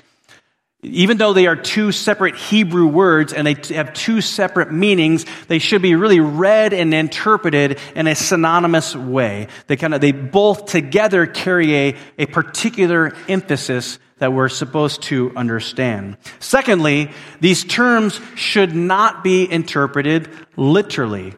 Even 0.81 1.17
though 1.17 1.33
they 1.33 1.45
are 1.45 1.55
two 1.55 1.91
separate 1.91 2.35
Hebrew 2.35 2.87
words 2.87 3.33
and 3.33 3.45
they 3.45 3.75
have 3.75 3.93
two 3.93 4.21
separate 4.21 4.71
meanings, 4.71 5.27
they 5.47 5.59
should 5.59 5.83
be 5.83 5.93
really 5.93 6.19
read 6.19 6.73
and 6.73 6.91
interpreted 6.91 7.77
in 7.95 8.07
a 8.07 8.15
synonymous 8.15 8.95
way. 8.95 9.47
They 9.67 9.75
kind 9.75 9.93
of, 9.93 10.01
they 10.01 10.11
both 10.11 10.65
together 10.65 11.27
carry 11.27 11.75
a, 11.75 11.95
a 12.17 12.25
particular 12.25 13.13
emphasis 13.29 13.99
that 14.17 14.33
we're 14.33 14.49
supposed 14.49 15.03
to 15.03 15.33
understand. 15.35 16.17
Secondly, 16.39 17.11
these 17.41 17.63
terms 17.63 18.19
should 18.33 18.73
not 18.73 19.23
be 19.23 19.47
interpreted 19.51 20.29
literally. 20.55 21.35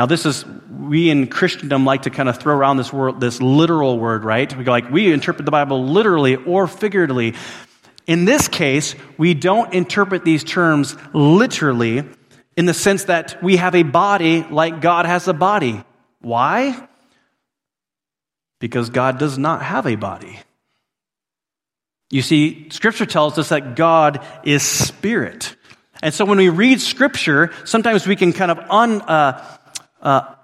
Now, 0.00 0.06
this 0.06 0.24
is, 0.24 0.46
we 0.46 1.10
in 1.10 1.26
Christendom 1.26 1.84
like 1.84 2.04
to 2.04 2.10
kind 2.10 2.30
of 2.30 2.38
throw 2.38 2.56
around 2.56 2.78
this 2.78 2.90
word, 2.90 3.20
this 3.20 3.42
literal 3.42 3.98
word, 3.98 4.24
right? 4.24 4.50
We 4.56 4.64
go 4.64 4.70
like, 4.70 4.90
we 4.90 5.12
interpret 5.12 5.44
the 5.44 5.50
Bible 5.50 5.84
literally 5.84 6.36
or 6.36 6.66
figuratively. 6.66 7.34
In 8.06 8.24
this 8.24 8.48
case, 8.48 8.94
we 9.18 9.34
don't 9.34 9.74
interpret 9.74 10.24
these 10.24 10.42
terms 10.42 10.96
literally 11.12 12.08
in 12.56 12.64
the 12.64 12.72
sense 12.72 13.04
that 13.04 13.42
we 13.42 13.58
have 13.58 13.74
a 13.74 13.82
body 13.82 14.42
like 14.44 14.80
God 14.80 15.04
has 15.04 15.28
a 15.28 15.34
body. 15.34 15.84
Why? 16.22 16.88
Because 18.58 18.88
God 18.88 19.18
does 19.18 19.36
not 19.36 19.60
have 19.60 19.86
a 19.86 19.96
body. 19.96 20.40
You 22.08 22.22
see, 22.22 22.70
Scripture 22.70 23.04
tells 23.04 23.36
us 23.36 23.50
that 23.50 23.76
God 23.76 24.26
is 24.44 24.62
spirit. 24.62 25.56
And 26.02 26.14
so 26.14 26.24
when 26.24 26.38
we 26.38 26.48
read 26.48 26.80
Scripture, 26.80 27.50
sometimes 27.64 28.06
we 28.06 28.16
can 28.16 28.32
kind 28.32 28.50
of 28.50 28.58
un, 28.70 29.02
uh, 29.02 29.58
uh, 30.02 30.34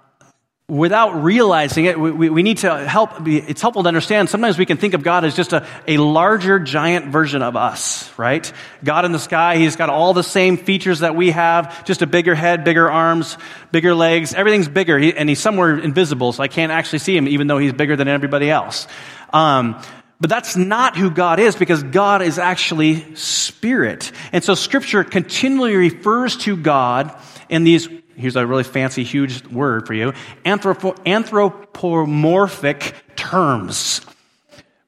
without 0.69 1.23
realizing 1.23 1.85
it, 1.85 1.97
we, 1.97 2.29
we, 2.29 2.43
need 2.43 2.57
to 2.57 2.87
help. 2.87 3.25
It's 3.25 3.61
helpful 3.61 3.83
to 3.83 3.87
understand. 3.87 4.29
Sometimes 4.29 4.57
we 4.57 4.65
can 4.65 4.75
think 4.75 4.93
of 4.93 5.01
God 5.01 5.23
as 5.23 5.33
just 5.33 5.53
a, 5.53 5.65
a 5.87 5.95
larger, 5.97 6.59
giant 6.59 7.05
version 7.05 7.41
of 7.41 7.55
us, 7.55 8.11
right? 8.19 8.51
God 8.83 9.05
in 9.05 9.13
the 9.13 9.19
sky, 9.19 9.57
He's 9.57 9.77
got 9.77 9.89
all 9.89 10.13
the 10.13 10.23
same 10.23 10.57
features 10.57 10.99
that 10.99 11.15
we 11.15 11.31
have, 11.31 11.85
just 11.85 12.01
a 12.01 12.07
bigger 12.07 12.35
head, 12.35 12.65
bigger 12.65 12.91
arms, 12.91 13.37
bigger 13.71 13.95
legs. 13.95 14.33
Everything's 14.33 14.67
bigger, 14.67 14.99
he, 14.99 15.15
and 15.15 15.29
He's 15.29 15.39
somewhere 15.39 15.79
invisible, 15.79 16.33
so 16.33 16.43
I 16.43 16.49
can't 16.49 16.71
actually 16.71 16.99
see 16.99 17.15
Him, 17.15 17.29
even 17.29 17.47
though 17.47 17.59
He's 17.59 17.73
bigger 17.73 17.95
than 17.95 18.09
everybody 18.09 18.49
else. 18.49 18.87
Um, 19.31 19.81
but 20.19 20.29
that's 20.29 20.57
not 20.57 20.97
who 20.97 21.11
God 21.11 21.39
is 21.39 21.55
because 21.55 21.83
God 21.83 22.21
is 22.21 22.39
actually 22.39 23.15
spirit. 23.15 24.11
And 24.33 24.43
so 24.43 24.55
scripture 24.55 25.03
continually 25.03 25.75
refers 25.75 26.35
to 26.37 26.57
God 26.57 27.15
in 27.49 27.63
these 27.63 27.87
here's 28.17 28.35
a 28.35 28.45
really 28.45 28.63
fancy, 28.63 29.03
huge 29.03 29.45
word 29.47 29.87
for 29.87 29.93
you 29.93 30.13
anthropo- 30.45 30.97
anthropomorphic 31.05 32.93
terms. 33.15 34.01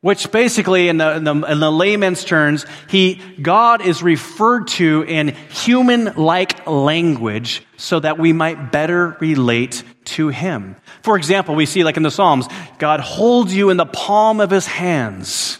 Which 0.01 0.31
basically, 0.31 0.87
in 0.87 0.97
the, 0.97 1.17
in 1.17 1.23
the, 1.25 1.35
in 1.35 1.59
the 1.59 1.69
layman's 1.69 2.23
terms, 2.23 2.65
he, 2.87 3.15
God 3.41 3.81
is 3.81 4.01
referred 4.01 4.69
to 4.69 5.03
in 5.03 5.35
human 5.49 6.15
like 6.15 6.65
language 6.65 7.65
so 7.75 7.99
that 7.99 8.17
we 8.17 8.31
might 8.31 8.71
better 8.71 9.17
relate 9.19 9.83
to 10.05 10.29
him. 10.29 10.77
For 11.03 11.17
example, 11.17 11.53
we 11.53 11.65
see, 11.65 11.83
like 11.83 11.97
in 11.97 12.03
the 12.03 12.11
Psalms, 12.11 12.47
God 12.77 13.01
holds 13.01 13.53
you 13.53 13.71
in 13.71 13.77
the 13.77 13.85
palm 13.85 14.39
of 14.39 14.51
his 14.51 14.67
hands. 14.67 15.59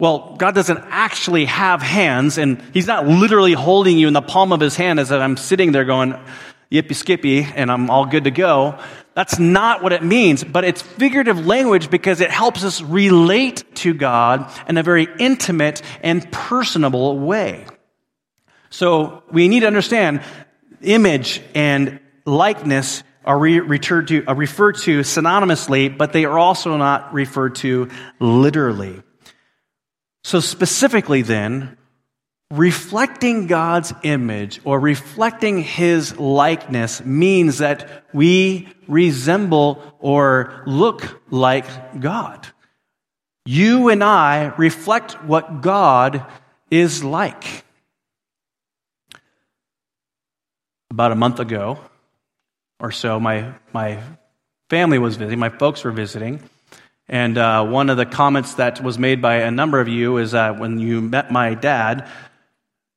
Well, 0.00 0.36
God 0.38 0.54
doesn't 0.54 0.78
actually 0.90 1.46
have 1.46 1.82
hands, 1.82 2.38
and 2.38 2.62
He's 2.72 2.86
not 2.86 3.08
literally 3.08 3.54
holding 3.54 3.98
you 3.98 4.06
in 4.06 4.12
the 4.12 4.22
palm 4.22 4.52
of 4.52 4.60
His 4.60 4.76
hand 4.76 5.00
as 5.00 5.10
I'm 5.10 5.36
sitting 5.36 5.72
there 5.72 5.84
going, 5.84 6.14
yippee 6.70 6.94
skippy 6.94 7.42
and 7.42 7.70
I'm 7.70 7.90
all 7.90 8.06
good 8.06 8.24
to 8.24 8.30
go. 8.30 8.78
That's 9.14 9.38
not 9.38 9.82
what 9.82 9.92
it 9.92 10.04
means, 10.04 10.44
but 10.44 10.64
it's 10.64 10.82
figurative 10.82 11.46
language 11.46 11.90
because 11.90 12.20
it 12.20 12.30
helps 12.30 12.62
us 12.62 12.80
relate 12.80 13.64
to 13.76 13.94
God 13.94 14.50
in 14.68 14.76
a 14.76 14.82
very 14.82 15.08
intimate 15.18 15.82
and 16.02 16.30
personable 16.30 17.18
way. 17.18 17.66
So 18.70 19.22
we 19.32 19.48
need 19.48 19.60
to 19.60 19.66
understand 19.66 20.22
image 20.82 21.42
and 21.54 22.00
likeness 22.26 23.02
are 23.24 23.38
re- 23.38 23.78
to, 23.78 24.24
are 24.26 24.34
referred 24.34 24.76
to 24.76 25.00
synonymously, 25.00 25.96
but 25.96 26.12
they 26.12 26.24
are 26.24 26.38
also 26.38 26.76
not 26.76 27.12
referred 27.12 27.56
to 27.56 27.90
literally. 28.20 29.02
So 30.24 30.40
specifically 30.40 31.22
then, 31.22 31.77
Reflecting 32.50 33.46
God's 33.46 33.92
image 34.02 34.60
or 34.64 34.80
reflecting 34.80 35.62
His 35.62 36.18
likeness 36.18 37.04
means 37.04 37.58
that 37.58 38.04
we 38.14 38.68
resemble 38.86 39.82
or 39.98 40.62
look 40.66 41.20
like 41.30 42.00
God. 42.00 42.46
You 43.44 43.90
and 43.90 44.02
I 44.02 44.54
reflect 44.56 45.22
what 45.24 45.60
God 45.60 46.24
is 46.70 47.04
like. 47.04 47.64
About 50.90 51.12
a 51.12 51.16
month 51.16 51.38
ago 51.40 51.78
or 52.80 52.92
so, 52.92 53.20
my, 53.20 53.52
my 53.74 54.02
family 54.70 54.98
was 54.98 55.16
visiting, 55.16 55.38
my 55.38 55.50
folks 55.50 55.84
were 55.84 55.92
visiting, 55.92 56.42
And 57.08 57.38
uh, 57.38 57.64
one 57.64 57.88
of 57.88 57.96
the 57.96 58.04
comments 58.04 58.54
that 58.54 58.82
was 58.82 58.98
made 58.98 59.22
by 59.22 59.36
a 59.36 59.50
number 59.50 59.80
of 59.80 59.88
you 59.88 60.18
is 60.18 60.32
that 60.32 60.58
when 60.58 60.78
you 60.78 61.00
met 61.00 61.30
my 61.30 61.54
dad 61.54 62.08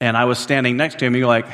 and 0.01 0.17
I 0.17 0.25
was 0.25 0.39
standing 0.39 0.75
next 0.77 0.99
to 0.99 1.05
him, 1.05 1.15
you're 1.15 1.27
like, 1.27 1.45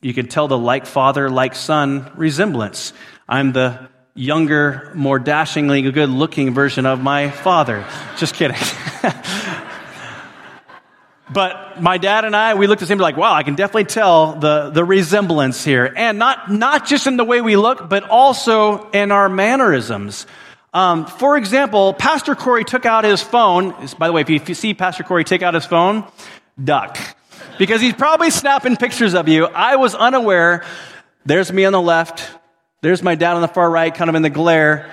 you 0.00 0.14
can 0.14 0.28
tell 0.28 0.46
the 0.46 0.56
like 0.56 0.86
father, 0.86 1.28
like 1.28 1.56
son 1.56 2.10
resemblance. 2.14 2.92
I'm 3.28 3.52
the 3.52 3.88
younger, 4.14 4.92
more 4.94 5.18
dashingly 5.18 5.82
good 5.90 6.08
looking 6.08 6.54
version 6.54 6.86
of 6.86 7.02
my 7.02 7.28
father. 7.28 7.84
Just 8.18 8.36
kidding. 8.36 8.56
but 11.32 11.82
my 11.82 11.98
dad 11.98 12.24
and 12.24 12.36
I, 12.36 12.54
we 12.54 12.68
looked 12.68 12.82
at 12.82 12.90
him 12.90 12.98
like, 12.98 13.16
wow, 13.16 13.34
I 13.34 13.42
can 13.42 13.56
definitely 13.56 13.86
tell 13.86 14.34
the, 14.36 14.70
the 14.70 14.84
resemblance 14.84 15.64
here. 15.64 15.92
And 15.96 16.20
not, 16.20 16.48
not 16.48 16.86
just 16.86 17.08
in 17.08 17.16
the 17.16 17.24
way 17.24 17.40
we 17.40 17.56
look, 17.56 17.88
but 17.88 18.04
also 18.04 18.88
in 18.90 19.10
our 19.10 19.28
mannerisms. 19.28 20.24
Um, 20.72 21.04
for 21.06 21.36
example, 21.36 21.94
Pastor 21.94 22.36
Corey 22.36 22.62
took 22.62 22.86
out 22.86 23.02
his 23.02 23.22
phone. 23.22 23.74
By 23.98 24.06
the 24.06 24.12
way, 24.12 24.20
if 24.20 24.48
you 24.48 24.54
see 24.54 24.72
Pastor 24.72 25.02
Corey 25.02 25.24
take 25.24 25.42
out 25.42 25.54
his 25.54 25.66
phone, 25.66 26.06
duck. 26.62 26.96
Because 27.58 27.80
he's 27.80 27.94
probably 27.94 28.30
snapping 28.30 28.76
pictures 28.76 29.14
of 29.14 29.28
you. 29.28 29.46
I 29.46 29.76
was 29.76 29.94
unaware. 29.94 30.64
There's 31.24 31.52
me 31.52 31.64
on 31.64 31.72
the 31.72 31.80
left. 31.80 32.28
There's 32.82 33.02
my 33.02 33.14
dad 33.14 33.34
on 33.34 33.42
the 33.42 33.48
far 33.48 33.70
right, 33.70 33.94
kind 33.94 34.08
of 34.08 34.14
in 34.14 34.22
the 34.22 34.30
glare. 34.30 34.90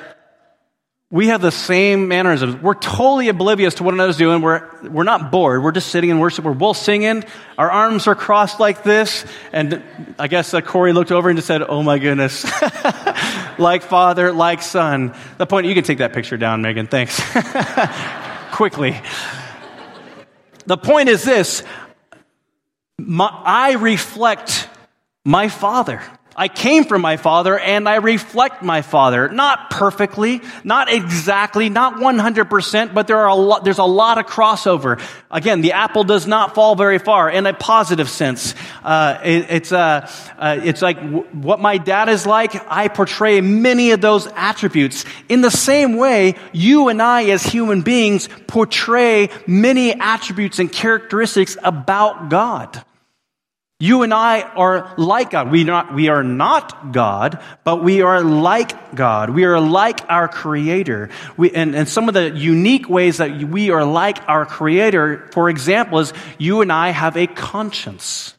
We 1.12 1.28
have 1.28 1.42
the 1.42 1.52
same 1.52 2.08
mannerisms. 2.08 2.60
We're 2.60 2.74
totally 2.74 3.28
oblivious 3.28 3.76
to 3.76 3.84
what 3.84 3.94
another's 3.94 4.18
doing. 4.18 4.42
We're, 4.42 4.68
we're 4.90 5.04
not 5.04 5.32
bored. 5.32 5.62
We're 5.62 5.72
just 5.72 5.90
sitting 5.90 6.10
in 6.10 6.18
worship. 6.18 6.44
We're 6.44 6.56
both 6.56 6.78
singing. 6.78 7.24
Our 7.56 7.70
arms 7.70 8.08
are 8.08 8.16
crossed 8.16 8.60
like 8.60 8.82
this. 8.82 9.24
And 9.52 9.84
I 10.18 10.28
guess 10.28 10.56
uh, 10.56 10.62
Corey 10.62 10.92
looked 10.92 11.12
over 11.12 11.30
and 11.30 11.38
just 11.38 11.46
said, 11.46 11.62
Oh 11.62 11.84
my 11.84 12.00
goodness. 12.00 12.44
like 13.60 13.84
father, 13.84 14.32
like 14.32 14.64
son. 14.64 15.14
The 15.38 15.46
point, 15.46 15.68
you 15.68 15.76
can 15.76 15.84
take 15.84 16.00
that 16.00 16.14
picture 16.14 16.36
down, 16.36 16.64
Megan. 16.64 16.88
Thanks. 16.88 17.22
Quickly. 18.54 19.00
The 20.66 20.78
point 20.78 21.10
is 21.10 21.24
this 21.24 21.62
my, 23.00 23.42
I 23.44 23.74
reflect 23.74 24.70
my 25.26 25.48
father. 25.50 26.02
I 26.36 26.48
came 26.48 26.84
from 26.84 27.02
my 27.02 27.18
father 27.18 27.60
and 27.60 27.88
I 27.88 27.96
reflect 27.96 28.64
my 28.64 28.82
father. 28.82 29.30
Not 29.30 29.70
perfectly, 29.70 30.42
not 30.64 30.92
exactly, 30.92 31.70
not 31.70 31.96
100%, 31.96 32.94
but 32.94 33.08
there 33.08 33.20
are 33.20 33.28
a 33.28 33.36
lot, 33.36 33.64
there's 33.64 33.78
a 33.78 33.84
lot 33.84 34.18
of 34.18 34.26
crossover. 34.26 35.02
Again, 35.30 35.62
the 35.62 35.74
apple 35.74 36.04
does 36.04 36.26
not 36.26 36.56
fall 36.56 36.76
very 36.76 36.98
far 36.98 37.30
in 37.30 37.46
a 37.46 37.54
positive 37.54 38.10
sense. 38.10 38.56
Uh, 38.84 39.20
it, 39.24 39.46
it's, 39.50 39.72
uh, 39.72 40.10
uh, 40.38 40.60
it's 40.64 40.82
like 40.82 40.98
w- 40.98 41.24
what 41.34 41.60
my 41.60 41.78
dad 41.78 42.10
is 42.10 42.26
like. 42.26 42.56
I 42.72 42.88
portray 42.88 43.42
many 43.42 43.92
of 43.92 44.02
those 44.02 44.28
attributes. 44.36 45.06
In 45.30 45.42
the 45.42 45.52
same 45.52 45.98
way, 45.98 46.36
you 46.52 46.90
and 46.90 47.02
I 47.02 47.26
as 47.26 47.44
human 47.44 47.82
beings 47.82 48.28
portray 48.48 49.30
many 49.46 49.94
attributes 49.94 50.60
and 50.60 50.72
characteristics 50.72 51.58
about 51.64 52.30
God. 52.30 52.84
You 53.84 54.04
and 54.04 54.14
I 54.14 54.44
are 54.44 54.94
like 54.96 55.32
God. 55.32 55.52
We, 55.52 55.66
not, 55.66 55.94
we 55.94 56.08
are 56.08 56.24
not 56.24 56.94
God, 56.94 57.44
but 57.66 57.84
we 57.84 58.02
are 58.02 58.24
like 58.24 58.96
God. 58.96 59.30
We 59.30 59.44
are 59.44 59.60
like 59.60 60.10
our 60.10 60.30
Creator. 60.30 61.10
We, 61.36 61.52
and, 61.52 61.76
and 61.76 61.90
some 61.90 62.08
of 62.08 62.14
the 62.14 62.30
unique 62.30 62.88
ways 62.88 63.18
that 63.18 63.44
we 63.44 63.72
are 63.72 63.84
like 63.84 64.20
our 64.30 64.46
Creator, 64.46 65.32
for 65.34 65.50
example, 65.50 66.00
is 66.00 66.14
you 66.38 66.62
and 66.62 66.72
I 66.72 66.92
have 66.92 67.18
a 67.18 67.28
conscience. 67.28 68.36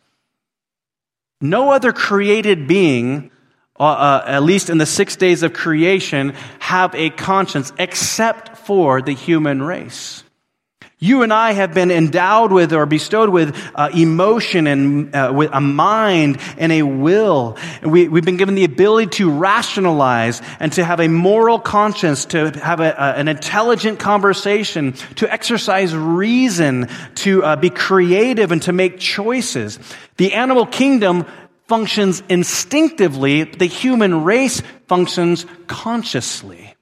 No 1.42 1.72
other 1.72 1.92
created 1.92 2.66
being, 2.66 3.30
uh, 3.78 3.82
uh, 3.82 4.24
at 4.26 4.44
least 4.44 4.70
in 4.70 4.78
the 4.78 4.86
six 4.86 5.14
days 5.14 5.42
of 5.42 5.52
creation, 5.52 6.32
have 6.58 6.94
a 6.94 7.10
conscience 7.10 7.70
except 7.78 8.56
for 8.56 9.02
the 9.02 9.12
human 9.12 9.62
race. 9.62 10.23
You 11.04 11.22
and 11.22 11.34
I 11.34 11.52
have 11.52 11.74
been 11.74 11.90
endowed 11.90 12.50
with 12.50 12.72
or 12.72 12.86
bestowed 12.86 13.28
with 13.28 13.54
uh, 13.74 13.90
emotion 13.94 14.66
and 14.66 15.14
uh, 15.14 15.32
with 15.34 15.50
a 15.52 15.60
mind 15.60 16.38
and 16.56 16.72
a 16.72 16.80
will. 16.80 17.58
We, 17.82 18.04
have 18.04 18.24
been 18.24 18.38
given 18.38 18.54
the 18.54 18.64
ability 18.64 19.10
to 19.18 19.30
rationalize 19.30 20.40
and 20.60 20.72
to 20.72 20.82
have 20.82 21.00
a 21.00 21.08
moral 21.08 21.58
conscience, 21.58 22.24
to 22.26 22.52
have 22.52 22.80
a, 22.80 22.94
a, 22.96 23.12
an 23.16 23.28
intelligent 23.28 23.98
conversation, 23.98 24.94
to 25.16 25.30
exercise 25.30 25.94
reason, 25.94 26.88
to 27.16 27.44
uh, 27.44 27.56
be 27.56 27.68
creative 27.68 28.50
and 28.50 28.62
to 28.62 28.72
make 28.72 28.98
choices. 28.98 29.78
The 30.16 30.32
animal 30.32 30.64
kingdom 30.64 31.26
functions 31.68 32.22
instinctively. 32.30 33.44
The 33.44 33.66
human 33.66 34.24
race 34.24 34.62
functions 34.88 35.44
consciously. 35.66 36.74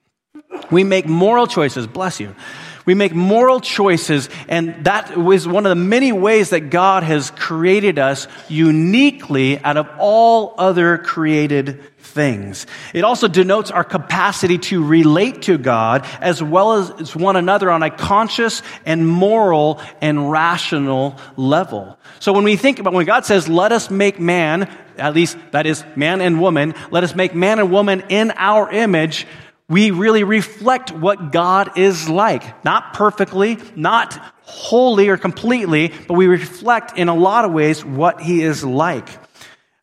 We 0.71 0.85
make 0.85 1.07
moral 1.07 1.49
choices. 1.49 1.89
Bless 1.89 2.21
you. 2.21 2.37
We 2.85 2.95
make 2.95 3.15
moral 3.15 3.61
choices, 3.61 4.29
and 4.49 4.85
that 4.85 5.17
is 5.17 5.47
one 5.47 5.67
of 5.67 5.71
the 5.71 5.77
many 5.77 6.13
ways 6.13 6.51
that 6.51 6.71
God 6.71 7.03
has 7.03 7.31
created 7.31 7.99
us 7.99 8.27
uniquely 8.49 9.59
out 9.59 9.77
of 9.77 9.89
all 9.99 10.55
other 10.59 10.99
created 10.99 11.81
things. 11.99 12.67
It 12.93 13.05
also 13.05 13.29
denotes 13.29 13.71
our 13.71 13.85
capacity 13.85 14.59
to 14.59 14.85
relate 14.85 15.43
to 15.43 15.59
God 15.59 16.07
as 16.21 16.43
well 16.43 16.73
as 16.73 17.17
one 17.17 17.37
another 17.37 17.71
on 17.71 17.83
a 17.83 17.91
conscious 17.91 18.63
and 18.85 19.09
moral 19.09 19.81
and 20.01 20.31
rational 20.31 21.17
level. 21.37 21.99
So 22.21 22.33
when 22.33 22.45
we 22.45 22.57
think 22.57 22.79
about 22.79 22.93
when 22.93 23.07
God 23.07 23.25
says, 23.25 23.49
let 23.49 23.73
us 23.73 23.91
make 23.91 24.21
man, 24.21 24.71
at 24.99 25.15
least 25.15 25.39
that 25.53 25.67
is 25.67 25.85
man 25.97 26.21
and 26.21 26.41
woman, 26.41 26.75
let 26.91 27.03
us 27.03 27.15
make 27.15 27.35
man 27.35 27.59
and 27.59 27.73
woman 27.73 28.05
in 28.09 28.33
our 28.37 28.71
image, 28.71 29.27
we 29.73 29.91
really 29.91 30.23
reflect 30.23 30.93
what 30.93 31.33
God 31.33 31.79
is 31.79 32.07
like. 32.07 32.63
Not 32.63 32.93
perfectly, 32.93 33.57
not 33.75 34.13
wholly 34.43 35.09
or 35.09 35.17
completely, 35.17 35.95
but 36.07 36.13
we 36.13 36.27
reflect 36.27 36.99
in 36.99 37.09
a 37.09 37.15
lot 37.15 37.47
of 37.47 37.53
ways 37.53 37.83
what 37.83 38.21
He 38.21 38.43
is 38.43 38.63
like. 38.63 39.09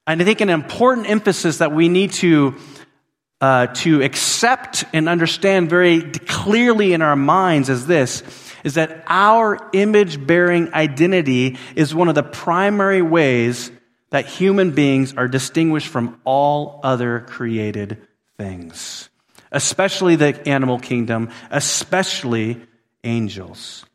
And 0.06 0.22
I 0.22 0.26
think 0.26 0.42
an 0.42 0.50
important 0.50 1.10
emphasis 1.10 1.58
that 1.58 1.72
we 1.72 1.90
need 1.90 2.12
to 2.14 2.56
uh, 3.42 3.68
to 3.68 4.04
accept 4.04 4.84
and 4.94 5.10
understand 5.10 5.72
very 5.72 6.02
clearly 6.02 6.94
in 6.94 7.02
our 7.02 7.16
minds 7.16 7.70
is 7.70 7.88
this 7.88 8.22
is 8.64 8.76
that 8.76 9.04
our 9.08 9.58
image 9.72 10.28
bearing 10.28 10.74
identity 10.74 11.58
is 11.76 11.96
one 11.96 12.10
of 12.10 12.16
the 12.16 12.24
primary 12.24 13.02
ways 13.02 13.72
that 14.10 14.26
human 14.26 14.72
beings 14.72 15.14
are 15.16 15.30
distinguished 15.30 15.88
from 15.88 16.20
all 16.26 16.80
other 16.84 17.22
created 17.22 18.06
things 18.38 19.09
especially 19.52 20.16
the 20.16 20.48
animal 20.48 20.80
kingdom, 20.80 21.30
especially 21.52 22.62
angels. 23.04 23.86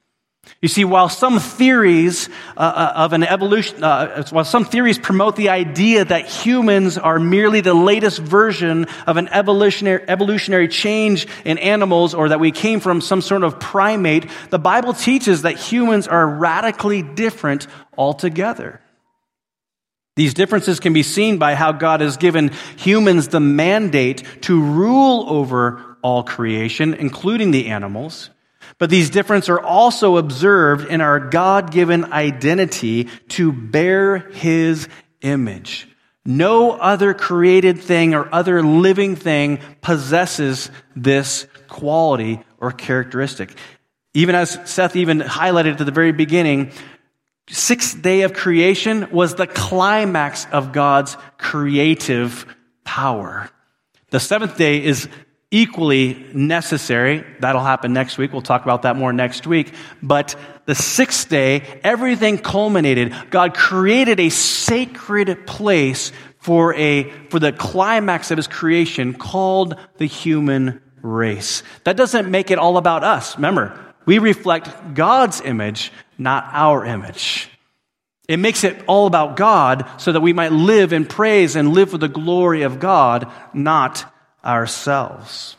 You 0.60 0.68
see, 0.68 0.84
while 0.84 1.08
some 1.08 1.40
theories 1.40 2.28
uh, 2.56 2.60
uh, 2.60 2.92
of 2.96 3.12
an 3.12 3.22
evolution, 3.22 3.82
uh, 3.82 4.24
while 4.30 4.44
some 4.44 4.64
theories 4.64 4.98
promote 4.98 5.36
the 5.36 5.50
idea 5.50 6.04
that 6.04 6.26
humans 6.26 6.96
are 6.96 7.18
merely 7.18 7.60
the 7.60 7.74
latest 7.74 8.18
version 8.18 8.86
of 9.06 9.16
an 9.16 9.28
evolutionary, 9.28 10.04
evolutionary 10.08 10.68
change 10.68 11.26
in 11.44 11.58
animals 11.58 12.14
or 12.14 12.30
that 12.30 12.40
we 12.40 12.50
came 12.50 12.80
from 12.80 13.00
some 13.00 13.20
sort 13.20 13.42
of 13.42 13.60
primate, 13.60 14.26
the 14.50 14.58
Bible 14.58 14.94
teaches 14.94 15.42
that 15.42 15.56
humans 15.56 16.08
are 16.08 16.26
radically 16.26 17.02
different 17.02 17.66
altogether. 17.96 18.80
These 20.16 20.34
differences 20.34 20.78
can 20.78 20.92
be 20.92 21.02
seen 21.02 21.38
by 21.38 21.54
how 21.54 21.72
God 21.72 22.00
has 22.00 22.16
given 22.16 22.52
humans 22.76 23.28
the 23.28 23.40
mandate 23.40 24.22
to 24.42 24.62
rule 24.62 25.26
over 25.28 25.96
all 26.02 26.22
creation, 26.22 26.94
including 26.94 27.50
the 27.50 27.66
animals. 27.66 28.30
But 28.78 28.90
these 28.90 29.10
differences 29.10 29.48
are 29.48 29.60
also 29.60 30.16
observed 30.16 30.88
in 30.88 31.00
our 31.00 31.18
God 31.18 31.72
given 31.72 32.12
identity 32.12 33.04
to 33.30 33.52
bear 33.52 34.18
His 34.18 34.88
image. 35.22 35.88
No 36.24 36.72
other 36.72 37.12
created 37.12 37.80
thing 37.80 38.14
or 38.14 38.32
other 38.32 38.62
living 38.62 39.16
thing 39.16 39.60
possesses 39.82 40.70
this 40.96 41.46
quality 41.68 42.40
or 42.58 42.72
characteristic. 42.72 43.54
Even 44.14 44.34
as 44.34 44.58
Seth 44.64 44.96
even 44.96 45.20
highlighted 45.20 45.80
at 45.80 45.84
the 45.84 45.92
very 45.92 46.12
beginning, 46.12 46.70
sixth 47.48 48.00
day 48.00 48.22
of 48.22 48.32
creation 48.32 49.10
was 49.10 49.34
the 49.34 49.46
climax 49.46 50.46
of 50.52 50.72
God's 50.72 51.16
creative 51.38 52.46
power. 52.84 53.50
The 54.10 54.20
seventh 54.20 54.56
day 54.56 54.82
is 54.82 55.08
equally 55.50 56.14
necessary. 56.32 57.24
That'll 57.40 57.62
happen 57.62 57.92
next 57.92 58.18
week. 58.18 58.32
We'll 58.32 58.42
talk 58.42 58.64
about 58.64 58.82
that 58.82 58.96
more 58.96 59.12
next 59.12 59.46
week. 59.46 59.72
But 60.02 60.34
the 60.66 60.74
sixth 60.74 61.28
day, 61.28 61.80
everything 61.84 62.38
culminated. 62.38 63.14
God 63.30 63.54
created 63.54 64.18
a 64.18 64.30
sacred 64.30 65.46
place 65.46 66.12
for 66.38 66.74
a, 66.74 67.10
for 67.30 67.38
the 67.38 67.52
climax 67.52 68.30
of 68.30 68.36
his 68.36 68.48
creation 68.48 69.14
called 69.14 69.76
the 69.98 70.06
human 70.06 70.80
race. 71.02 71.62
That 71.84 71.96
doesn't 71.96 72.30
make 72.30 72.50
it 72.50 72.58
all 72.58 72.76
about 72.76 73.04
us. 73.04 73.36
Remember, 73.36 73.78
we 74.06 74.18
reflect 74.18 74.94
God's 74.94 75.40
image, 75.40 75.92
not 76.18 76.48
our 76.52 76.84
image. 76.84 77.50
It 78.28 78.38
makes 78.38 78.64
it 78.64 78.82
all 78.86 79.06
about 79.06 79.36
God 79.36 79.86
so 79.98 80.12
that 80.12 80.20
we 80.20 80.32
might 80.32 80.52
live 80.52 80.92
in 80.92 81.04
praise 81.04 81.56
and 81.56 81.74
live 81.74 81.90
for 81.90 81.98
the 81.98 82.08
glory 82.08 82.62
of 82.62 82.80
God, 82.80 83.30
not 83.52 84.10
ourselves. 84.44 85.56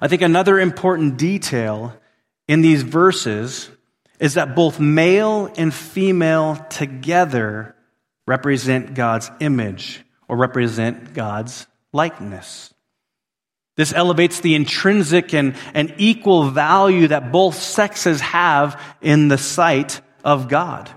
I 0.00 0.08
think 0.08 0.22
another 0.22 0.58
important 0.58 1.16
detail 1.16 1.94
in 2.46 2.60
these 2.60 2.82
verses 2.82 3.70
is 4.18 4.34
that 4.34 4.56
both 4.56 4.80
male 4.80 5.52
and 5.56 5.72
female 5.72 6.56
together 6.70 7.76
represent 8.26 8.94
God's 8.94 9.30
image 9.40 10.02
or 10.28 10.36
represent 10.36 11.14
God's 11.14 11.66
likeness. 11.92 12.74
This 13.78 13.92
elevates 13.92 14.40
the 14.40 14.56
intrinsic 14.56 15.32
and, 15.32 15.54
and 15.72 15.94
equal 15.98 16.50
value 16.50 17.06
that 17.08 17.30
both 17.30 17.54
sexes 17.54 18.20
have 18.20 18.82
in 19.00 19.28
the 19.28 19.38
sight 19.38 20.00
of 20.24 20.48
God. 20.48 20.90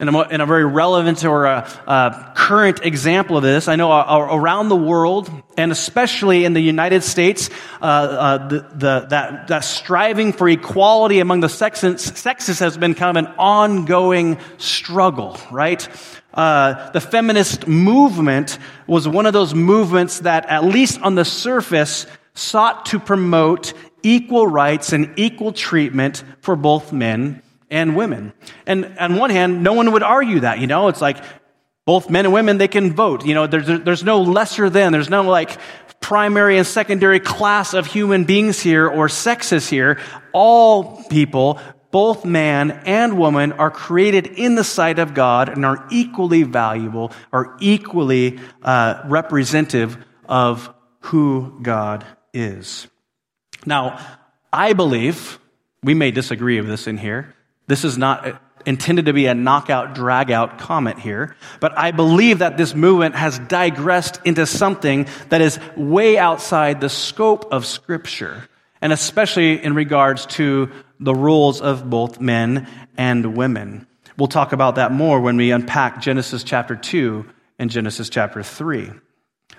And 0.00 0.08
a, 0.08 0.18
and 0.20 0.40
a 0.40 0.46
very 0.46 0.64
relevant 0.64 1.22
or 1.26 1.44
a, 1.44 1.68
a, 1.86 2.32
current 2.34 2.80
example 2.82 3.36
of 3.36 3.42
this, 3.42 3.68
I 3.68 3.76
know 3.76 3.92
around 3.92 4.70
the 4.70 4.76
world, 4.76 5.30
and 5.58 5.70
especially 5.70 6.46
in 6.46 6.54
the 6.54 6.62
United 6.62 7.02
States, 7.02 7.50
uh, 7.82 7.84
uh, 7.84 8.48
the, 8.48 8.60
the, 8.60 9.06
that, 9.10 9.48
that 9.48 9.64
striving 9.64 10.32
for 10.32 10.48
equality 10.48 11.20
among 11.20 11.40
the 11.40 11.50
sexes, 11.50 12.00
sexes 12.00 12.60
has 12.60 12.78
been 12.78 12.94
kind 12.94 13.18
of 13.18 13.24
an 13.26 13.34
ongoing 13.38 14.38
struggle, 14.56 15.36
right? 15.50 15.86
Uh, 16.38 16.88
the 16.92 17.00
feminist 17.00 17.66
movement 17.66 18.60
was 18.86 19.08
one 19.08 19.26
of 19.26 19.32
those 19.32 19.56
movements 19.56 20.20
that, 20.20 20.46
at 20.46 20.62
least 20.62 21.00
on 21.02 21.16
the 21.16 21.24
surface, 21.24 22.06
sought 22.32 22.86
to 22.86 23.00
promote 23.00 23.72
equal 24.04 24.46
rights 24.46 24.92
and 24.92 25.12
equal 25.18 25.52
treatment 25.52 26.22
for 26.40 26.54
both 26.54 26.92
men 26.92 27.42
and 27.70 27.96
women. 27.96 28.32
And 28.68 28.96
on 29.00 29.16
one 29.16 29.30
hand, 29.30 29.64
no 29.64 29.72
one 29.72 29.90
would 29.90 30.04
argue 30.04 30.38
that, 30.40 30.60
you 30.60 30.68
know, 30.68 30.86
it's 30.86 31.00
like 31.00 31.16
both 31.84 32.08
men 32.08 32.24
and 32.24 32.32
women, 32.32 32.56
they 32.58 32.68
can 32.68 32.92
vote. 32.92 33.26
You 33.26 33.34
know, 33.34 33.48
there's, 33.48 33.66
there's 33.66 34.04
no 34.04 34.22
lesser 34.22 34.70
than, 34.70 34.92
there's 34.92 35.10
no 35.10 35.22
like 35.22 35.58
primary 36.00 36.56
and 36.56 36.64
secondary 36.64 37.18
class 37.18 37.74
of 37.74 37.84
human 37.86 38.22
beings 38.22 38.60
here 38.60 38.86
or 38.86 39.08
sexes 39.08 39.68
here. 39.68 39.98
All 40.32 41.02
people, 41.10 41.58
both 41.90 42.24
man 42.24 42.70
and 42.84 43.18
woman, 43.18 43.52
are 43.52 43.70
created 43.70 44.26
in 44.26 44.54
the 44.54 44.64
sight 44.64 44.98
of 44.98 45.14
God 45.14 45.48
and 45.48 45.64
are 45.64 45.86
equally 45.90 46.42
valuable, 46.42 47.12
are 47.32 47.56
equally 47.60 48.38
uh, 48.62 49.02
representative 49.06 49.96
of 50.28 50.72
who 51.00 51.58
God 51.62 52.04
is. 52.34 52.86
Now, 53.64 53.98
I 54.52 54.72
believe, 54.72 55.38
we 55.82 55.94
may 55.94 56.10
disagree 56.10 56.60
with 56.60 56.68
this 56.68 56.86
in 56.86 56.98
here, 56.98 57.34
this 57.66 57.84
is 57.84 57.98
not 57.98 58.40
intended 58.66 59.06
to 59.06 59.12
be 59.12 59.26
a 59.26 59.34
knockout, 59.34 59.94
drag 59.94 60.30
out 60.30 60.58
comment 60.58 60.98
here, 60.98 61.36
but 61.60 61.76
I 61.78 61.90
believe 61.90 62.40
that 62.40 62.56
this 62.56 62.74
movement 62.74 63.14
has 63.14 63.38
digressed 63.38 64.20
into 64.24 64.46
something 64.46 65.06
that 65.30 65.40
is 65.40 65.58
way 65.76 66.18
outside 66.18 66.80
the 66.80 66.90
scope 66.90 67.52
of 67.52 67.64
Scripture, 67.64 68.48
and 68.80 68.92
especially 68.92 69.62
in 69.62 69.74
regards 69.74 70.26
to 70.26 70.70
the 71.00 71.14
roles 71.14 71.60
of 71.60 71.88
both 71.88 72.20
men 72.20 72.68
and 72.96 73.36
women. 73.36 73.86
We'll 74.16 74.28
talk 74.28 74.52
about 74.52 74.76
that 74.76 74.92
more 74.92 75.20
when 75.20 75.36
we 75.36 75.52
unpack 75.52 76.00
Genesis 76.00 76.42
chapter 76.42 76.74
2 76.74 77.24
and 77.58 77.70
Genesis 77.70 78.08
chapter 78.08 78.42
3. 78.42 78.90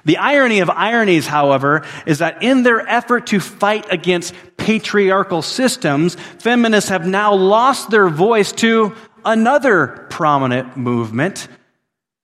The 0.06 0.18
irony 0.18 0.60
of 0.60 0.70
ironies, 0.70 1.28
however, 1.28 1.86
is 2.06 2.20
that 2.20 2.42
in 2.44 2.64
their 2.64 2.88
effort 2.88 3.28
to 3.28 3.40
fight 3.40 3.86
against 3.92 4.34
patriarchal 4.58 5.42
systems, 5.42 6.16
feminists 6.40 6.90
have 6.90 7.08
now 7.08 7.34
lost 7.34 7.90
their 7.90 8.10
voice 8.10 8.52
to 8.54 8.96
another 9.26 10.08
prominent 10.10 10.78
movement, 10.78 11.48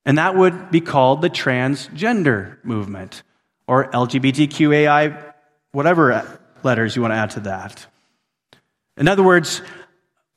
and 0.04 0.18
that 0.18 0.36
would 0.36 0.70
be 0.70 0.80
called 0.80 1.22
the 1.22 1.30
transgender 1.30 2.62
movement, 2.64 3.22
or 3.66 3.90
LGBTQAI, 3.90 5.34
whatever 5.72 6.38
letters 6.62 6.96
you 6.96 7.02
want 7.02 7.12
to 7.12 7.16
add 7.16 7.30
to 7.30 7.40
that. 7.40 7.86
In 8.96 9.08
other 9.08 9.22
words, 9.22 9.62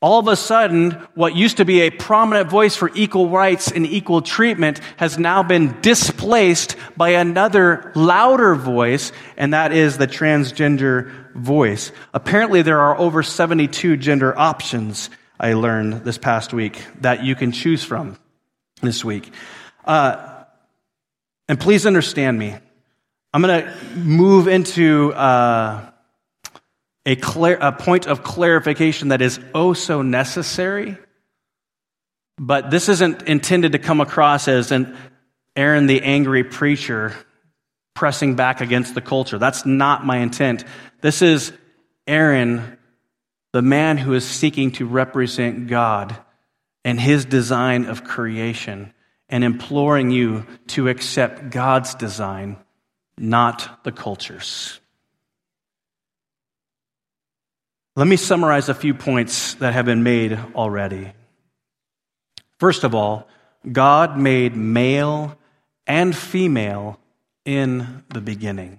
all 0.02 0.18
of 0.18 0.28
a 0.28 0.36
sudden, 0.36 0.92
what 1.14 1.36
used 1.36 1.58
to 1.58 1.66
be 1.66 1.82
a 1.82 1.90
prominent 1.90 2.48
voice 2.48 2.74
for 2.74 2.90
equal 2.94 3.28
rights 3.28 3.70
and 3.70 3.86
equal 3.86 4.22
treatment 4.22 4.80
has 4.96 5.18
now 5.18 5.42
been 5.42 5.78
displaced 5.82 6.74
by 6.96 7.10
another 7.10 7.92
louder 7.94 8.54
voice, 8.54 9.12
and 9.36 9.52
that 9.52 9.72
is 9.72 9.98
the 9.98 10.06
transgender 10.06 11.34
voice. 11.34 11.92
Apparently, 12.14 12.62
there 12.62 12.80
are 12.80 12.98
over 12.98 13.22
72 13.22 13.98
gender 13.98 14.36
options, 14.38 15.10
I 15.38 15.52
learned 15.52 16.04
this 16.04 16.16
past 16.16 16.54
week, 16.54 16.82
that 17.00 17.22
you 17.22 17.34
can 17.34 17.52
choose 17.52 17.84
from 17.84 18.16
this 18.80 19.04
week. 19.04 19.30
Uh, 19.84 20.44
and 21.46 21.60
please 21.60 21.84
understand 21.84 22.38
me. 22.38 22.56
I'm 23.34 23.42
going 23.42 23.64
to 23.64 23.96
move 23.96 24.48
into. 24.48 25.12
Uh, 25.12 25.89
a, 27.10 27.16
clar- 27.16 27.58
a 27.60 27.72
point 27.72 28.06
of 28.06 28.22
clarification 28.22 29.08
that 29.08 29.20
is 29.20 29.40
oh 29.52 29.72
so 29.72 30.02
necessary. 30.02 30.96
But 32.38 32.70
this 32.70 32.88
isn't 32.88 33.22
intended 33.22 33.72
to 33.72 33.80
come 33.80 34.00
across 34.00 34.46
as 34.46 34.70
an 34.70 34.96
Aaron 35.56 35.86
the 35.86 36.02
angry 36.02 36.44
preacher 36.44 37.14
pressing 37.94 38.36
back 38.36 38.60
against 38.60 38.94
the 38.94 39.00
culture. 39.00 39.38
That's 39.38 39.66
not 39.66 40.06
my 40.06 40.18
intent. 40.18 40.64
This 41.00 41.20
is 41.20 41.52
Aaron, 42.06 42.78
the 43.52 43.60
man 43.60 43.98
who 43.98 44.14
is 44.14 44.24
seeking 44.24 44.70
to 44.72 44.86
represent 44.86 45.66
God 45.66 46.16
and 46.84 47.00
his 47.00 47.24
design 47.24 47.86
of 47.86 48.04
creation, 48.04 48.94
and 49.28 49.44
imploring 49.44 50.10
you 50.10 50.46
to 50.68 50.88
accept 50.88 51.50
God's 51.50 51.94
design, 51.94 52.56
not 53.18 53.84
the 53.84 53.92
culture's. 53.92 54.80
Let 57.96 58.06
me 58.06 58.16
summarize 58.16 58.68
a 58.68 58.74
few 58.74 58.94
points 58.94 59.54
that 59.54 59.74
have 59.74 59.84
been 59.84 60.02
made 60.02 60.38
already. 60.54 61.12
First 62.58 62.84
of 62.84 62.94
all, 62.94 63.28
God 63.70 64.16
made 64.16 64.56
male 64.56 65.36
and 65.86 66.16
female 66.16 67.00
in 67.44 68.04
the 68.08 68.20
beginning. 68.20 68.78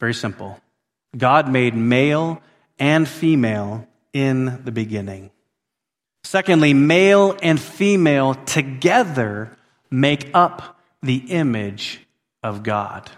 Very 0.00 0.14
simple. 0.14 0.58
God 1.16 1.48
made 1.48 1.74
male 1.74 2.42
and 2.78 3.08
female 3.08 3.86
in 4.12 4.64
the 4.64 4.72
beginning. 4.72 5.30
Secondly, 6.24 6.74
male 6.74 7.36
and 7.42 7.60
female 7.60 8.34
together 8.34 9.56
make 9.90 10.30
up 10.34 10.80
the 11.02 11.16
image 11.16 12.00
of 12.42 12.62
God. 12.62 13.10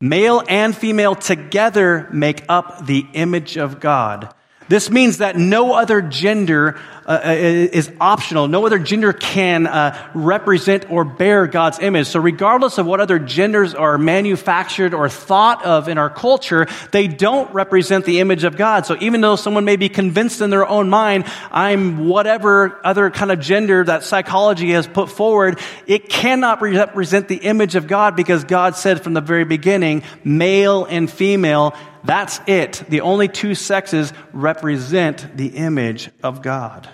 Male 0.00 0.44
and 0.48 0.76
female 0.76 1.16
together 1.16 2.08
make 2.12 2.44
up 2.48 2.86
the 2.86 3.04
image 3.14 3.56
of 3.56 3.80
God. 3.80 4.32
This 4.68 4.90
means 4.90 5.18
that 5.18 5.36
no 5.36 5.72
other 5.72 6.00
gender 6.00 6.78
uh, 7.08 7.22
uh, 7.24 7.30
is 7.30 7.90
optional. 8.02 8.48
No 8.48 8.66
other 8.66 8.78
gender 8.78 9.14
can 9.14 9.66
uh, 9.66 9.96
represent 10.12 10.90
or 10.90 11.06
bear 11.06 11.46
God's 11.46 11.78
image. 11.78 12.08
So, 12.08 12.20
regardless 12.20 12.76
of 12.76 12.84
what 12.84 13.00
other 13.00 13.18
genders 13.18 13.74
are 13.74 13.96
manufactured 13.96 14.92
or 14.92 15.08
thought 15.08 15.64
of 15.64 15.88
in 15.88 15.96
our 15.96 16.10
culture, 16.10 16.66
they 16.92 17.08
don't 17.08 17.50
represent 17.54 18.04
the 18.04 18.20
image 18.20 18.44
of 18.44 18.58
God. 18.58 18.84
So, 18.84 18.94
even 19.00 19.22
though 19.22 19.36
someone 19.36 19.64
may 19.64 19.76
be 19.76 19.88
convinced 19.88 20.42
in 20.42 20.50
their 20.50 20.68
own 20.68 20.90
mind, 20.90 21.24
I'm 21.50 22.06
whatever 22.06 22.78
other 22.84 23.08
kind 23.08 23.32
of 23.32 23.40
gender 23.40 23.84
that 23.84 24.04
psychology 24.04 24.72
has 24.72 24.86
put 24.86 25.10
forward, 25.10 25.60
it 25.86 26.10
cannot 26.10 26.60
represent 26.60 27.26
the 27.26 27.36
image 27.36 27.74
of 27.74 27.86
God 27.86 28.16
because 28.16 28.44
God 28.44 28.76
said 28.76 29.02
from 29.02 29.14
the 29.14 29.22
very 29.22 29.44
beginning, 29.44 30.02
male 30.24 30.84
and 30.84 31.10
female 31.10 31.74
that's 32.04 32.40
it. 32.46 32.84
The 32.88 33.00
only 33.02 33.28
two 33.28 33.54
sexes 33.54 34.12
represent 34.32 35.36
the 35.36 35.48
image 35.48 36.10
of 36.22 36.42
God. 36.42 36.88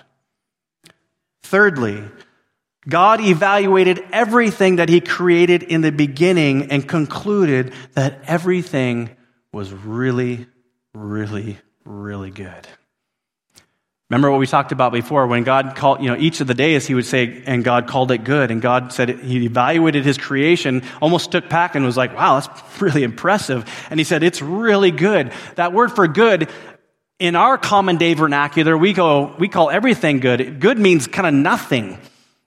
Thirdly, 1.43 2.03
God 2.87 3.21
evaluated 3.21 4.03
everything 4.11 4.77
that 4.77 4.89
He 4.89 5.01
created 5.01 5.63
in 5.63 5.81
the 5.81 5.91
beginning 5.91 6.71
and 6.71 6.87
concluded 6.87 7.73
that 7.93 8.21
everything 8.25 9.09
was 9.51 9.71
really, 9.71 10.47
really, 10.93 11.57
really 11.83 12.31
good. 12.31 12.67
Remember 14.09 14.29
what 14.29 14.39
we 14.39 14.45
talked 14.45 14.71
about 14.71 14.91
before 14.91 15.25
when 15.25 15.43
God 15.43 15.75
called, 15.75 15.99
you 15.99 16.09
know, 16.09 16.15
each 16.15 16.39
of 16.39 16.45
the 16.45 16.53
days 16.53 16.85
he 16.85 16.93
would 16.93 17.07
say, 17.07 17.41
and 17.47 17.63
God 17.63 17.87
called 17.87 18.11
it 18.11 18.23
good. 18.23 18.51
And 18.51 18.61
God 18.61 18.93
said 18.93 19.09
he 19.09 19.45
evaluated 19.45 20.05
his 20.05 20.19
creation, 20.19 20.83
almost 21.01 21.31
took 21.31 21.49
back 21.49 21.73
and 21.73 21.83
was 21.83 21.97
like, 21.97 22.15
wow, 22.15 22.39
that's 22.39 22.61
really 22.81 23.01
impressive. 23.01 23.67
And 23.89 23.99
he 23.99 24.03
said, 24.03 24.21
it's 24.21 24.43
really 24.43 24.91
good. 24.91 25.33
That 25.55 25.73
word 25.73 25.91
for 25.91 26.07
good, 26.07 26.49
in 27.17 27.35
our 27.35 27.57
common 27.57 27.97
day 27.97 28.13
vernacular, 28.13 28.77
we 28.77 28.93
go, 28.93 29.33
we 29.39 29.47
call 29.47 29.71
everything 29.71 30.19
good. 30.19 30.59
Good 30.59 30.77
means 30.77 31.07
kind 31.07 31.27
of 31.27 31.33
nothing. 31.33 31.97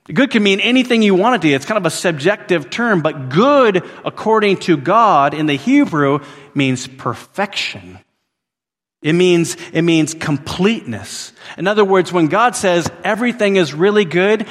Good 0.05 0.31
can 0.31 0.43
mean 0.43 0.61
anything 0.61 1.03
you 1.03 1.15
want 1.15 1.37
it 1.37 1.49
to. 1.49 1.55
It's 1.55 1.67
kind 1.67 1.79
of 1.79 1.87
a 1.87 1.91
subjective 1.91 2.71
term, 2.71 3.03
but 3.03 3.31
good, 3.31 3.85
according 4.05 4.59
to 4.59 4.77
God 4.77 5.35
in 5.35 5.47
the 5.47 5.55
Hebrew, 5.55 6.21
means 6.55 6.87
perfection. 6.87 7.99
It 9.01 9.13
means, 9.13 9.57
it 9.73 9.83
means 9.83 10.15
completeness. 10.15 11.33
In 11.57 11.67
other 11.67 11.85
words, 11.85 12.13
when 12.13 12.27
God 12.27 12.57
says 12.57 12.91
everything 13.05 13.57
is 13.57 13.73
really 13.73 14.05
good, 14.05 14.47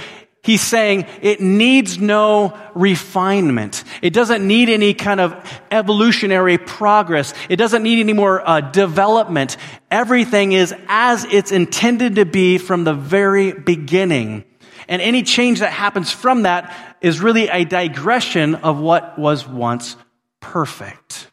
He's 0.47 0.61
saying 0.61 1.07
it 1.21 1.41
needs 1.41 1.99
no 1.99 2.57
refinement. 2.73 3.83
It 4.01 4.13
doesn't 4.13 4.47
need 4.47 4.69
any 4.69 4.93
kind 4.93 5.19
of 5.19 5.35
evolutionary 5.71 6.57
progress. 6.57 7.33
It 7.49 7.57
doesn't 7.57 7.83
need 7.83 7.99
any 7.99 8.13
more 8.13 8.47
uh, 8.47 8.61
development. 8.61 9.57
Everything 9.91 10.53
is 10.53 10.73
as 10.87 11.25
it's 11.25 11.51
intended 11.51 12.15
to 12.15 12.25
be 12.25 12.59
from 12.59 12.85
the 12.85 12.93
very 12.93 13.51
beginning. 13.51 14.45
And 14.87 15.01
any 15.01 15.23
change 15.23 15.59
that 15.59 15.73
happens 15.73 16.13
from 16.13 16.43
that 16.43 16.73
is 17.01 17.19
really 17.19 17.49
a 17.49 17.65
digression 17.65 18.55
of 18.55 18.79
what 18.79 19.19
was 19.19 19.45
once 19.45 19.97
perfect. 20.39 21.29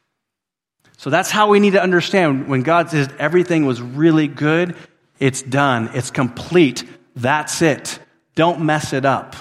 So 1.05 1.11
that's 1.11 1.31
how 1.31 1.49
we 1.49 1.61
need 1.61 1.75
to 1.75 1.83
understand 1.83 2.49
when 2.49 2.63
God 2.63 2.89
says 2.89 3.11
everything 3.19 3.67
was 3.67 3.83
really 3.83 4.27
good, 4.27 4.75
it's 5.19 5.43
done, 5.43 5.91
it's 5.93 6.11
complete, 6.11 6.83
that's 7.15 7.61
it. 7.61 7.99
Don't 8.35 8.63
mess 8.63 8.95
it 8.95 9.05
up. 9.05 9.37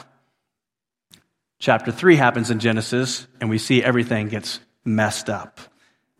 Chapter 1.59 1.93
3 1.93 2.17
happens 2.17 2.51
in 2.51 2.59
Genesis, 2.59 3.25
and 3.39 3.49
we 3.49 3.59
see 3.59 3.81
everything 3.81 4.27
gets 4.27 4.59
messed 4.83 5.29
up. 5.29 5.61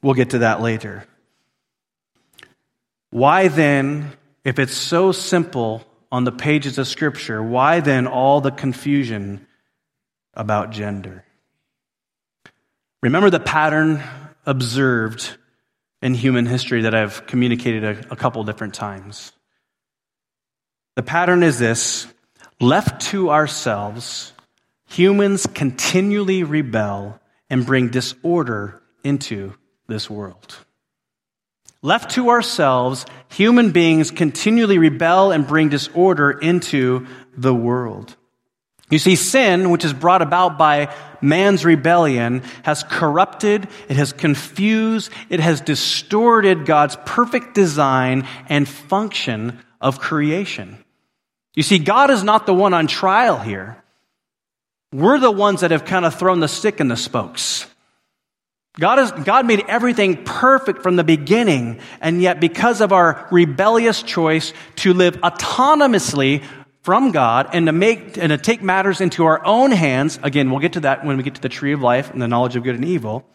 We'll 0.01 0.13
get 0.13 0.29
to 0.29 0.37
that 0.37 0.61
later. 0.61 1.03
Why 3.09 3.49
then, 3.49 4.13
if 4.45 4.59
it's 4.59 4.73
so 4.73 5.11
simple 5.11 5.85
on 6.09 6.23
the 6.23 6.31
pages 6.31 6.77
of 6.77 6.87
Scripture, 6.87 7.43
why 7.43 7.81
then 7.81 8.07
all 8.07 8.39
the 8.39 8.51
confusion 8.51 9.45
about 10.33 10.69
gender? 10.69 11.25
Remember 13.01 13.29
the 13.29 13.41
pattern 13.41 14.01
observed 14.45 15.37
in 16.01 16.13
human 16.13 16.45
history 16.45 16.81
that 16.81 16.93
I've 16.93 17.25
communicated 17.25 17.83
a, 17.83 18.13
a 18.13 18.15
couple 18.15 18.43
different 18.43 18.73
times. 18.73 19.31
The 20.95 21.03
pattern 21.03 21.43
is 21.43 21.59
this 21.59 22.07
Left 22.59 23.01
to 23.11 23.29
ourselves, 23.31 24.33
humans 24.87 25.47
continually 25.47 26.43
rebel 26.43 27.19
and 27.49 27.65
bring 27.65 27.89
disorder 27.89 28.81
into 29.03 29.53
this 29.87 30.09
world. 30.09 30.57
Left 31.81 32.11
to 32.11 32.29
ourselves, 32.29 33.05
human 33.29 33.71
beings 33.71 34.11
continually 34.11 34.77
rebel 34.77 35.31
and 35.31 35.45
bring 35.45 35.67
disorder 35.67 36.31
into 36.31 37.07
the 37.35 37.53
world. 37.53 38.15
You 38.93 38.99
see, 38.99 39.15
sin, 39.15 39.71
which 39.71 39.83
is 39.83 39.91
brought 39.91 40.21
about 40.21 40.59
by 40.59 40.93
man's 41.19 41.65
rebellion, 41.65 42.43
has 42.61 42.83
corrupted, 42.83 43.67
it 43.89 43.95
has 43.95 44.13
confused, 44.13 45.11
it 45.31 45.39
has 45.39 45.61
distorted 45.61 46.67
God's 46.67 46.95
perfect 47.03 47.55
design 47.55 48.27
and 48.49 48.69
function 48.69 49.57
of 49.81 49.97
creation. 49.97 50.77
You 51.55 51.63
see, 51.63 51.79
God 51.79 52.11
is 52.11 52.23
not 52.23 52.45
the 52.45 52.53
one 52.53 52.75
on 52.75 52.85
trial 52.85 53.39
here. 53.39 53.83
We're 54.91 55.17
the 55.17 55.31
ones 55.31 55.61
that 55.61 55.71
have 55.71 55.85
kind 55.85 56.05
of 56.05 56.13
thrown 56.13 56.39
the 56.39 56.47
stick 56.47 56.79
in 56.79 56.87
the 56.87 56.95
spokes. 56.95 57.65
God, 58.79 58.99
is, 58.99 59.11
God 59.11 59.47
made 59.47 59.65
everything 59.67 60.23
perfect 60.23 60.83
from 60.83 60.97
the 60.97 61.03
beginning, 61.03 61.79
and 61.99 62.21
yet 62.21 62.39
because 62.39 62.79
of 62.79 62.91
our 62.91 63.27
rebellious 63.31 64.03
choice 64.03 64.53
to 64.77 64.93
live 64.93 65.15
autonomously 65.21 66.43
from 66.83 67.11
God 67.11 67.49
and 67.53 67.65
to 67.65 67.71
make 67.71 68.17
and 68.17 68.29
to 68.29 68.37
take 68.37 68.61
matters 68.61 69.01
into 69.01 69.25
our 69.25 69.43
own 69.45 69.71
hands, 69.71 70.19
again, 70.21 70.51
we'll 70.51 70.59
get 70.59 70.73
to 70.73 70.81
that 70.81 71.05
when 71.05 71.17
we 71.17 71.23
get 71.23 71.35
to 71.35 71.41
the 71.41 71.49
tree 71.49 71.73
of 71.73 71.81
life 71.81 72.11
and 72.11 72.21
the 72.21 72.27
knowledge 72.27 72.55
of 72.55 72.63
good 72.63 72.75
and 72.75 72.85
evil. 72.85 73.25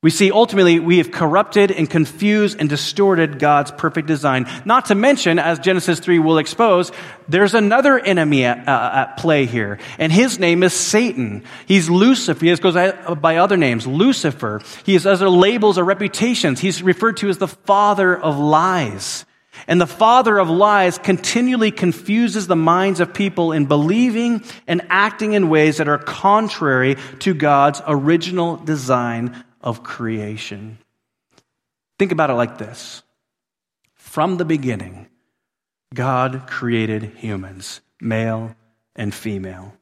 We 0.00 0.10
see 0.10 0.30
ultimately 0.30 0.78
we 0.78 0.98
have 0.98 1.10
corrupted 1.10 1.72
and 1.72 1.90
confused 1.90 2.60
and 2.60 2.68
distorted 2.68 3.40
God's 3.40 3.72
perfect 3.72 4.06
design. 4.06 4.46
Not 4.64 4.86
to 4.86 4.94
mention, 4.94 5.40
as 5.40 5.58
Genesis 5.58 5.98
3 5.98 6.20
will 6.20 6.38
expose, 6.38 6.92
there's 7.28 7.54
another 7.54 7.98
enemy 7.98 8.44
at, 8.44 8.68
uh, 8.68 8.90
at 8.94 9.16
play 9.16 9.44
here. 9.46 9.80
And 9.98 10.12
his 10.12 10.38
name 10.38 10.62
is 10.62 10.72
Satan. 10.72 11.42
He's 11.66 11.90
Lucifer. 11.90 12.44
He 12.44 12.54
goes 12.54 12.74
by 13.16 13.38
other 13.38 13.56
names. 13.56 13.88
Lucifer. 13.88 14.62
He 14.86 14.92
has 14.92 15.04
other 15.04 15.28
labels 15.28 15.78
or 15.78 15.84
reputations. 15.84 16.60
He's 16.60 16.80
referred 16.80 17.16
to 17.16 17.28
as 17.28 17.38
the 17.38 17.48
father 17.48 18.16
of 18.16 18.38
lies. 18.38 19.26
And 19.66 19.80
the 19.80 19.86
father 19.86 20.38
of 20.38 20.48
lies 20.48 20.98
continually 20.98 21.70
confuses 21.70 22.46
the 22.46 22.56
minds 22.56 23.00
of 23.00 23.12
people 23.12 23.52
in 23.52 23.66
believing 23.66 24.42
and 24.66 24.82
acting 24.88 25.32
in 25.32 25.48
ways 25.48 25.78
that 25.78 25.88
are 25.88 25.98
contrary 25.98 26.96
to 27.20 27.34
God's 27.34 27.82
original 27.86 28.56
design 28.56 29.44
of 29.60 29.82
creation. 29.82 30.78
Think 31.98 32.12
about 32.12 32.30
it 32.30 32.34
like 32.34 32.58
this 32.58 33.02
From 33.94 34.36
the 34.36 34.44
beginning, 34.44 35.08
God 35.94 36.46
created 36.46 37.02
humans, 37.02 37.80
male 38.00 38.54
and 38.94 39.14
female, 39.14 39.74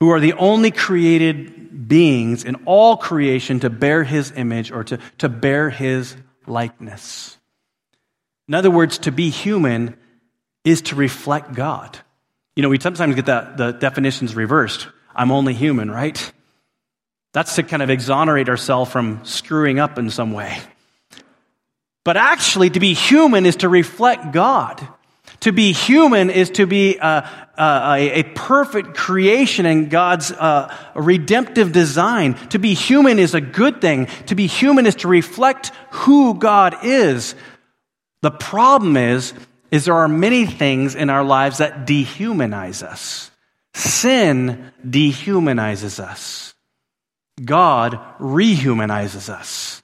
who 0.00 0.10
are 0.10 0.20
the 0.20 0.34
only 0.34 0.70
created 0.70 1.88
beings 1.88 2.44
in 2.44 2.56
all 2.66 2.96
creation 2.96 3.60
to 3.60 3.70
bear 3.70 4.04
his 4.04 4.32
image 4.32 4.70
or 4.70 4.84
to, 4.84 4.98
to 5.18 5.28
bear 5.28 5.70
his 5.70 6.16
likeness. 6.46 7.38
In 8.48 8.54
other 8.54 8.70
words, 8.70 8.98
to 8.98 9.12
be 9.12 9.30
human 9.30 9.96
is 10.64 10.82
to 10.82 10.96
reflect 10.96 11.54
God. 11.54 11.98
You 12.56 12.62
know, 12.62 12.68
we 12.68 12.78
sometimes 12.78 13.14
get 13.14 13.26
that, 13.26 13.56
the 13.56 13.72
definitions 13.72 14.34
reversed. 14.34 14.88
I'm 15.14 15.30
only 15.30 15.54
human, 15.54 15.90
right? 15.90 16.32
That's 17.32 17.56
to 17.56 17.62
kind 17.62 17.82
of 17.82 17.90
exonerate 17.90 18.48
ourselves 18.48 18.90
from 18.90 19.24
screwing 19.24 19.78
up 19.78 19.98
in 19.98 20.10
some 20.10 20.32
way. 20.32 20.58
But 22.04 22.16
actually, 22.16 22.70
to 22.70 22.80
be 22.80 22.94
human 22.94 23.46
is 23.46 23.56
to 23.56 23.68
reflect 23.68 24.32
God. 24.32 24.86
To 25.40 25.52
be 25.52 25.72
human 25.72 26.30
is 26.30 26.50
to 26.50 26.66
be 26.66 26.96
a, 26.98 27.28
a, 27.58 28.20
a 28.20 28.22
perfect 28.34 28.94
creation 28.94 29.66
in 29.66 29.88
God's 29.88 30.30
uh, 30.30 30.74
redemptive 30.94 31.72
design. 31.72 32.34
To 32.50 32.58
be 32.58 32.74
human 32.74 33.18
is 33.18 33.34
a 33.34 33.40
good 33.40 33.80
thing. 33.80 34.06
To 34.26 34.34
be 34.34 34.46
human 34.46 34.86
is 34.86 34.96
to 34.96 35.08
reflect 35.08 35.72
who 35.90 36.34
God 36.34 36.76
is. 36.82 37.34
The 38.24 38.30
problem 38.30 38.96
is, 38.96 39.34
is 39.70 39.84
there 39.84 39.96
are 39.96 40.08
many 40.08 40.46
things 40.46 40.94
in 40.94 41.10
our 41.10 41.22
lives 41.22 41.58
that 41.58 41.86
dehumanize 41.86 42.82
us. 42.82 43.30
Sin 43.74 44.72
dehumanizes 44.82 46.00
us. 46.00 46.54
God 47.44 48.00
rehumanizes 48.18 49.28
us. 49.28 49.82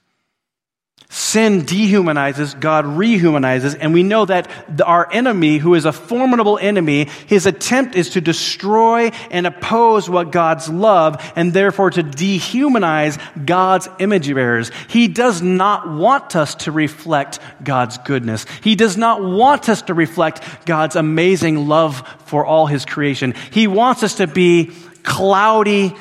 Sin 1.13 1.63
dehumanizes, 1.63 2.57
God 2.57 2.85
rehumanizes, 2.85 3.75
and 3.77 3.93
we 3.93 4.01
know 4.01 4.23
that 4.23 4.49
our 4.79 5.11
enemy, 5.11 5.57
who 5.57 5.75
is 5.75 5.83
a 5.83 5.91
formidable 5.91 6.57
enemy, 6.57 7.09
his 7.27 7.45
attempt 7.45 7.95
is 7.95 8.11
to 8.11 8.21
destroy 8.21 9.09
and 9.29 9.45
oppose 9.45 10.09
what 10.09 10.31
God's 10.31 10.69
love, 10.69 11.21
and 11.35 11.51
therefore 11.51 11.89
to 11.89 12.01
dehumanize 12.01 13.19
God's 13.45 13.89
image 13.99 14.33
bearers. 14.33 14.71
He 14.87 15.09
does 15.09 15.41
not 15.41 15.89
want 15.89 16.37
us 16.37 16.55
to 16.55 16.71
reflect 16.71 17.39
God's 17.61 17.97
goodness. 17.97 18.45
He 18.63 18.75
does 18.75 18.95
not 18.95 19.21
want 19.21 19.67
us 19.67 19.81
to 19.81 19.93
reflect 19.93 20.65
God's 20.65 20.95
amazing 20.95 21.67
love 21.67 22.07
for 22.19 22.45
all 22.45 22.67
his 22.67 22.85
creation. 22.85 23.33
He 23.51 23.67
wants 23.67 24.01
us 24.03 24.15
to 24.15 24.27
be 24.27 24.71
cloudy, 25.03 25.93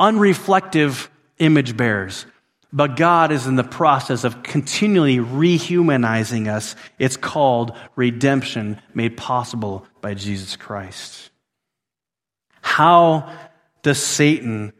unreflective 0.00 1.08
image 1.38 1.76
bearers. 1.76 2.24
But 2.76 2.94
God 2.96 3.32
is 3.32 3.46
in 3.46 3.56
the 3.56 3.64
process 3.64 4.22
of 4.22 4.42
continually 4.42 5.16
rehumanizing 5.16 6.46
us. 6.46 6.76
It's 6.98 7.16
called 7.16 7.74
redemption 7.96 8.82
made 8.92 9.16
possible 9.16 9.86
by 10.02 10.12
Jesus 10.12 10.56
Christ. 10.56 11.30
How 12.60 13.32
does 13.80 13.96
Satan 13.98 14.74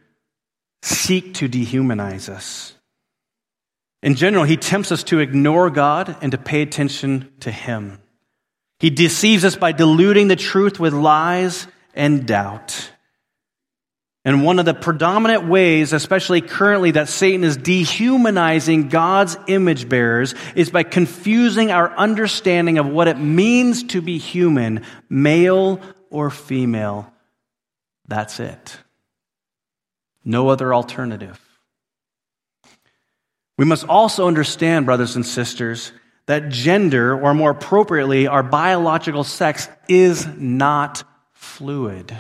seek 0.83 1.33
to 1.35 1.49
dehumanize 1.49 2.29
us? 2.29 2.75
In 4.03 4.15
general, 4.15 4.45
he 4.45 4.59
tempts 4.59 4.93
us 4.93 5.03
to 5.05 5.21
ignore 5.21 5.71
God 5.71 6.19
and 6.21 6.33
to 6.33 6.39
pay 6.39 6.61
attention 6.61 7.33
to 7.41 7.51
him. 7.51 8.03
He 8.79 8.91
deceives 8.91 9.43
us 9.43 9.57
by 9.57 9.73
diluting 9.73 10.29
the 10.29 10.37
truth 10.37 10.79
with 10.79 10.93
lies 10.93 11.67
and 11.95 12.27
doubt. 12.27 12.91
And 14.27 14.43
one 14.43 14.59
of 14.59 14.65
the 14.65 14.75
predominant 14.75 15.47
ways, 15.47 15.93
especially 15.93 16.41
currently, 16.41 16.91
that 16.91 17.09
Satan 17.09 17.45
is 17.45 17.57
dehumanizing 17.57 18.89
God's 18.89 19.37
image 19.47 19.89
bearers 19.89 20.35
is 20.57 20.69
by 20.69 20.83
confusing 20.83 21.71
our 21.71 21.97
understanding 21.97 22.79
of 22.79 22.89
what 22.89 23.07
it 23.07 23.19
means 23.19 23.85
to 23.85 24.03
be 24.03 24.19
human, 24.19 24.83
male 25.09 25.81
or 26.11 26.31
female. 26.31 27.13
That's 28.09 28.41
it. 28.41 28.77
No 30.25 30.49
other 30.49 30.75
alternative. 30.75 31.41
We 33.57 33.65
must 33.65 33.87
also 33.87 34.27
understand, 34.27 34.87
brothers 34.87 35.15
and 35.15 35.25
sisters, 35.25 35.93
that 36.27 36.49
gender, 36.49 37.17
or 37.17 37.33
more 37.33 37.51
appropriately, 37.51 38.27
our 38.27 38.43
biological 38.43 39.23
sex, 39.23 39.69
is 39.89 40.27
not 40.27 41.05
fluid. 41.33 42.13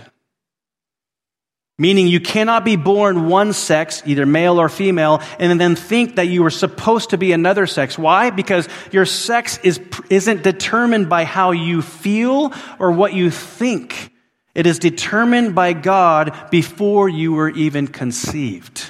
Meaning 1.78 2.06
you 2.06 2.20
cannot 2.20 2.64
be 2.64 2.76
born 2.76 3.28
one 3.28 3.52
sex, 3.52 4.02
either 4.06 4.24
male 4.24 4.58
or 4.58 4.70
female, 4.70 5.20
and 5.38 5.60
then 5.60 5.76
think 5.76 6.16
that 6.16 6.26
you 6.26 6.42
were 6.42 6.50
supposed 6.50 7.10
to 7.10 7.18
be 7.18 7.32
another 7.32 7.66
sex. 7.66 7.98
Why? 7.98 8.30
Because 8.30 8.66
your 8.92 9.04
sex 9.04 9.58
is, 9.62 9.78
isn't 10.08 10.42
determined 10.42 11.10
by 11.10 11.24
how 11.24 11.50
you 11.50 11.82
feel 11.82 12.54
or 12.78 12.92
what 12.92 13.12
you 13.12 13.30
think. 13.30 14.10
It 14.54 14.66
is 14.66 14.78
determined 14.78 15.54
by 15.54 15.74
God 15.74 16.48
before 16.50 17.10
you 17.10 17.34
were 17.34 17.50
even 17.50 17.88
conceived. 17.88 18.88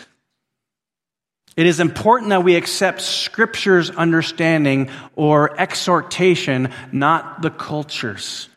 It 1.56 1.66
is 1.66 1.80
important 1.80 2.30
that 2.30 2.44
we 2.44 2.54
accept 2.54 3.00
Scripture's 3.00 3.90
understanding 3.90 4.90
or 5.16 5.58
exhortation, 5.60 6.70
not 6.92 7.42
the 7.42 7.50
culture's. 7.50 8.48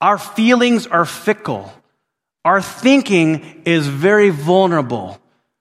Our 0.00 0.18
feelings 0.18 0.88
are 0.88 1.04
fickle. 1.04 1.72
Our 2.44 2.60
thinking 2.60 3.62
is 3.64 3.86
very 3.86 4.30
vulnerable. 4.30 5.18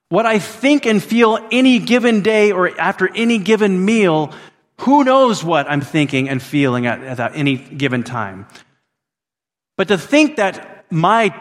What 0.09 0.25
I 0.25 0.39
think 0.39 0.85
and 0.85 1.01
feel 1.01 1.39
any 1.51 1.79
given 1.79 2.21
day 2.21 2.51
or 2.51 2.77
after 2.79 3.09
any 3.15 3.37
given 3.37 3.85
meal, 3.85 4.33
who 4.79 5.03
knows 5.03 5.43
what 5.43 5.69
I'm 5.69 5.81
thinking 5.81 6.27
and 6.27 6.41
feeling 6.41 6.87
at, 6.87 7.19
at 7.19 7.35
any 7.35 7.55
given 7.55 8.03
time. 8.03 8.47
But 9.77 9.87
to 9.89 9.97
think 9.97 10.37
that 10.37 10.85
my 10.91 11.33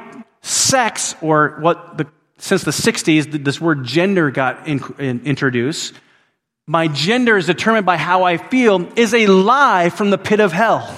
sex 0.42 1.14
or 1.20 1.58
what 1.60 1.98
the, 1.98 2.06
since 2.38 2.64
the 2.64 2.70
60s, 2.70 3.44
this 3.44 3.60
word 3.60 3.84
gender 3.84 4.30
got 4.30 4.66
in, 4.68 4.82
in, 4.98 5.22
introduced, 5.24 5.94
my 6.66 6.86
gender 6.86 7.36
is 7.36 7.46
determined 7.46 7.86
by 7.86 7.96
how 7.96 8.24
I 8.24 8.36
feel 8.36 8.88
is 8.96 9.12
a 9.14 9.26
lie 9.26 9.90
from 9.90 10.10
the 10.10 10.18
pit 10.18 10.40
of 10.40 10.52
hell. 10.52 10.96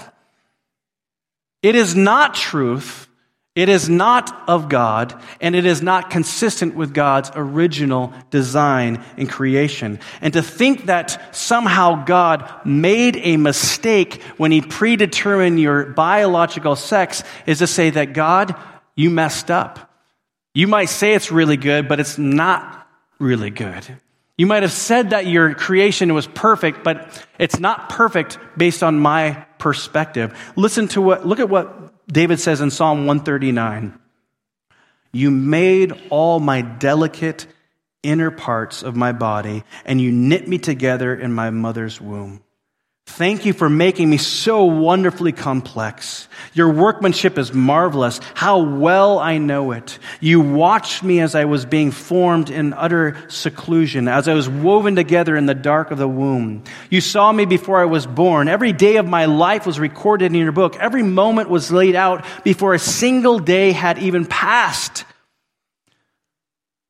It 1.62 1.74
is 1.74 1.94
not 1.94 2.34
truth. 2.34 3.08
It 3.54 3.68
is 3.68 3.86
not 3.86 4.48
of 4.48 4.70
God, 4.70 5.20
and 5.38 5.54
it 5.54 5.66
is 5.66 5.82
not 5.82 6.08
consistent 6.08 6.74
with 6.74 6.94
God's 6.94 7.30
original 7.34 8.14
design 8.30 9.04
and 9.18 9.28
creation. 9.28 10.00
And 10.22 10.32
to 10.32 10.42
think 10.42 10.86
that 10.86 11.36
somehow 11.36 12.02
God 12.06 12.50
made 12.64 13.18
a 13.18 13.36
mistake 13.36 14.22
when 14.38 14.52
He 14.52 14.62
predetermined 14.62 15.60
your 15.60 15.84
biological 15.84 16.76
sex 16.76 17.22
is 17.44 17.58
to 17.58 17.66
say 17.66 17.90
that 17.90 18.14
God, 18.14 18.56
you 18.96 19.10
messed 19.10 19.50
up. 19.50 19.90
You 20.54 20.66
might 20.66 20.88
say 20.88 21.12
it's 21.12 21.30
really 21.30 21.58
good, 21.58 21.88
but 21.88 22.00
it's 22.00 22.16
not 22.16 22.88
really 23.18 23.50
good. 23.50 23.84
You 24.38 24.46
might 24.46 24.62
have 24.62 24.72
said 24.72 25.10
that 25.10 25.26
your 25.26 25.54
creation 25.54 26.14
was 26.14 26.26
perfect, 26.26 26.82
but 26.82 27.22
it's 27.38 27.60
not 27.60 27.90
perfect 27.90 28.38
based 28.56 28.82
on 28.82 28.98
my 28.98 29.44
perspective. 29.58 30.36
Listen 30.56 30.88
to 30.88 31.02
what, 31.02 31.26
look 31.26 31.38
at 31.38 31.50
what 31.50 31.91
David 32.12 32.38
says 32.38 32.60
in 32.60 32.70
Psalm 32.70 33.06
139. 33.06 33.98
You 35.12 35.30
made 35.30 35.92
all 36.10 36.40
my 36.40 36.60
delicate 36.60 37.46
inner 38.02 38.30
parts 38.30 38.82
of 38.82 38.94
my 38.96 39.12
body, 39.12 39.64
and 39.84 40.00
you 40.00 40.12
knit 40.12 40.46
me 40.46 40.58
together 40.58 41.14
in 41.14 41.32
my 41.32 41.50
mother's 41.50 42.00
womb. 42.00 42.42
Thank 43.12 43.44
you 43.44 43.52
for 43.52 43.68
making 43.68 44.08
me 44.08 44.16
so 44.16 44.64
wonderfully 44.64 45.32
complex. 45.32 46.28
Your 46.54 46.70
workmanship 46.70 47.36
is 47.36 47.52
marvelous. 47.52 48.20
How 48.34 48.60
well 48.60 49.18
I 49.18 49.36
know 49.36 49.72
it. 49.72 49.98
You 50.18 50.40
watched 50.40 51.02
me 51.02 51.20
as 51.20 51.34
I 51.34 51.44
was 51.44 51.66
being 51.66 51.90
formed 51.90 52.48
in 52.48 52.72
utter 52.72 53.22
seclusion, 53.28 54.08
as 54.08 54.28
I 54.28 54.34
was 54.34 54.48
woven 54.48 54.96
together 54.96 55.36
in 55.36 55.44
the 55.44 55.54
dark 55.54 55.90
of 55.90 55.98
the 55.98 56.08
womb. 56.08 56.64
You 56.88 57.02
saw 57.02 57.30
me 57.30 57.44
before 57.44 57.82
I 57.82 57.84
was 57.84 58.06
born. 58.06 58.48
Every 58.48 58.72
day 58.72 58.96
of 58.96 59.06
my 59.06 59.26
life 59.26 59.66
was 59.66 59.78
recorded 59.78 60.32
in 60.32 60.34
your 60.34 60.50
book. 60.50 60.76
Every 60.76 61.02
moment 61.02 61.50
was 61.50 61.70
laid 61.70 61.94
out 61.94 62.24
before 62.44 62.72
a 62.72 62.78
single 62.78 63.38
day 63.38 63.72
had 63.72 63.98
even 63.98 64.24
passed. 64.24 65.04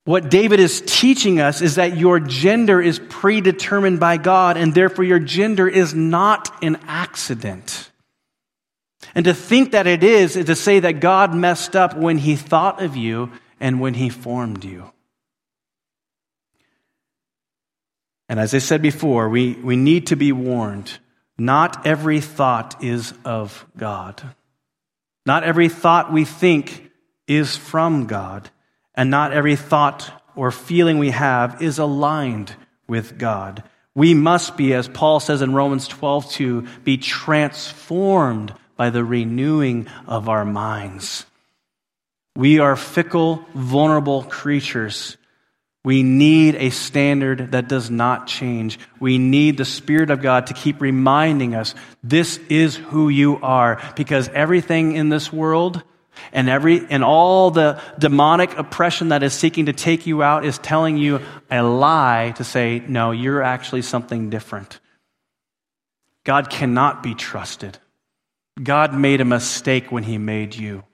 What 0.05 0.31
David 0.31 0.59
is 0.59 0.83
teaching 0.85 1.41
us 1.41 1.63
is 1.63 1.77
that 1.77 1.97
your 1.97 2.19
gender 2.19 2.83
is 2.83 3.01
predetermined 3.09 4.01
by 4.01 4.17
God, 4.17 4.57
and 4.57 4.75
therefore 4.75 5.05
your 5.05 5.21
gender 5.21 5.69
is 5.69 5.95
not 5.95 6.53
an 6.63 6.79
accident. 6.89 7.91
And 9.15 9.25
to 9.27 9.35
think 9.35 9.73
that 9.73 9.87
it 9.87 10.03
is, 10.03 10.37
is 10.37 10.47
to 10.47 10.57
say 10.57 10.81
that 10.81 11.01
God 11.01 11.35
messed 11.35 11.77
up 11.77 11.97
when 11.97 12.19
he 12.19 12.35
thought 12.35 12.83
of 12.83 12.97
you 12.97 13.31
and 13.61 13.81
when 13.81 13.95
he 13.95 14.09
formed 14.09 14.65
you. 14.65 14.91
And 18.29 18.41
as 18.41 18.55
I 18.55 18.59
said 18.59 18.83
before, 18.83 19.29
we, 19.29 19.53
we 19.53 19.77
need 19.77 20.09
to 20.09 20.17
be 20.17 20.33
warned. 20.33 20.99
Not 21.39 21.87
every 21.87 22.21
thought 22.21 22.83
is 22.83 23.15
of 23.25 23.67
God. 23.77 24.23
Not 25.27 25.45
every 25.45 25.69
thought 25.69 26.13
we 26.13 26.25
think 26.25 26.91
is 27.29 27.57
from 27.57 28.07
God 28.07 28.51
and 28.95 29.11
not 29.11 29.33
every 29.33 29.57
thought 29.57 30.11
or 30.35 30.51
feeling 30.51 30.99
we 30.99 31.11
have 31.11 31.63
is 31.63 31.79
aligned 31.79 32.55
with 32.87 33.19
God. 33.19 33.63
We 33.95 34.15
must 34.15 34.57
be, 34.57 34.73
as 34.75 34.89
Paul 34.89 35.21
says 35.21 35.43
in 35.43 35.55
Romans 35.55 35.87
12, 35.89 36.33
to 36.33 36.63
be 36.85 36.97
transformed 36.97 38.55
by 38.77 38.91
the 38.91 39.05
renewing 39.05 39.87
of 40.07 40.29
our 40.29 40.45
minds. 40.45 41.27
We 42.35 42.59
are 42.59 42.77
fickle, 42.77 43.45
vulnerable 43.55 44.23
creatures. 44.23 45.19
We 45.85 46.03
need 46.03 46.55
a 46.55 46.71
standard 46.71 47.53
that 47.53 47.69
does 47.69 47.91
not 47.91 48.27
change. 48.27 48.79
We 48.99 49.19
need 49.19 49.59
the 49.59 49.67
Spirit 49.67 50.11
of 50.11 50.23
God 50.23 50.47
to 50.47 50.55
keep 50.55 50.81
reminding 50.81 51.55
us 51.55 51.75
this 52.03 52.39
is 52.49 52.77
who 52.77 53.11
you 53.11 53.39
are 53.43 53.83
because 53.97 54.29
everything 54.31 54.97
in 54.97 55.11
this 55.11 55.31
world 55.31 55.83
and 56.33 56.49
every 56.49 56.87
and 56.91 57.03
all 57.03 57.51
the 57.51 57.81
demonic 57.99 58.57
oppression 58.57 59.09
that 59.09 59.23
is 59.23 59.33
seeking 59.33 59.67
to 59.67 59.73
take 59.73 60.07
you 60.07 60.23
out 60.23 60.45
is 60.45 60.59
telling 60.59 60.97
you 60.97 61.21
a 61.51 61.63
lie 61.63 62.33
to 62.37 62.45
say, 62.45 62.83
no, 62.87 63.11
you're 63.11 63.43
actually 63.43 63.83
something 63.83 64.31
different. 64.31 64.81
God 66.25 66.51
cannot 66.51 67.03
be 67.03 67.15
trusted. 67.15 67.79
God 68.63 68.95
made 68.95 69.21
a 69.21 69.25
mistake 69.25 69.91
when 69.91 70.05
he 70.05 70.19
made 70.19 70.55
you. 70.55 70.85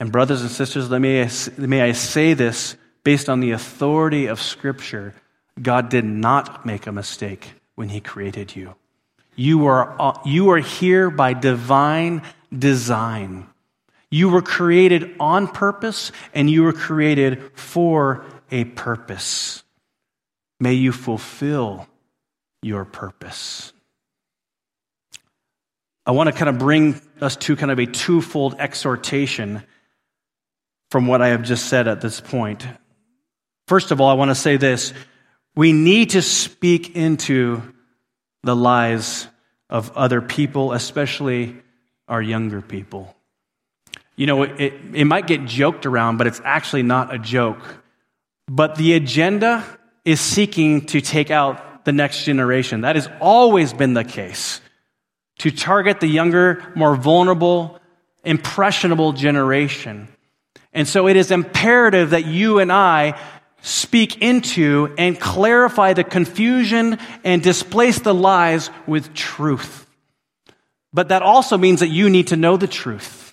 And 0.00 0.10
brothers 0.10 0.42
and 0.42 0.50
sisters, 0.50 0.90
let 0.90 1.00
me, 1.00 1.26
may 1.56 1.82
I 1.82 1.92
say 1.92 2.34
this 2.34 2.76
based 3.04 3.28
on 3.28 3.40
the 3.40 3.52
authority 3.52 4.26
of 4.26 4.42
Scripture. 4.42 5.14
God 5.60 5.88
did 5.88 6.04
not 6.04 6.66
make 6.66 6.86
a 6.86 6.92
mistake 6.92 7.52
when 7.76 7.88
he 7.88 8.00
created 8.00 8.56
you. 8.56 8.74
You 9.36 9.66
are, 9.66 10.20
you 10.24 10.50
are 10.50 10.58
here 10.58 11.10
by 11.10 11.32
divine 11.32 12.22
design. 12.56 13.46
You 14.14 14.28
were 14.28 14.42
created 14.42 15.16
on 15.18 15.48
purpose 15.48 16.12
and 16.34 16.48
you 16.48 16.62
were 16.62 16.72
created 16.72 17.50
for 17.58 18.24
a 18.48 18.62
purpose. 18.62 19.64
May 20.60 20.74
you 20.74 20.92
fulfill 20.92 21.88
your 22.62 22.84
purpose. 22.84 23.72
I 26.06 26.12
want 26.12 26.28
to 26.28 26.32
kind 26.32 26.48
of 26.48 26.60
bring 26.60 27.00
us 27.20 27.34
to 27.38 27.56
kind 27.56 27.72
of 27.72 27.80
a 27.80 27.86
twofold 27.86 28.54
exhortation 28.60 29.64
from 30.92 31.08
what 31.08 31.20
I 31.20 31.30
have 31.30 31.42
just 31.42 31.66
said 31.66 31.88
at 31.88 32.00
this 32.00 32.20
point. 32.20 32.64
First 33.66 33.90
of 33.90 34.00
all, 34.00 34.10
I 34.10 34.14
want 34.14 34.30
to 34.30 34.36
say 34.36 34.58
this. 34.58 34.94
We 35.56 35.72
need 35.72 36.10
to 36.10 36.22
speak 36.22 36.94
into 36.94 37.62
the 38.44 38.54
lives 38.54 39.26
of 39.68 39.96
other 39.96 40.20
people, 40.22 40.72
especially 40.72 41.56
our 42.06 42.22
younger 42.22 42.62
people. 42.62 43.12
You 44.16 44.26
know, 44.26 44.42
it, 44.42 44.74
it 44.92 45.04
might 45.06 45.26
get 45.26 45.44
joked 45.44 45.86
around, 45.86 46.18
but 46.18 46.26
it's 46.26 46.40
actually 46.44 46.82
not 46.82 47.12
a 47.12 47.18
joke. 47.18 47.60
But 48.46 48.76
the 48.76 48.94
agenda 48.94 49.64
is 50.04 50.20
seeking 50.20 50.86
to 50.86 51.00
take 51.00 51.30
out 51.30 51.84
the 51.84 51.92
next 51.92 52.24
generation. 52.24 52.82
That 52.82 52.96
has 52.96 53.08
always 53.20 53.72
been 53.72 53.94
the 53.94 54.04
case. 54.04 54.60
To 55.38 55.50
target 55.50 56.00
the 56.00 56.06
younger, 56.06 56.64
more 56.76 56.94
vulnerable, 56.94 57.80
impressionable 58.24 59.12
generation. 59.12 60.08
And 60.72 60.86
so 60.86 61.08
it 61.08 61.16
is 61.16 61.30
imperative 61.30 62.10
that 62.10 62.26
you 62.26 62.58
and 62.58 62.70
I 62.70 63.18
speak 63.62 64.22
into 64.22 64.94
and 64.98 65.18
clarify 65.18 65.94
the 65.94 66.04
confusion 66.04 66.98
and 67.24 67.42
displace 67.42 67.98
the 68.00 68.14
lies 68.14 68.70
with 68.86 69.14
truth. 69.14 69.86
But 70.92 71.08
that 71.08 71.22
also 71.22 71.56
means 71.56 71.80
that 71.80 71.88
you 71.88 72.10
need 72.10 72.28
to 72.28 72.36
know 72.36 72.56
the 72.56 72.66
truth. 72.66 73.23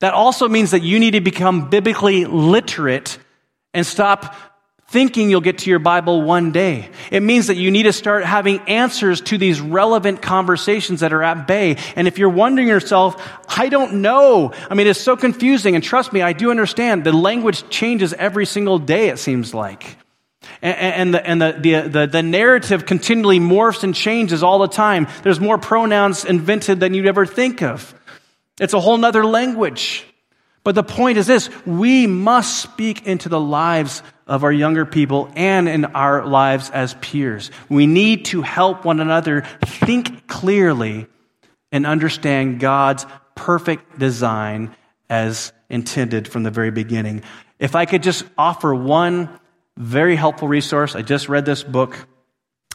That 0.00 0.14
also 0.14 0.48
means 0.48 0.72
that 0.72 0.82
you 0.82 0.98
need 0.98 1.12
to 1.12 1.20
become 1.20 1.70
biblically 1.70 2.24
literate 2.24 3.18
and 3.72 3.86
stop 3.86 4.34
thinking 4.88 5.30
you'll 5.30 5.40
get 5.40 5.58
to 5.58 5.70
your 5.70 5.78
Bible 5.78 6.22
one 6.22 6.50
day. 6.50 6.88
It 7.12 7.22
means 7.22 7.46
that 7.46 7.56
you 7.56 7.70
need 7.70 7.84
to 7.84 7.92
start 7.92 8.24
having 8.24 8.58
answers 8.62 9.20
to 9.22 9.38
these 9.38 9.60
relevant 9.60 10.20
conversations 10.20 11.00
that 11.00 11.12
are 11.12 11.22
at 11.22 11.46
bay. 11.46 11.76
And 11.94 12.08
if 12.08 12.18
you're 12.18 12.28
wondering 12.28 12.66
yourself, 12.66 13.22
I 13.48 13.68
don't 13.68 14.02
know. 14.02 14.52
I 14.68 14.74
mean, 14.74 14.88
it's 14.88 15.00
so 15.00 15.16
confusing. 15.16 15.76
And 15.76 15.84
trust 15.84 16.12
me, 16.12 16.22
I 16.22 16.32
do 16.32 16.50
understand. 16.50 17.04
The 17.04 17.12
language 17.12 17.68
changes 17.68 18.12
every 18.14 18.46
single 18.46 18.80
day, 18.80 19.10
it 19.10 19.20
seems 19.20 19.54
like. 19.54 19.96
And, 20.60 21.14
the, 21.14 21.26
and 21.26 21.40
the, 21.40 21.52
the, 21.52 21.88
the, 21.88 22.06
the 22.06 22.22
narrative 22.22 22.84
continually 22.84 23.38
morphs 23.38 23.84
and 23.84 23.94
changes 23.94 24.42
all 24.42 24.58
the 24.58 24.68
time. 24.68 25.06
There's 25.22 25.38
more 25.40 25.56
pronouns 25.56 26.24
invented 26.24 26.80
than 26.80 26.94
you'd 26.94 27.06
ever 27.06 27.26
think 27.26 27.62
of. 27.62 27.94
It's 28.60 28.74
a 28.74 28.80
whole 28.80 28.98
nother 28.98 29.24
language. 29.24 30.04
But 30.62 30.74
the 30.74 30.84
point 30.84 31.18
is 31.18 31.26
this 31.26 31.48
we 31.66 32.06
must 32.06 32.62
speak 32.62 33.06
into 33.06 33.28
the 33.28 33.40
lives 33.40 34.02
of 34.26 34.44
our 34.44 34.52
younger 34.52 34.86
people 34.86 35.32
and 35.34 35.68
in 35.68 35.86
our 35.86 36.24
lives 36.24 36.70
as 36.70 36.94
peers. 36.94 37.50
We 37.68 37.86
need 37.86 38.26
to 38.26 38.42
help 38.42 38.84
one 38.84 39.00
another 39.00 39.40
think 39.64 40.28
clearly 40.28 41.06
and 41.72 41.86
understand 41.86 42.60
God's 42.60 43.06
perfect 43.34 43.98
design 43.98 44.76
as 45.08 45.52
intended 45.68 46.28
from 46.28 46.42
the 46.42 46.50
very 46.50 46.70
beginning. 46.70 47.22
If 47.58 47.74
I 47.74 47.86
could 47.86 48.02
just 48.02 48.24
offer 48.36 48.74
one 48.74 49.28
very 49.76 50.14
helpful 50.14 50.46
resource, 50.46 50.94
I 50.94 51.02
just 51.02 51.28
read 51.28 51.46
this 51.46 51.62
book. 51.62 51.96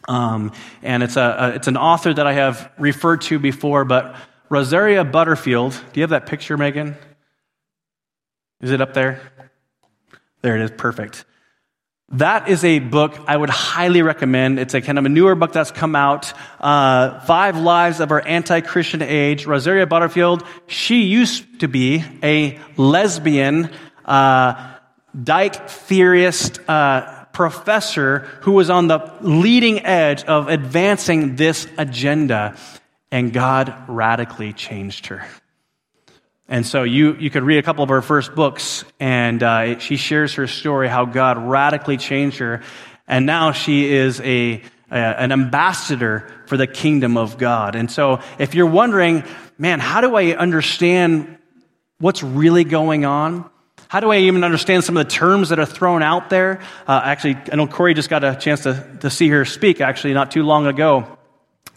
Um, 0.08 0.52
and 0.82 1.04
it's, 1.04 1.18
a, 1.18 1.36
a, 1.40 1.50
it's 1.56 1.68
an 1.68 1.78
author 1.78 2.14
that 2.14 2.26
I 2.26 2.34
have 2.34 2.72
referred 2.78 3.22
to 3.22 3.40
before, 3.40 3.86
but 3.86 4.16
Rosaria 4.50 5.04
Butterfield. 5.04 5.72
Do 5.72 6.00
you 6.00 6.04
have 6.04 6.12
that 6.12 6.26
picture, 6.26 6.58
Megan? 6.58 6.96
Is 8.62 8.72
it 8.72 8.82
up 8.82 8.94
there? 8.94 9.22
There 10.42 10.56
it 10.56 10.62
is. 10.62 10.72
Perfect. 10.72 11.26
That 12.10 12.50
is 12.50 12.64
a 12.64 12.78
book 12.80 13.20
I 13.26 13.36
would 13.36 13.50
highly 13.50 14.04
recommend. 14.04 14.60
It's 14.60 14.76
a 14.76 14.82
kind 14.82 15.00
of 15.00 15.06
a 15.06 15.10
newer 15.10 15.34
book 15.34 15.52
that's 15.54 15.72
come 15.72 15.96
out. 15.96 16.32
Uh, 16.60 17.20
Five 17.22 17.58
Lies 17.58 18.00
of 18.00 18.12
Our 18.12 18.22
Anti-Christian 18.26 19.02
Age. 19.02 19.48
Rosaria 19.48 19.88
Butterfield, 19.88 20.44
she 20.68 21.02
used 21.02 21.62
to 21.62 21.68
be 21.68 22.04
a 22.22 22.60
lesbian, 22.78 23.72
uh, 24.06 24.76
dyke 25.24 25.68
theorist, 25.68 26.60
uh, 26.70 27.26
professor 27.34 28.20
who 28.42 28.52
was 28.54 28.70
on 28.70 28.88
the 28.88 29.12
leading 29.22 29.84
edge 29.84 30.24
of 30.26 30.48
advancing 30.48 31.36
this 31.36 31.68
agenda. 31.78 32.56
And 33.16 33.32
God 33.32 33.74
radically 33.88 34.52
changed 34.52 35.06
her. 35.06 35.26
And 36.50 36.66
so 36.66 36.84
you, 36.84 37.16
you 37.16 37.30
could 37.30 37.44
read 37.44 37.60
a 37.60 37.64
couple 37.64 37.82
of 37.82 37.88
her 37.88 38.02
first 38.02 38.36
books, 38.36 38.84
and 39.00 39.42
uh, 39.42 39.80
she 39.80 39.96
shares 39.96 40.34
her 40.34 40.48
story, 40.48 40.90
how 40.90 41.06
God 41.06 41.38
radically 41.38 41.96
changed 41.96 42.40
her. 42.40 42.62
And 43.08 43.26
now 43.26 43.54
she 43.54 43.90
is 43.90 44.20
a, 44.20 44.62
a, 44.92 44.96
an 44.98 45.32
ambassador 45.32 46.30
for 46.48 46.58
the 46.58 46.68
kingdom 46.68 47.16
of 47.16 47.38
God. 47.38 47.76
And 47.76 47.90
so 47.90 48.20
if 48.38 48.54
you're 48.54 48.66
wondering, 48.66 49.24
man, 49.58 49.80
how 49.80 50.02
do 50.02 50.14
I 50.18 50.34
understand 50.34 51.38
what's 52.00 52.22
really 52.22 52.66
going 52.66 53.06
on? 53.06 53.50
How 53.88 54.02
do 54.02 54.12
I 54.12 54.18
even 54.18 54.44
understand 54.44 54.84
some 54.84 54.98
of 54.98 55.06
the 55.06 55.10
terms 55.10 55.50
that 55.50 55.60
are 55.60 55.66
thrown 55.66 56.04
out 56.04 56.30
there? 56.30 56.60
Uh, 56.86 57.00
actually, 57.02 57.38
I 57.50 57.56
know 57.56 57.66
Corey 57.66 57.94
just 57.94 58.10
got 58.10 58.26
a 58.26 58.36
chance 58.36 58.64
to, 58.64 58.86
to 59.00 59.10
see 59.10 59.30
her 59.30 59.46
speak, 59.46 59.80
actually, 59.80 60.14
not 60.16 60.32
too 60.32 60.44
long 60.44 60.68
ago. 60.68 61.18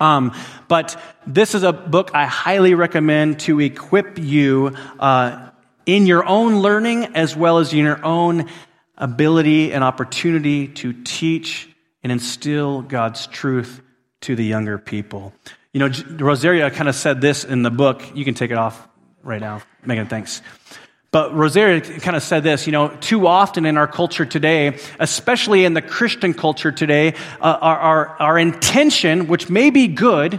Um, 0.00 0.32
but 0.68 1.00
this 1.26 1.54
is 1.54 1.62
a 1.62 1.72
book 1.72 2.12
I 2.14 2.26
highly 2.26 2.74
recommend 2.74 3.40
to 3.40 3.60
equip 3.60 4.18
you 4.18 4.76
uh, 4.98 5.50
in 5.86 6.06
your 6.06 6.24
own 6.24 6.60
learning 6.60 7.16
as 7.16 7.34
well 7.36 7.58
as 7.58 7.72
in 7.72 7.80
your 7.80 8.04
own 8.04 8.48
ability 8.96 9.72
and 9.72 9.82
opportunity 9.82 10.68
to 10.68 10.92
teach 10.92 11.68
and 12.02 12.12
instill 12.12 12.82
God's 12.82 13.26
truth 13.26 13.80
to 14.22 14.36
the 14.36 14.44
younger 14.44 14.78
people. 14.78 15.32
You 15.72 15.80
know, 15.80 15.90
Rosaria 16.18 16.70
kind 16.70 16.88
of 16.88 16.94
said 16.94 17.20
this 17.20 17.44
in 17.44 17.62
the 17.62 17.70
book. 17.70 18.02
You 18.14 18.24
can 18.24 18.34
take 18.34 18.50
it 18.50 18.58
off 18.58 18.88
right 19.22 19.40
now. 19.40 19.62
Megan, 19.84 20.06
thanks. 20.06 20.42
But 21.10 21.34
Rosaria 21.34 21.80
kind 21.80 22.16
of 22.16 22.22
said 22.22 22.42
this, 22.42 22.66
you 22.66 22.72
know, 22.72 22.88
too 22.88 23.26
often 23.26 23.64
in 23.64 23.78
our 23.78 23.86
culture 23.86 24.26
today, 24.26 24.78
especially 25.00 25.64
in 25.64 25.72
the 25.72 25.80
Christian 25.80 26.34
culture 26.34 26.70
today, 26.70 27.14
uh, 27.40 27.58
our, 27.60 27.78
our, 27.78 28.08
our, 28.20 28.38
intention, 28.38 29.26
which 29.26 29.48
may 29.48 29.70
be 29.70 29.88
good, 29.88 30.38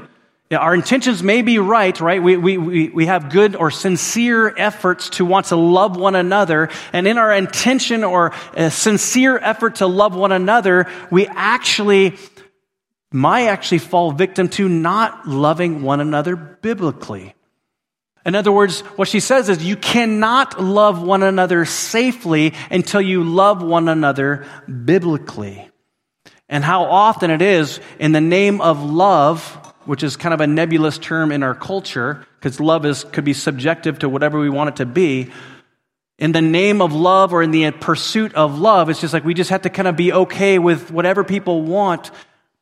our 0.52 0.76
intentions 0.76 1.24
may 1.24 1.42
be 1.42 1.58
right, 1.58 2.00
right? 2.00 2.22
We, 2.22 2.38
we, 2.38 2.90
we 2.90 3.06
have 3.08 3.32
good 3.32 3.56
or 3.56 3.72
sincere 3.72 4.54
efforts 4.58 5.10
to 5.12 5.26
want 5.26 5.48
to 5.48 5.56
love 5.56 5.96
one 5.96 6.16
another. 6.16 6.70
And 6.94 7.08
in 7.08 7.18
our 7.18 7.34
intention 7.34 8.04
or 8.04 8.34
sincere 8.70 9.38
effort 9.38 9.76
to 9.76 9.88
love 9.88 10.16
one 10.16 10.32
another, 10.32 10.88
we 11.10 11.26
actually 11.28 12.18
might 13.12 13.48
actually 13.48 13.80
fall 13.80 14.12
victim 14.12 14.50
to 14.50 14.70
not 14.70 15.28
loving 15.28 15.82
one 15.82 16.00
another 16.00 16.36
biblically. 16.36 17.34
In 18.30 18.36
other 18.36 18.52
words, 18.52 18.82
what 18.96 19.08
she 19.08 19.22
says 19.22 19.50
is 19.50 19.64
you 19.64 19.76
cannot 19.76 20.62
love 20.62 21.02
one 21.02 21.24
another 21.24 21.66
safely 21.66 22.54
until 22.70 23.02
you 23.02 23.24
love 23.24 23.64
one 23.64 23.90
another 23.90 24.46
biblically. 24.68 25.68
And 26.48 26.64
how 26.64 26.84
often 26.84 27.32
it 27.32 27.42
is 27.42 27.80
in 27.98 28.12
the 28.12 28.22
name 28.22 28.62
of 28.62 28.84
love, 28.84 29.50
which 29.86 30.04
is 30.04 30.16
kind 30.16 30.36
of 30.36 30.42
a 30.42 30.46
nebulous 30.46 31.00
term 31.00 31.32
in 31.32 31.42
our 31.42 31.56
culture, 31.56 32.24
because 32.36 32.60
love 32.60 32.86
is, 32.86 33.04
could 33.04 33.26
be 33.26 33.34
subjective 33.34 33.98
to 34.00 34.10
whatever 34.10 34.40
we 34.40 34.52
want 34.52 34.70
it 34.70 34.76
to 34.76 34.86
be. 34.86 35.32
In 36.20 36.32
the 36.32 36.44
name 36.44 36.84
of 36.84 36.94
love 36.94 37.34
or 37.34 37.42
in 37.42 37.50
the 37.50 37.72
pursuit 37.72 38.36
of 38.36 38.60
love, 38.60 38.92
it's 38.92 39.02
just 39.02 39.12
like 39.12 39.24
we 39.24 39.34
just 39.34 39.50
have 39.50 39.64
to 39.64 39.72
kind 39.72 39.88
of 39.88 39.96
be 39.96 40.14
okay 40.14 40.60
with 40.60 40.92
whatever 40.92 41.24
people 41.24 41.64
want 41.64 42.12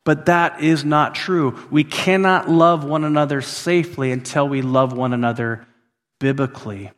but 0.08 0.24
that 0.24 0.62
is 0.62 0.86
not 0.86 1.14
true. 1.14 1.54
We 1.70 1.84
cannot 1.84 2.48
love 2.48 2.82
one 2.82 3.04
another 3.04 3.42
safely 3.42 4.10
until 4.10 4.48
we 4.48 4.62
love 4.62 4.94
one 4.94 5.12
another 5.12 5.66
biblically. 6.18 6.92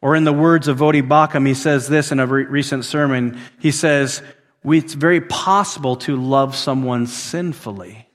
Or 0.00 0.14
in 0.14 0.22
the 0.22 0.32
words 0.32 0.68
of 0.68 0.78
Voddie 0.78 1.02
Baucham, 1.02 1.48
he 1.48 1.54
says 1.54 1.88
this 1.88 2.12
in 2.12 2.20
a 2.20 2.26
re- 2.28 2.44
recent 2.44 2.84
sermon. 2.84 3.40
He 3.58 3.72
says, 3.72 4.22
It's 4.64 4.94
very 4.94 5.20
possible 5.20 5.96
to 5.96 6.14
love 6.14 6.54
someone 6.54 7.08
sinfully. 7.08 8.06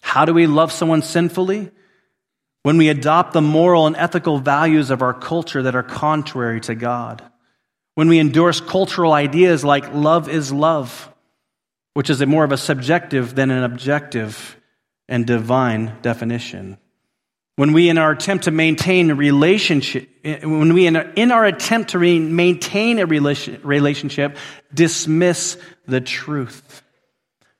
How 0.00 0.24
do 0.24 0.32
we 0.32 0.46
love 0.46 0.72
someone 0.72 1.02
sinfully? 1.02 1.70
When 2.62 2.78
we 2.78 2.88
adopt 2.88 3.34
the 3.34 3.42
moral 3.42 3.86
and 3.86 3.96
ethical 3.96 4.38
values 4.38 4.88
of 4.88 5.02
our 5.02 5.12
culture 5.12 5.64
that 5.64 5.76
are 5.76 5.82
contrary 5.82 6.62
to 6.62 6.74
God. 6.74 7.22
When 7.96 8.08
we 8.08 8.18
endorse 8.18 8.62
cultural 8.62 9.12
ideas 9.12 9.62
like 9.62 9.92
love 9.92 10.30
is 10.30 10.50
love 10.50 11.10
which 11.94 12.10
is 12.10 12.20
a 12.20 12.26
more 12.26 12.44
of 12.44 12.52
a 12.52 12.56
subjective 12.56 13.34
than 13.34 13.50
an 13.50 13.62
objective 13.62 14.56
and 15.08 15.26
divine 15.26 15.96
definition. 16.02 16.78
When 17.56 17.72
we, 17.72 17.90
in 17.90 17.98
our 17.98 18.12
attempt 18.12 18.44
to 18.44 18.50
maintain 18.50 19.10
a 19.10 19.14
relationship, 19.14 20.08
when 20.24 20.72
we, 20.72 20.86
in 20.86 20.96
our, 20.96 21.02
in 21.14 21.30
our 21.30 21.44
attempt 21.44 21.90
to 21.90 21.98
re- 21.98 22.18
maintain 22.18 22.98
a 22.98 23.06
relationship, 23.06 24.38
dismiss 24.72 25.58
the 25.86 26.00
truth. 26.00 26.82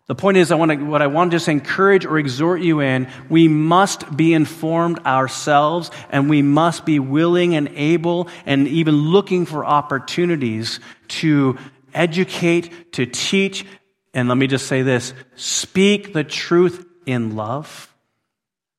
The 0.07 0.15
point 0.15 0.39
is, 0.39 0.51
I 0.51 0.57
want 0.57 0.73
to, 0.73 0.79
what 0.79 1.03
I 1.03 1.07
want 1.07 1.31
to 1.31 1.37
just 1.37 1.49
encourage 1.49 2.05
or 2.05 2.19
exhort 2.19 2.63
you 2.63 2.81
in, 2.81 3.09
we 3.29 3.47
must 3.47 4.17
be 4.17 4.33
informed 4.33 4.99
ourselves 5.07 5.91
and 6.11 6.29
we 6.29 6.43
must 6.43 6.85
be 6.85 6.99
willing 6.99 7.55
and 7.55 7.69
able 7.77 8.29
and 8.47 8.67
even 8.67 8.97
looking 8.97 9.47
for 9.47 9.65
opportunities 9.65 10.81
to 11.09 11.59
educate, 11.95 12.93
to 12.95 13.07
teach, 13.07 13.65
and 14.13 14.29
let 14.29 14.37
me 14.37 14.47
just 14.47 14.67
say 14.67 14.83
this 14.83 15.15
speak 15.37 16.13
the 16.13 16.25
truth 16.25 16.87
in 17.07 17.37
love. 17.37 17.87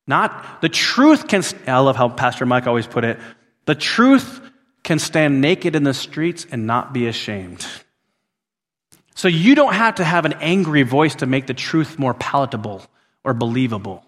Not 0.07 0.61
the 0.61 0.69
truth 0.69 1.27
can, 1.27 1.43
I 1.67 1.79
love 1.79 1.95
how 1.95 2.09
Pastor 2.09 2.45
Mike 2.45 2.67
always 2.67 2.87
put 2.87 3.03
it. 3.03 3.19
The 3.65 3.75
truth 3.75 4.41
can 4.83 4.99
stand 4.99 5.41
naked 5.41 5.75
in 5.75 5.83
the 5.83 5.93
streets 5.93 6.45
and 6.51 6.65
not 6.65 6.93
be 6.93 7.07
ashamed. 7.07 7.65
So 9.15 9.27
you 9.27 9.55
don't 9.55 9.73
have 9.73 9.95
to 9.95 10.03
have 10.03 10.25
an 10.25 10.33
angry 10.41 10.81
voice 10.81 11.15
to 11.15 11.25
make 11.25 11.45
the 11.45 11.53
truth 11.53 11.99
more 11.99 12.13
palatable 12.13 12.83
or 13.23 13.33
believable. 13.33 14.03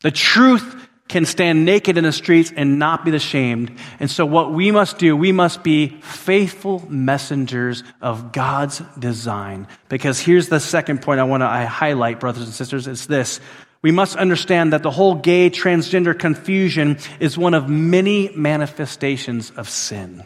The 0.00 0.10
truth 0.10 0.88
can 1.08 1.24
stand 1.24 1.64
naked 1.64 1.96
in 1.96 2.04
the 2.04 2.12
streets 2.12 2.52
and 2.56 2.78
not 2.78 3.04
be 3.04 3.14
ashamed. 3.14 3.78
And 4.00 4.10
so, 4.10 4.26
what 4.26 4.52
we 4.52 4.70
must 4.70 4.98
do, 4.98 5.16
we 5.16 5.32
must 5.32 5.62
be 5.62 5.88
faithful 6.00 6.84
messengers 6.88 7.84
of 8.00 8.32
God's 8.32 8.82
design. 8.98 9.68
Because 9.88 10.18
here's 10.18 10.48
the 10.48 10.60
second 10.60 11.02
point 11.02 11.20
I 11.20 11.24
want 11.24 11.42
to 11.42 11.48
highlight, 11.48 12.20
brothers 12.20 12.44
and 12.44 12.52
sisters 12.52 12.86
it's 12.86 13.06
this. 13.06 13.40
We 13.82 13.92
must 13.92 14.16
understand 14.16 14.72
that 14.72 14.82
the 14.82 14.90
whole 14.90 15.14
gay 15.14 15.48
transgender 15.48 16.18
confusion 16.18 16.98
is 17.20 17.38
one 17.38 17.54
of 17.54 17.68
many 17.68 18.30
manifestations 18.34 19.52
of 19.52 19.68
sin. 19.68 20.24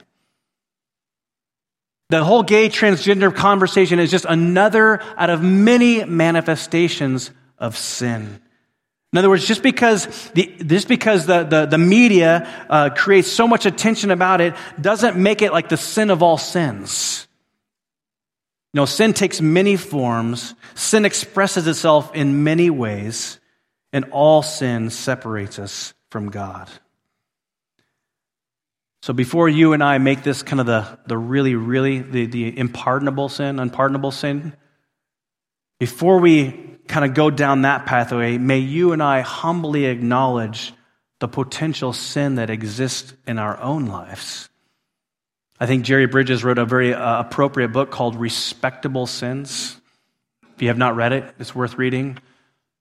The 2.08 2.24
whole 2.24 2.42
gay 2.42 2.68
transgender 2.68 3.34
conversation 3.34 3.98
is 3.98 4.10
just 4.10 4.24
another 4.24 5.00
out 5.16 5.30
of 5.30 5.42
many 5.42 6.04
manifestations 6.04 7.30
of 7.58 7.76
sin. 7.76 8.40
In 9.12 9.18
other 9.18 9.28
words, 9.28 9.44
just 9.46 9.62
because 9.62 10.06
the, 10.30 10.54
just 10.64 10.86
because 10.86 11.26
the, 11.26 11.42
the, 11.42 11.66
the 11.66 11.78
media 11.78 12.48
uh, 12.70 12.90
creates 12.90 13.30
so 13.30 13.48
much 13.48 13.66
attention 13.66 14.12
about 14.12 14.40
it 14.40 14.54
doesn't 14.80 15.16
make 15.16 15.42
it 15.42 15.52
like 15.52 15.68
the 15.68 15.76
sin 15.76 16.10
of 16.10 16.22
all 16.22 16.38
sins. 16.38 17.26
No, 18.72 18.84
sin 18.84 19.12
takes 19.12 19.40
many 19.40 19.76
forms. 19.76 20.54
Sin 20.74 21.04
expresses 21.04 21.66
itself 21.66 22.14
in 22.14 22.44
many 22.44 22.70
ways, 22.70 23.40
and 23.92 24.04
all 24.12 24.42
sin 24.42 24.90
separates 24.90 25.58
us 25.58 25.92
from 26.10 26.30
God. 26.30 26.70
So 29.02 29.12
before 29.12 29.48
you 29.48 29.72
and 29.72 29.82
I 29.82 29.98
make 29.98 30.22
this 30.22 30.44
kind 30.44 30.60
of 30.60 30.66
the, 30.66 30.98
the 31.06 31.18
really, 31.18 31.56
really, 31.56 31.98
the, 31.98 32.26
the 32.26 32.56
unpardonable 32.56 33.28
sin, 33.28 33.58
unpardonable 33.58 34.12
sin, 34.12 34.52
before 35.80 36.20
we 36.20 36.69
kind 36.90 37.06
of 37.06 37.14
go 37.14 37.30
down 37.30 37.62
that 37.62 37.86
pathway, 37.86 38.36
may 38.36 38.58
you 38.58 38.92
and 38.92 39.02
I 39.02 39.20
humbly 39.20 39.86
acknowledge 39.86 40.74
the 41.20 41.28
potential 41.28 41.92
sin 41.92 42.34
that 42.34 42.50
exists 42.50 43.14
in 43.26 43.38
our 43.38 43.58
own 43.60 43.86
lives. 43.86 44.48
I 45.58 45.66
think 45.66 45.84
Jerry 45.84 46.06
Bridges 46.06 46.42
wrote 46.42 46.58
a 46.58 46.64
very 46.64 46.92
uh, 46.92 47.20
appropriate 47.20 47.68
book 47.68 47.90
called 47.90 48.16
Respectable 48.16 49.06
Sins. 49.06 49.80
If 50.54 50.62
you 50.62 50.68
have 50.68 50.78
not 50.78 50.96
read 50.96 51.12
it, 51.12 51.34
it's 51.38 51.54
worth 51.54 51.78
reading. 51.78 52.18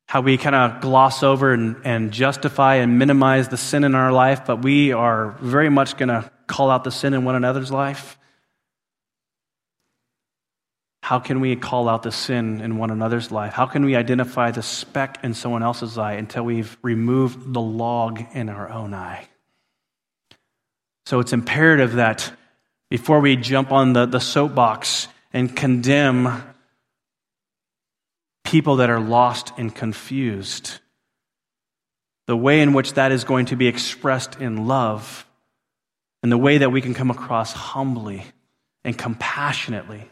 how 0.10 0.22
we 0.22 0.40
kind 0.40 0.56
of 0.56 0.82
gloss 0.82 1.22
over 1.22 1.54
and, 1.54 1.76
and 1.84 2.12
justify 2.12 2.78
and 2.78 2.98
minimize 2.98 3.48
the 3.50 3.58
sin 3.58 3.84
in 3.84 3.94
our 3.94 4.12
life, 4.12 4.44
but 4.44 4.64
we 4.64 4.92
are 4.92 5.38
very 5.40 5.70
much 5.70 5.98
going 5.98 6.10
to 6.10 6.28
call 6.48 6.72
out 6.72 6.84
the 6.84 6.90
sin 6.90 7.14
in 7.14 7.26
one 7.26 7.36
another's 7.36 7.72
life. 7.72 8.18
How 11.10 11.18
can 11.18 11.40
we 11.40 11.56
call 11.56 11.90
out 11.90 12.04
the 12.04 12.12
sin 12.12 12.62
in 12.62 12.78
one 12.78 12.92
another's 12.92 13.32
life? 13.32 13.52
How 13.52 13.66
can 13.66 13.84
we 13.84 13.96
identify 13.96 14.52
the 14.52 14.62
speck 14.62 15.18
in 15.24 15.34
someone 15.34 15.64
else's 15.64 15.98
eye 15.98 16.14
until 16.14 16.44
we've 16.44 16.78
removed 16.84 17.52
the 17.52 17.60
log 17.60 18.24
in 18.36 18.48
our 18.48 18.70
own 18.70 18.94
eye? 18.94 19.28
So 21.08 21.20
it's 21.20 21.34
imperative 21.34 21.94
that 21.94 22.32
before 22.92 23.22
we 23.22 23.38
jump 23.38 23.72
on 23.72 23.94
the, 23.94 24.06
the 24.06 24.20
soapbox 24.20 25.08
and 25.34 25.56
condemn 25.56 26.44
people 28.44 28.76
that 28.76 28.92
are 28.92 29.00
lost 29.00 29.52
and 29.58 29.74
confused. 29.74 30.78
The 32.28 32.38
way 32.38 32.62
in 32.62 32.74
which 32.74 32.94
that 32.94 33.12
is 33.12 33.24
going 33.24 33.48
to 33.48 33.56
be 33.56 33.66
expressed 33.66 34.40
in 34.40 34.68
love, 34.68 35.26
and 36.22 36.32
the 36.32 36.38
way 36.38 36.60
that 36.60 36.72
we 36.72 36.84
can 36.84 36.94
come 36.94 37.10
across 37.10 37.52
humbly 37.52 38.26
and 38.84 38.96
compassionately, 38.96 40.08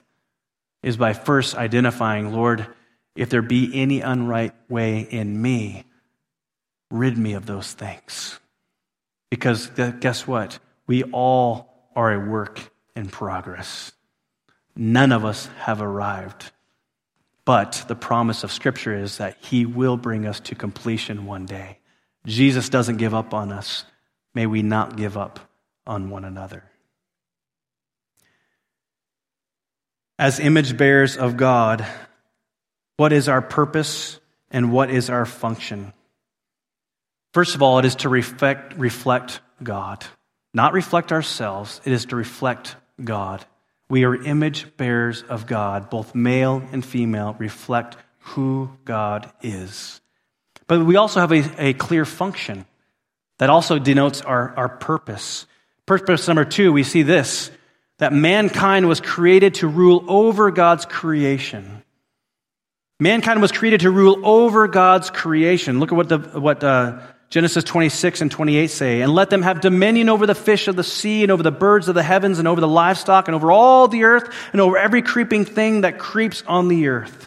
is 0.88 0.96
by 0.96 1.12
first 1.12 1.54
identifying, 1.58 2.32
Lord, 2.32 2.66
if 3.14 3.30
there 3.30 3.42
be 3.42 3.70
any 3.74 4.00
unright 4.00 4.54
way 4.70 5.02
in 5.02 5.42
me, 5.42 5.84
rid 6.90 7.18
me 7.18 7.34
of 7.34 7.46
those 7.46 7.74
things. 7.74 8.40
Because 9.30 9.68
guess 10.00 10.26
what? 10.26 10.60
We 10.88 11.04
all 11.04 11.90
are 11.94 12.14
a 12.14 12.30
work 12.30 12.72
in 12.96 13.10
progress. 13.10 13.92
None 14.78 15.12
of 15.12 15.26
us 15.26 15.48
have 15.58 15.82
arrived. 15.82 16.52
But 17.44 17.84
the 17.90 17.96
promise 17.96 18.46
of 18.46 18.54
Scripture 18.54 18.96
is 18.96 19.18
that 19.18 19.36
He 19.42 19.66
will 19.66 19.98
bring 19.98 20.26
us 20.26 20.40
to 20.40 20.56
completion 20.56 21.26
one 21.26 21.46
day. 21.46 21.80
Jesus 22.26 22.70
doesn't 22.70 22.96
give 22.96 23.14
up 23.14 23.34
on 23.34 23.52
us. 23.52 23.84
May 24.34 24.46
we 24.46 24.62
not 24.62 24.96
give 24.96 25.18
up 25.18 25.42
on 25.86 26.10
one 26.10 26.24
another. 26.24 26.64
As 30.20 30.40
image 30.40 30.78
bearers 30.78 31.16
of 31.16 31.38
God, 31.38 31.86
what 32.98 33.14
is 33.14 33.30
our 33.30 33.42
purpose 33.42 34.20
and 34.50 34.72
what 34.72 34.90
is 34.90 35.10
our 35.10 35.26
function? 35.26 35.94
First 37.34 37.54
of 37.54 37.62
all, 37.62 37.78
it 37.78 37.86
is 37.86 37.96
to 37.98 38.10
reflect, 38.10 38.74
reflect 38.78 39.42
God, 39.62 40.04
not 40.54 40.74
reflect 40.74 41.12
ourselves, 41.12 41.82
it 41.86 41.94
is 41.94 42.06
to 42.06 42.16
reflect 42.16 42.76
God. 43.04 43.46
We 43.90 44.06
are 44.06 44.16
image 44.16 44.76
bearers 44.76 45.24
of 45.24 45.46
God. 45.46 45.90
Both 45.90 46.14
male 46.14 46.62
and 46.72 46.84
female 46.84 47.36
reflect 47.40 47.96
who 48.20 48.72
God 48.84 49.32
is. 49.42 50.02
But 50.68 50.86
we 50.86 50.98
also 50.98 51.22
have 51.22 51.32
a, 51.32 51.70
a 51.70 51.74
clear 51.74 52.04
function 52.04 52.66
that 53.38 53.50
also 53.50 53.80
denotes 53.80 54.22
our, 54.22 54.54
our 54.58 54.70
purpose. 54.70 55.46
Purpose 55.86 56.28
number 56.28 56.44
two, 56.44 56.74
we 56.74 56.84
see 56.84 57.04
this 57.04 57.52
that 58.00 58.14
mankind 58.14 58.88
was 58.88 59.02
created 59.02 59.56
to 59.56 59.68
rule 59.68 60.04
over 60.08 60.52
God's 60.52 60.86
creation. 60.86 61.84
Mankind 63.00 63.42
was 63.42 63.52
created 63.52 63.82
to 63.82 63.92
rule 63.92 64.20
over 64.26 64.68
God's 64.68 65.10
creation. 65.10 65.80
Look 65.80 65.92
at 65.92 65.96
what, 65.96 66.10
the, 66.10 66.18
what 66.18 66.64
uh, 66.64 67.00
Genesis 67.30 67.64
26 67.64 68.22
and 68.22 68.32
28 68.32 68.68
say, 68.68 69.02
and 69.02 69.14
let 69.14 69.30
them 69.30 69.42
have 69.42 69.62
dominion 69.62 70.10
over 70.10 70.26
the 70.26 70.36
fish 70.36 70.68
of 70.68 70.76
the 70.76 70.84
sea 70.84 71.24
and 71.24 71.32
over 71.32 71.44
the 71.44 71.52
birds 71.52 71.88
of 71.88 71.96
the 71.96 72.04
heavens 72.04 72.40
and 72.40 72.48
over 72.48 72.62
the 72.62 72.68
livestock 72.68 73.28
and 73.28 73.36
over 73.36 73.52
all 73.52 73.88
the 73.88 74.04
earth 74.04 74.34
and 74.52 74.62
over 74.62 74.78
every 74.78 75.02
creeping 75.02 75.46
thing 75.46 75.82
that 75.82 76.00
creeps 76.00 76.44
on 76.48 76.70
the 76.70 76.88
earth. 76.88 77.27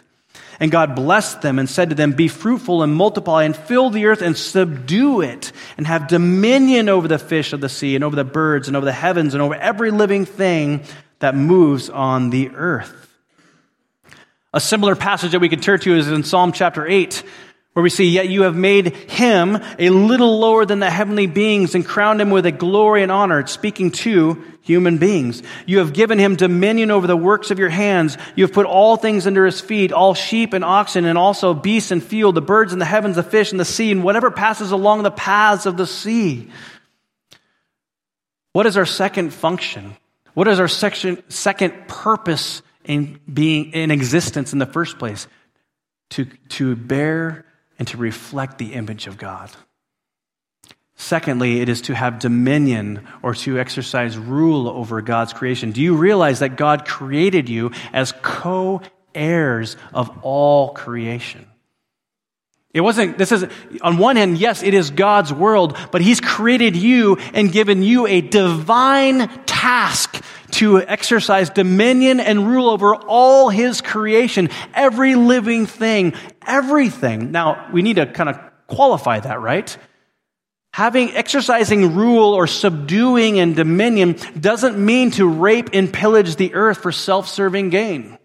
And 0.61 0.71
God 0.71 0.95
blessed 0.95 1.41
them 1.41 1.57
and 1.57 1.67
said 1.67 1.89
to 1.89 1.95
them, 1.95 2.11
Be 2.11 2.27
fruitful 2.27 2.83
and 2.83 2.93
multiply 2.93 3.45
and 3.45 3.55
fill 3.55 3.89
the 3.89 4.05
earth 4.05 4.21
and 4.21 4.37
subdue 4.37 5.21
it 5.21 5.51
and 5.75 5.87
have 5.87 6.07
dominion 6.07 6.87
over 6.87 7.07
the 7.07 7.17
fish 7.17 7.51
of 7.51 7.61
the 7.61 7.67
sea 7.67 7.95
and 7.95 8.03
over 8.03 8.15
the 8.15 8.23
birds 8.23 8.67
and 8.67 8.77
over 8.77 8.85
the 8.85 8.91
heavens 8.91 9.33
and 9.33 9.41
over 9.41 9.55
every 9.55 9.89
living 9.89 10.23
thing 10.23 10.81
that 11.17 11.35
moves 11.35 11.89
on 11.89 12.29
the 12.29 12.51
earth. 12.51 13.11
A 14.53 14.59
similar 14.59 14.95
passage 14.95 15.31
that 15.31 15.39
we 15.39 15.49
can 15.49 15.61
turn 15.61 15.79
to 15.79 15.97
is 15.97 16.07
in 16.07 16.23
Psalm 16.23 16.51
chapter 16.51 16.85
8 16.85 17.23
where 17.73 17.83
we 17.83 17.89
see, 17.89 18.09
Yet 18.09 18.27
you 18.27 18.43
have 18.43 18.55
made 18.55 18.93
him 19.09 19.57
a 19.79 19.89
little 19.89 20.39
lower 20.39 20.65
than 20.65 20.79
the 20.79 20.89
heavenly 20.89 21.27
beings 21.27 21.73
and 21.73 21.85
crowned 21.85 22.19
him 22.19 22.29
with 22.29 22.45
a 22.45 22.51
glory 22.51 23.01
and 23.01 23.11
honor. 23.11 23.39
It's 23.39 23.53
speaking 23.53 23.91
to 23.91 24.43
human 24.61 24.97
beings. 24.97 25.41
You 25.65 25.79
have 25.79 25.93
given 25.93 26.19
him 26.19 26.35
dominion 26.35 26.91
over 26.91 27.07
the 27.07 27.15
works 27.15 27.49
of 27.49 27.59
your 27.59 27.69
hands. 27.69 28.17
You 28.35 28.43
have 28.43 28.53
put 28.53 28.65
all 28.65 28.97
things 28.97 29.25
under 29.25 29.45
his 29.45 29.61
feet, 29.61 29.93
all 29.93 30.13
sheep 30.13 30.51
and 30.51 30.65
oxen, 30.65 31.05
and 31.05 31.17
also 31.17 31.53
beasts 31.53 31.91
and 31.91 32.03
field, 32.03 32.35
the 32.35 32.41
birds 32.41 32.73
in 32.73 32.79
the 32.79 32.85
heavens, 32.85 33.15
the 33.15 33.23
fish 33.23 33.53
in 33.53 33.57
the 33.57 33.65
sea, 33.65 33.91
and 33.91 34.03
whatever 34.03 34.31
passes 34.31 34.71
along 34.71 35.03
the 35.03 35.11
paths 35.11 35.65
of 35.65 35.77
the 35.77 35.87
sea. 35.87 36.49
What 38.51 38.65
is 38.65 38.75
our 38.75 38.85
second 38.85 39.33
function? 39.33 39.95
What 40.33 40.49
is 40.49 40.59
our 40.59 40.67
section, 40.67 41.23
second 41.29 41.87
purpose 41.87 42.61
in 42.83 43.19
being 43.31 43.71
in 43.71 43.91
existence 43.91 44.51
in 44.51 44.59
the 44.59 44.65
first 44.65 44.99
place? 44.99 45.27
To, 46.11 46.25
to 46.49 46.75
bear 46.75 47.45
and 47.81 47.87
to 47.87 47.97
reflect 47.97 48.59
the 48.59 48.75
image 48.75 49.07
of 49.07 49.17
God. 49.17 49.49
Secondly, 50.95 51.61
it 51.61 51.67
is 51.67 51.81
to 51.81 51.95
have 51.95 52.19
dominion 52.19 53.07
or 53.23 53.33
to 53.33 53.57
exercise 53.57 54.19
rule 54.19 54.69
over 54.69 55.01
God's 55.01 55.33
creation. 55.33 55.71
Do 55.71 55.81
you 55.81 55.95
realize 55.95 56.41
that 56.41 56.57
God 56.57 56.85
created 56.85 57.49
you 57.49 57.71
as 57.91 58.13
co 58.21 58.83
heirs 59.15 59.77
of 59.95 60.15
all 60.21 60.73
creation? 60.73 61.47
It 62.73 62.81
wasn't, 62.81 63.17
this 63.17 63.33
is, 63.33 63.45
on 63.81 63.97
one 63.97 64.15
hand, 64.15 64.37
yes, 64.37 64.63
it 64.63 64.73
is 64.73 64.91
God's 64.91 65.33
world, 65.33 65.77
but 65.91 66.01
He's 66.01 66.21
created 66.21 66.75
you 66.75 67.17
and 67.33 67.51
given 67.51 67.83
you 67.83 68.07
a 68.07 68.21
divine 68.21 69.27
task 69.45 70.23
to 70.51 70.81
exercise 70.81 71.49
dominion 71.49 72.21
and 72.21 72.47
rule 72.47 72.69
over 72.69 72.95
all 72.95 73.49
His 73.49 73.81
creation, 73.81 74.49
every 74.73 75.15
living 75.15 75.65
thing, 75.65 76.13
everything. 76.47 77.31
Now, 77.31 77.69
we 77.73 77.81
need 77.81 77.97
to 77.97 78.05
kind 78.05 78.29
of 78.29 78.39
qualify 78.67 79.19
that, 79.19 79.41
right? 79.41 79.77
Having, 80.73 81.11
exercising 81.11 81.95
rule 81.95 82.33
or 82.33 82.47
subduing 82.47 83.37
and 83.39 83.53
dominion 83.53 84.15
doesn't 84.39 84.77
mean 84.77 85.11
to 85.11 85.27
rape 85.27 85.71
and 85.73 85.91
pillage 85.91 86.37
the 86.37 86.53
earth 86.53 86.77
for 86.77 86.93
self-serving 86.93 87.69
gain. 87.69 88.17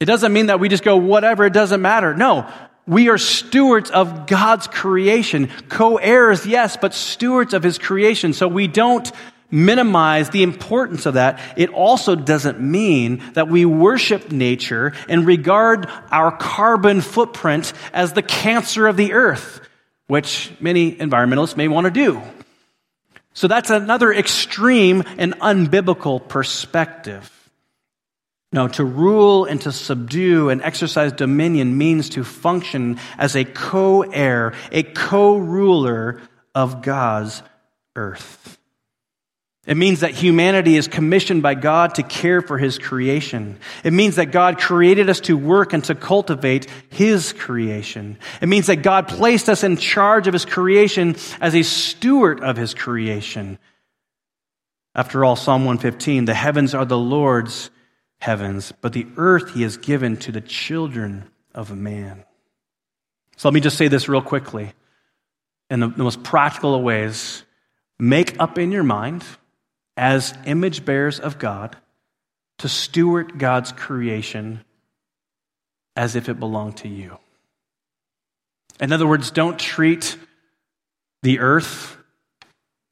It 0.00 0.04
doesn't 0.04 0.32
mean 0.32 0.46
that 0.46 0.60
we 0.60 0.68
just 0.68 0.84
go, 0.84 0.96
whatever, 0.96 1.44
it 1.44 1.52
doesn't 1.52 1.82
matter. 1.82 2.14
No. 2.14 2.50
We 2.86 3.08
are 3.10 3.18
stewards 3.18 3.90
of 3.90 4.26
God's 4.26 4.66
creation. 4.66 5.50
Co-heirs, 5.68 6.46
yes, 6.46 6.76
but 6.76 6.94
stewards 6.94 7.52
of 7.52 7.62
His 7.62 7.78
creation. 7.78 8.32
So 8.32 8.48
we 8.48 8.66
don't 8.66 9.10
minimize 9.50 10.30
the 10.30 10.42
importance 10.42 11.06
of 11.06 11.14
that, 11.14 11.40
it 11.56 11.70
also 11.70 12.14
doesn't 12.14 12.60
mean 12.60 13.22
that 13.32 13.48
we 13.48 13.64
worship 13.64 14.30
nature 14.30 14.92
and 15.08 15.26
regard 15.26 15.88
our 16.10 16.36
carbon 16.36 17.00
footprint 17.00 17.72
as 17.92 18.12
the 18.12 18.22
cancer 18.22 18.86
of 18.86 18.96
the 18.96 19.14
earth, 19.14 19.60
which 20.06 20.52
many 20.60 20.94
environmentalists 20.94 21.56
may 21.56 21.68
want 21.68 21.86
to 21.86 21.90
do. 21.90 22.20
So 23.32 23.48
that's 23.48 23.70
another 23.70 24.12
extreme 24.12 25.02
and 25.16 25.34
unbiblical 25.40 26.26
perspective. 26.26 27.30
No, 28.50 28.66
to 28.68 28.84
rule 28.84 29.44
and 29.44 29.60
to 29.62 29.72
subdue 29.72 30.48
and 30.48 30.62
exercise 30.62 31.12
dominion 31.12 31.76
means 31.76 32.10
to 32.10 32.24
function 32.24 32.98
as 33.18 33.36
a 33.36 33.44
co 33.44 34.02
heir, 34.02 34.54
a 34.72 34.82
co 34.82 35.36
ruler 35.36 36.22
of 36.54 36.82
God's 36.82 37.42
earth. 37.94 38.58
It 39.66 39.76
means 39.76 40.00
that 40.00 40.12
humanity 40.12 40.76
is 40.76 40.88
commissioned 40.88 41.42
by 41.42 41.54
God 41.54 41.96
to 41.96 42.02
care 42.02 42.40
for 42.40 42.56
His 42.56 42.78
creation. 42.78 43.58
It 43.84 43.92
means 43.92 44.16
that 44.16 44.32
God 44.32 44.58
created 44.58 45.10
us 45.10 45.20
to 45.20 45.36
work 45.36 45.74
and 45.74 45.84
to 45.84 45.94
cultivate 45.94 46.68
His 46.88 47.34
creation. 47.34 48.18
It 48.40 48.48
means 48.48 48.68
that 48.68 48.76
God 48.76 49.08
placed 49.08 49.50
us 49.50 49.64
in 49.64 49.76
charge 49.76 50.26
of 50.26 50.32
His 50.32 50.46
creation 50.46 51.16
as 51.38 51.54
a 51.54 51.62
steward 51.62 52.40
of 52.40 52.56
His 52.56 52.72
creation. 52.72 53.58
After 54.94 55.22
all, 55.22 55.36
Psalm 55.36 55.66
115, 55.66 56.24
the 56.24 56.32
heavens 56.32 56.74
are 56.74 56.86
the 56.86 56.96
Lord's 56.96 57.68
heavens, 58.18 58.72
but 58.80 58.92
the 58.92 59.06
earth 59.16 59.54
He 59.54 59.62
has 59.62 59.76
given 59.76 60.16
to 60.18 60.32
the 60.32 60.40
children 60.40 61.28
of 61.54 61.74
man. 61.76 62.24
So 63.36 63.48
let 63.48 63.54
me 63.54 63.60
just 63.60 63.78
say 63.78 63.88
this 63.88 64.08
real 64.08 64.22
quickly 64.22 64.72
in 65.70 65.80
the, 65.80 65.88
the 65.88 66.02
most 66.02 66.22
practical 66.22 66.74
of 66.74 66.82
ways. 66.82 67.44
Make 67.98 68.38
up 68.40 68.58
in 68.58 68.72
your 68.72 68.84
mind 68.84 69.24
as 69.96 70.34
image 70.46 70.84
bearers 70.84 71.18
of 71.20 71.38
God 71.38 71.76
to 72.58 72.68
steward 72.68 73.38
God's 73.38 73.72
creation 73.72 74.64
as 75.96 76.16
if 76.16 76.28
it 76.28 76.38
belonged 76.38 76.78
to 76.78 76.88
you. 76.88 77.18
In 78.80 78.92
other 78.92 79.06
words, 79.06 79.30
don't 79.30 79.58
treat 79.58 80.16
the 81.22 81.40
earth 81.40 81.96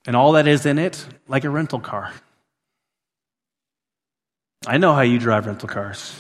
and 0.07 0.16
all 0.16 0.33
that 0.33 0.47
is 0.47 0.66
in 0.66 0.79
it 0.79 1.05
like 1.29 1.45
a 1.45 1.51
rental 1.51 1.81
car. 1.81 2.12
I 4.67 4.79
know 4.79 4.95
how 4.95 5.03
you 5.03 5.19
drive 5.19 5.47
rental 5.47 5.69
cars. 5.69 6.14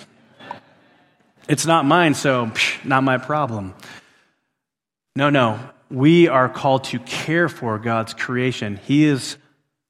It's 1.48 1.66
not 1.66 1.84
mine, 1.84 2.14
so 2.14 2.46
psh, 2.46 2.84
not 2.84 3.02
my 3.02 3.18
problem. 3.18 3.74
No, 5.14 5.30
no. 5.30 5.58
We 5.90 6.28
are 6.28 6.48
called 6.48 6.84
to 6.84 6.98
care 6.98 7.48
for 7.48 7.78
God's 7.78 8.14
creation. 8.14 8.76
He 8.84 9.04
is, 9.04 9.36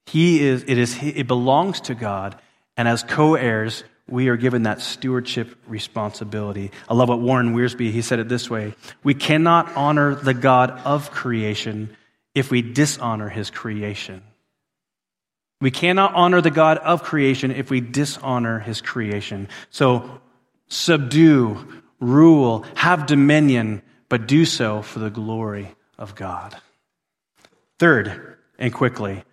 he 0.05 0.41
is, 0.45 0.63
it 0.67 0.77
is, 0.77 0.97
it 1.01 1.27
belongs 1.27 1.81
to 1.81 1.95
God. 1.95 2.39
And 2.75 2.87
as 2.87 3.03
co-heirs, 3.03 3.83
we 4.07 4.29
are 4.29 4.37
given 4.37 4.63
that 4.63 4.81
stewardship 4.81 5.55
responsibility. 5.67 6.71
I 6.87 6.93
love 6.93 7.09
what 7.09 7.19
Warren 7.19 7.55
Wiersbe, 7.55 7.91
he 7.91 8.01
said 8.01 8.19
it 8.19 8.29
this 8.29 8.49
way. 8.49 8.73
We 9.03 9.13
cannot 9.13 9.75
honor 9.75 10.15
the 10.15 10.33
God 10.33 10.71
of 10.85 11.11
creation 11.11 11.95
if 12.33 12.51
we 12.51 12.61
dishonor 12.61 13.29
his 13.29 13.49
creation. 13.49 14.21
We 15.59 15.71
cannot 15.71 16.13
honor 16.13 16.41
the 16.41 16.51
God 16.51 16.77
of 16.77 17.03
creation 17.03 17.51
if 17.51 17.69
we 17.69 17.81
dishonor 17.81 18.59
his 18.59 18.81
creation. 18.81 19.49
So 19.71 20.21
subdue, 20.67 21.81
rule, 21.99 22.65
have 22.75 23.07
dominion, 23.07 23.81
but 24.09 24.27
do 24.27 24.45
so 24.45 24.81
for 24.81 24.99
the 24.99 25.09
glory 25.09 25.75
of 25.97 26.15
God. 26.15 26.55
Third, 27.79 28.37
and 28.59 28.73
quickly, 28.73 29.23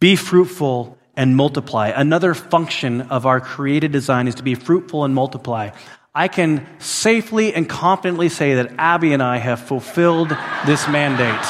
be 0.00 0.16
fruitful 0.16 0.98
and 1.16 1.36
multiply. 1.36 1.88
Another 1.88 2.34
function 2.34 3.02
of 3.02 3.26
our 3.26 3.40
created 3.40 3.92
design 3.92 4.28
is 4.28 4.36
to 4.36 4.42
be 4.42 4.54
fruitful 4.54 5.04
and 5.04 5.14
multiply. 5.14 5.70
I 6.14 6.28
can 6.28 6.66
safely 6.80 7.54
and 7.54 7.68
confidently 7.68 8.28
say 8.28 8.54
that 8.54 8.74
Abby 8.78 9.12
and 9.12 9.22
I 9.22 9.38
have 9.38 9.60
fulfilled 9.60 10.30
this 10.66 10.88
mandate. 10.88 11.44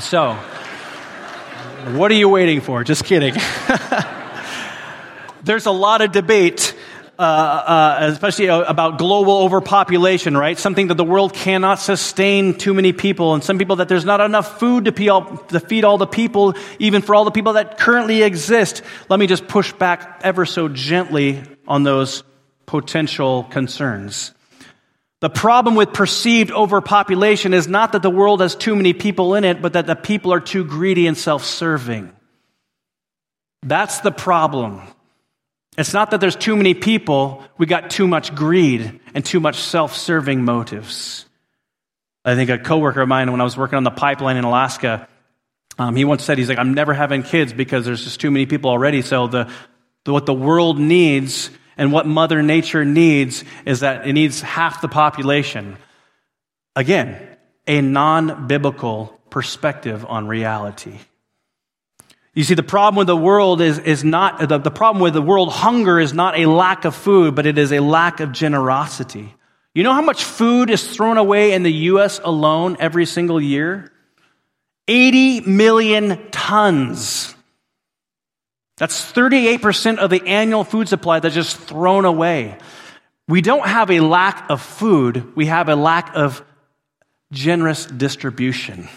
So, 0.00 0.36
what 1.92 2.10
are 2.10 2.14
you 2.14 2.28
waiting 2.28 2.60
for? 2.60 2.82
Just 2.82 3.04
kidding. 3.04 3.34
There's 5.44 5.66
a 5.66 5.70
lot 5.70 6.00
of 6.00 6.12
debate, 6.12 6.74
uh, 7.18 7.22
uh, 7.22 7.98
especially 8.12 8.46
about 8.46 8.96
global 8.96 9.38
overpopulation, 9.38 10.36
right? 10.36 10.58
Something 10.58 10.88
that 10.88 10.94
the 10.94 11.04
world 11.04 11.34
cannot 11.34 11.80
sustain 11.80 12.54
too 12.54 12.72
many 12.72 12.94
people, 12.94 13.34
and 13.34 13.44
some 13.44 13.58
people 13.58 13.76
that 13.76 13.88
there's 13.88 14.06
not 14.06 14.22
enough 14.22 14.58
food 14.58 14.86
to, 14.86 15.08
all, 15.08 15.36
to 15.36 15.60
feed 15.60 15.84
all 15.84 15.98
the 15.98 16.06
people, 16.06 16.54
even 16.78 17.02
for 17.02 17.14
all 17.14 17.24
the 17.24 17.30
people 17.30 17.54
that 17.54 17.78
currently 17.78 18.22
exist. 18.22 18.82
Let 19.10 19.20
me 19.20 19.26
just 19.26 19.46
push 19.46 19.72
back 19.74 20.22
ever 20.24 20.46
so 20.46 20.68
gently 20.68 21.42
on 21.68 21.82
those 21.82 22.24
potential 22.64 23.44
concerns. 23.44 24.32
The 25.24 25.30
problem 25.30 25.74
with 25.74 25.94
perceived 25.94 26.50
overpopulation 26.52 27.54
is 27.54 27.66
not 27.66 27.92
that 27.92 28.02
the 28.02 28.10
world 28.10 28.42
has 28.42 28.54
too 28.54 28.76
many 28.76 28.92
people 28.92 29.36
in 29.36 29.44
it, 29.44 29.62
but 29.62 29.72
that 29.72 29.86
the 29.86 29.96
people 29.96 30.34
are 30.34 30.40
too 30.40 30.66
greedy 30.66 31.06
and 31.06 31.16
self 31.16 31.46
serving. 31.46 32.12
That's 33.62 34.00
the 34.00 34.12
problem. 34.12 34.82
It's 35.78 35.94
not 35.94 36.10
that 36.10 36.20
there's 36.20 36.36
too 36.36 36.56
many 36.56 36.74
people, 36.74 37.42
we 37.56 37.64
got 37.64 37.88
too 37.88 38.06
much 38.06 38.34
greed 38.34 39.00
and 39.14 39.24
too 39.24 39.40
much 39.40 39.56
self 39.56 39.96
serving 39.96 40.44
motives. 40.44 41.24
I 42.22 42.34
think 42.34 42.50
a 42.50 42.58
coworker 42.58 43.00
of 43.00 43.08
mine, 43.08 43.32
when 43.32 43.40
I 43.40 43.44
was 43.44 43.56
working 43.56 43.78
on 43.78 43.84
the 43.84 43.90
pipeline 43.90 44.36
in 44.36 44.44
Alaska, 44.44 45.08
um, 45.78 45.96
he 45.96 46.04
once 46.04 46.22
said, 46.22 46.36
he's 46.36 46.50
like, 46.50 46.58
I'm 46.58 46.74
never 46.74 46.92
having 46.92 47.22
kids 47.22 47.54
because 47.54 47.86
there's 47.86 48.04
just 48.04 48.20
too 48.20 48.30
many 48.30 48.44
people 48.44 48.68
already. 48.68 49.00
So 49.00 49.26
the, 49.26 49.50
the 50.04 50.12
what 50.12 50.26
the 50.26 50.34
world 50.34 50.78
needs 50.78 51.48
and 51.76 51.92
what 51.92 52.06
Mother 52.06 52.42
Nature 52.42 52.84
needs 52.84 53.44
is 53.64 53.80
that 53.80 54.06
it 54.06 54.12
needs 54.12 54.40
half 54.40 54.80
the 54.80 54.88
population. 54.88 55.76
Again, 56.76 57.36
a 57.66 57.80
non 57.80 58.46
biblical 58.46 59.18
perspective 59.30 60.04
on 60.08 60.26
reality. 60.26 60.98
You 62.34 62.42
see, 62.42 62.54
the 62.54 62.64
problem 62.64 62.96
with 62.96 63.06
the 63.06 63.16
world 63.16 63.60
is, 63.60 63.78
is 63.78 64.02
not, 64.02 64.48
the, 64.48 64.58
the 64.58 64.70
problem 64.70 65.00
with 65.00 65.14
the 65.14 65.22
world 65.22 65.52
hunger 65.52 66.00
is 66.00 66.12
not 66.12 66.36
a 66.36 66.46
lack 66.46 66.84
of 66.84 66.94
food, 66.94 67.36
but 67.36 67.46
it 67.46 67.58
is 67.58 67.72
a 67.72 67.78
lack 67.78 68.18
of 68.18 68.32
generosity. 68.32 69.34
You 69.72 69.84
know 69.84 69.92
how 69.92 70.02
much 70.02 70.24
food 70.24 70.68
is 70.68 70.94
thrown 70.94 71.16
away 71.16 71.52
in 71.52 71.62
the 71.62 71.72
U.S. 71.72 72.20
alone 72.24 72.76
every 72.80 73.06
single 73.06 73.40
year? 73.40 73.92
80 74.88 75.42
million 75.42 76.30
tons. 76.30 77.34
That's 78.76 79.12
38% 79.12 79.98
of 79.98 80.10
the 80.10 80.26
annual 80.26 80.64
food 80.64 80.88
supply 80.88 81.20
that's 81.20 81.34
just 81.34 81.56
thrown 81.56 82.04
away. 82.04 82.58
We 83.28 83.40
don't 83.40 83.66
have 83.66 83.90
a 83.90 84.00
lack 84.00 84.50
of 84.50 84.60
food, 84.60 85.36
we 85.36 85.46
have 85.46 85.68
a 85.68 85.76
lack 85.76 86.14
of 86.14 86.44
generous 87.32 87.86
distribution. 87.86 88.88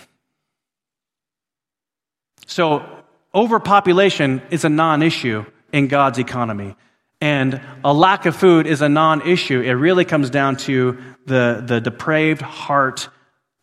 So, 2.45 2.85
overpopulation 3.33 4.41
is 4.49 4.65
a 4.65 4.69
non 4.69 5.03
issue 5.03 5.45
in 5.71 5.87
God's 5.87 6.17
economy. 6.17 6.75
And 7.19 7.61
a 7.83 7.93
lack 7.93 8.25
of 8.25 8.35
food 8.35 8.67
is 8.67 8.81
a 8.81 8.89
non 8.89 9.27
issue. 9.27 9.61
It 9.61 9.73
really 9.73 10.05
comes 10.05 10.29
down 10.29 10.57
to 10.57 10.97
the, 11.25 11.63
the 11.65 11.81
depraved 11.81 12.41
heart 12.41 13.09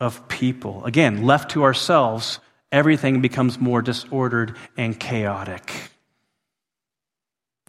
of 0.00 0.28
people. 0.28 0.84
Again, 0.84 1.24
left 1.24 1.52
to 1.52 1.64
ourselves, 1.64 2.40
everything 2.72 3.20
becomes 3.20 3.58
more 3.58 3.80
disordered 3.80 4.56
and 4.76 4.98
chaotic. 4.98 5.90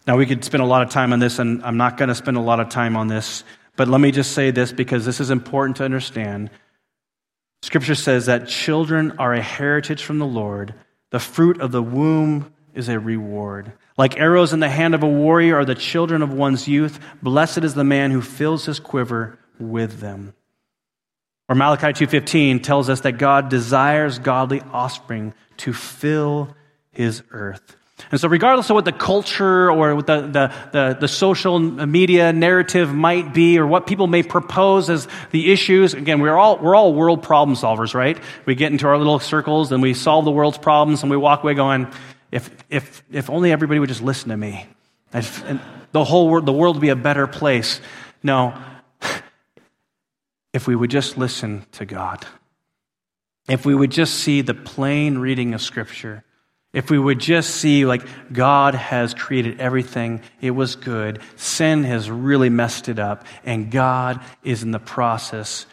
Now, 0.06 0.16
we 0.16 0.26
could 0.26 0.44
spend 0.44 0.62
a 0.62 0.66
lot 0.66 0.82
of 0.82 0.90
time 0.90 1.12
on 1.12 1.18
this, 1.18 1.38
and 1.38 1.64
I'm 1.64 1.76
not 1.76 1.96
going 1.96 2.08
to 2.08 2.14
spend 2.14 2.36
a 2.36 2.40
lot 2.40 2.60
of 2.60 2.68
time 2.68 2.96
on 2.96 3.08
this, 3.08 3.42
but 3.76 3.88
let 3.88 4.00
me 4.00 4.12
just 4.12 4.32
say 4.32 4.50
this 4.50 4.72
because 4.72 5.04
this 5.04 5.20
is 5.20 5.30
important 5.30 5.76
to 5.78 5.84
understand. 5.84 6.50
Scripture 7.62 7.94
says 7.94 8.26
that 8.26 8.48
children 8.48 9.18
are 9.18 9.34
a 9.34 9.42
heritage 9.42 10.04
from 10.04 10.18
the 10.18 10.26
Lord, 10.26 10.74
the 11.10 11.18
fruit 11.18 11.60
of 11.60 11.72
the 11.72 11.82
womb 11.82 12.52
is 12.74 12.88
a 12.88 13.00
reward. 13.00 13.72
Like 13.96 14.18
arrows 14.18 14.52
in 14.52 14.60
the 14.60 14.68
hand 14.68 14.94
of 14.94 15.02
a 15.02 15.08
warrior 15.08 15.56
are 15.56 15.64
the 15.64 15.74
children 15.74 16.22
of 16.22 16.32
one's 16.32 16.68
youth. 16.68 17.00
Blessed 17.22 17.64
is 17.64 17.74
the 17.74 17.84
man 17.84 18.10
who 18.10 18.20
fills 18.20 18.66
his 18.66 18.78
quiver 18.78 19.38
with 19.58 20.00
them. 20.00 20.34
Or 21.48 21.54
Malachi 21.54 21.92
2:15 21.92 22.60
tells 22.60 22.90
us 22.90 23.00
that 23.00 23.12
God 23.12 23.48
desires 23.48 24.18
godly 24.18 24.60
offspring 24.72 25.32
to 25.58 25.72
fill 25.72 26.54
his 26.90 27.22
earth. 27.30 27.76
And 28.10 28.20
so, 28.20 28.28
regardless 28.28 28.68
of 28.68 28.74
what 28.74 28.84
the 28.84 28.92
culture 28.92 29.70
or 29.70 29.94
what 29.94 30.06
the, 30.06 30.20
the, 30.20 30.54
the, 30.72 30.96
the, 31.00 31.08
social 31.08 31.58
media 31.58 32.30
narrative 32.32 32.94
might 32.94 33.32
be, 33.32 33.58
or 33.58 33.66
what 33.66 33.86
people 33.86 34.06
may 34.06 34.22
propose 34.22 34.90
as 34.90 35.08
the 35.30 35.50
issues, 35.50 35.94
again, 35.94 36.20
we're 36.20 36.36
all, 36.36 36.58
we're 36.58 36.76
all 36.76 36.92
world 36.92 37.22
problem 37.22 37.56
solvers, 37.56 37.94
right? 37.94 38.18
We 38.44 38.54
get 38.54 38.70
into 38.70 38.86
our 38.86 38.98
little 38.98 39.18
circles 39.18 39.72
and 39.72 39.82
we 39.82 39.94
solve 39.94 40.26
the 40.26 40.30
world's 40.30 40.58
problems 40.58 41.02
and 41.02 41.10
we 41.10 41.16
walk 41.16 41.42
away 41.42 41.54
going, 41.54 41.86
if, 42.30 42.50
if, 42.68 43.02
if 43.10 43.30
only 43.30 43.50
everybody 43.50 43.80
would 43.80 43.88
just 43.88 44.02
listen 44.02 44.28
to 44.28 44.36
me, 44.36 44.66
and 45.12 45.60
the 45.92 46.04
whole 46.04 46.28
world, 46.28 46.44
the 46.44 46.52
world 46.52 46.76
would 46.76 46.82
be 46.82 46.90
a 46.90 46.96
better 46.96 47.26
place. 47.26 47.80
No, 48.22 48.60
if 50.52 50.66
we 50.66 50.76
would 50.76 50.90
just 50.90 51.16
listen 51.16 51.64
to 51.72 51.86
God, 51.86 52.26
if 53.48 53.64
we 53.64 53.74
would 53.74 53.90
just 53.90 54.16
see 54.16 54.42
the 54.42 54.54
plain 54.54 55.16
reading 55.16 55.54
of 55.54 55.62
Scripture, 55.62 56.24
if 56.76 56.90
we 56.90 56.98
would 56.98 57.18
just 57.18 57.54
see, 57.54 57.86
like, 57.86 58.06
God 58.30 58.74
has 58.74 59.14
created 59.14 59.60
everything, 59.60 60.20
it 60.42 60.50
was 60.50 60.76
good, 60.76 61.22
sin 61.36 61.84
has 61.84 62.10
really 62.10 62.50
messed 62.50 62.90
it 62.90 62.98
up, 62.98 63.24
and 63.46 63.70
God 63.70 64.20
is 64.44 64.62
in 64.62 64.72
the 64.72 64.78
process, 64.78 65.64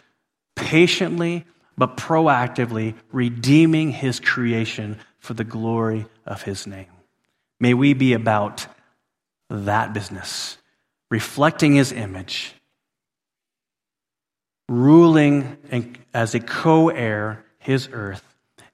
patiently 0.56 1.44
but 1.76 1.98
proactively, 1.98 2.94
redeeming 3.12 3.90
his 3.90 4.18
creation 4.18 4.98
for 5.18 5.34
the 5.34 5.44
glory 5.44 6.06
of 6.24 6.40
his 6.40 6.66
name. 6.66 6.86
May 7.60 7.74
we 7.74 7.92
be 7.92 8.14
about 8.14 8.66
that 9.50 9.92
business, 9.92 10.56
reflecting 11.10 11.74
his 11.74 11.92
image, 11.92 12.54
ruling 14.70 15.58
as 16.14 16.34
a 16.34 16.40
co 16.40 16.88
heir 16.88 17.44
his 17.58 17.90
earth, 17.92 18.24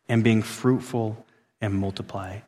and 0.09 0.23
being 0.23 0.43
fruitful 0.43 1.27
and 1.61 1.75
multiply. 1.75 2.41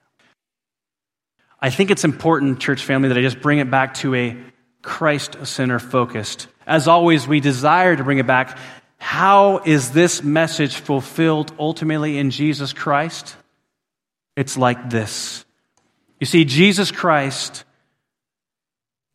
I 1.60 1.70
think 1.70 1.90
it's 1.90 2.04
important, 2.04 2.60
church 2.60 2.84
family, 2.84 3.08
that 3.08 3.18
I 3.18 3.22
just 3.22 3.40
bring 3.40 3.58
it 3.58 3.70
back 3.70 3.94
to 3.94 4.14
a 4.14 4.36
Christ 4.82 5.46
center 5.46 5.78
focused. 5.78 6.48
As 6.66 6.88
always, 6.88 7.26
we 7.26 7.40
desire 7.40 7.94
to 7.94 8.02
bring 8.04 8.18
it 8.18 8.26
back. 8.26 8.58
How 8.98 9.58
is 9.58 9.92
this 9.92 10.22
message 10.22 10.76
fulfilled 10.76 11.52
ultimately 11.58 12.18
in 12.18 12.30
Jesus 12.30 12.72
Christ? 12.72 13.36
It's 14.36 14.56
like 14.56 14.90
this. 14.90 15.44
You 16.18 16.26
see, 16.26 16.44
Jesus 16.44 16.90
Christ 16.90 17.64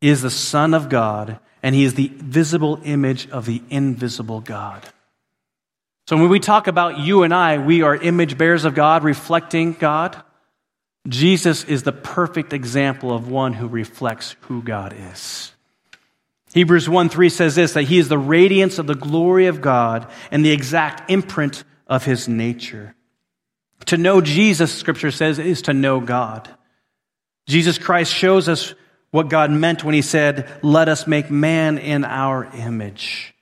is 0.01 0.21
the 0.21 0.29
Son 0.29 0.73
of 0.73 0.89
God, 0.89 1.39
and 1.63 1.73
He 1.73 1.83
is 1.83 1.95
the 1.95 2.11
visible 2.15 2.79
image 2.83 3.29
of 3.29 3.45
the 3.45 3.61
invisible 3.69 4.41
God. 4.41 4.85
So 6.07 6.15
when 6.15 6.29
we 6.29 6.39
talk 6.39 6.67
about 6.67 6.99
you 6.99 7.23
and 7.23 7.33
I, 7.33 7.57
we 7.57 7.81
are 7.81 7.95
image 7.95 8.37
bearers 8.37 8.63
of 8.63 8.73
God, 8.73 9.03
reflecting 9.03 9.73
God. 9.73 10.15
Jesus 11.07 11.65
is 11.65 11.83
the 11.83 11.91
perfect 11.91 12.53
example 12.53 13.13
of 13.13 13.29
one 13.29 13.51
who 13.51 13.67
reflects 13.67 14.37
who 14.41 14.61
God 14.61 14.95
is. 14.97 15.51
Hebrews 16.53 16.87
1 16.87 17.09
3 17.09 17.29
says 17.29 17.55
this 17.55 17.73
that 17.73 17.83
he 17.83 17.97
is 17.97 18.07
the 18.07 18.17
radiance 18.17 18.79
of 18.79 18.87
the 18.87 18.95
glory 18.95 19.47
of 19.47 19.61
God 19.61 20.09
and 20.31 20.45
the 20.45 20.51
exact 20.51 21.11
imprint 21.11 21.65
of 21.87 22.05
his 22.05 22.27
nature. 22.27 22.95
To 23.87 23.97
know 23.97 24.21
Jesus, 24.21 24.73
scripture 24.73 25.11
says, 25.11 25.39
is 25.39 25.63
to 25.63 25.73
know 25.73 25.99
God. 25.99 26.49
Jesus 27.47 27.77
Christ 27.77 28.13
shows 28.13 28.49
us 28.49 28.73
what 29.11 29.29
God 29.29 29.51
meant 29.51 29.83
when 29.83 29.93
he 29.93 30.01
said, 30.01 30.49
Let 30.63 30.87
us 30.87 31.05
make 31.05 31.29
man 31.29 31.77
in 31.77 32.05
our 32.05 32.45
image. 32.45 33.33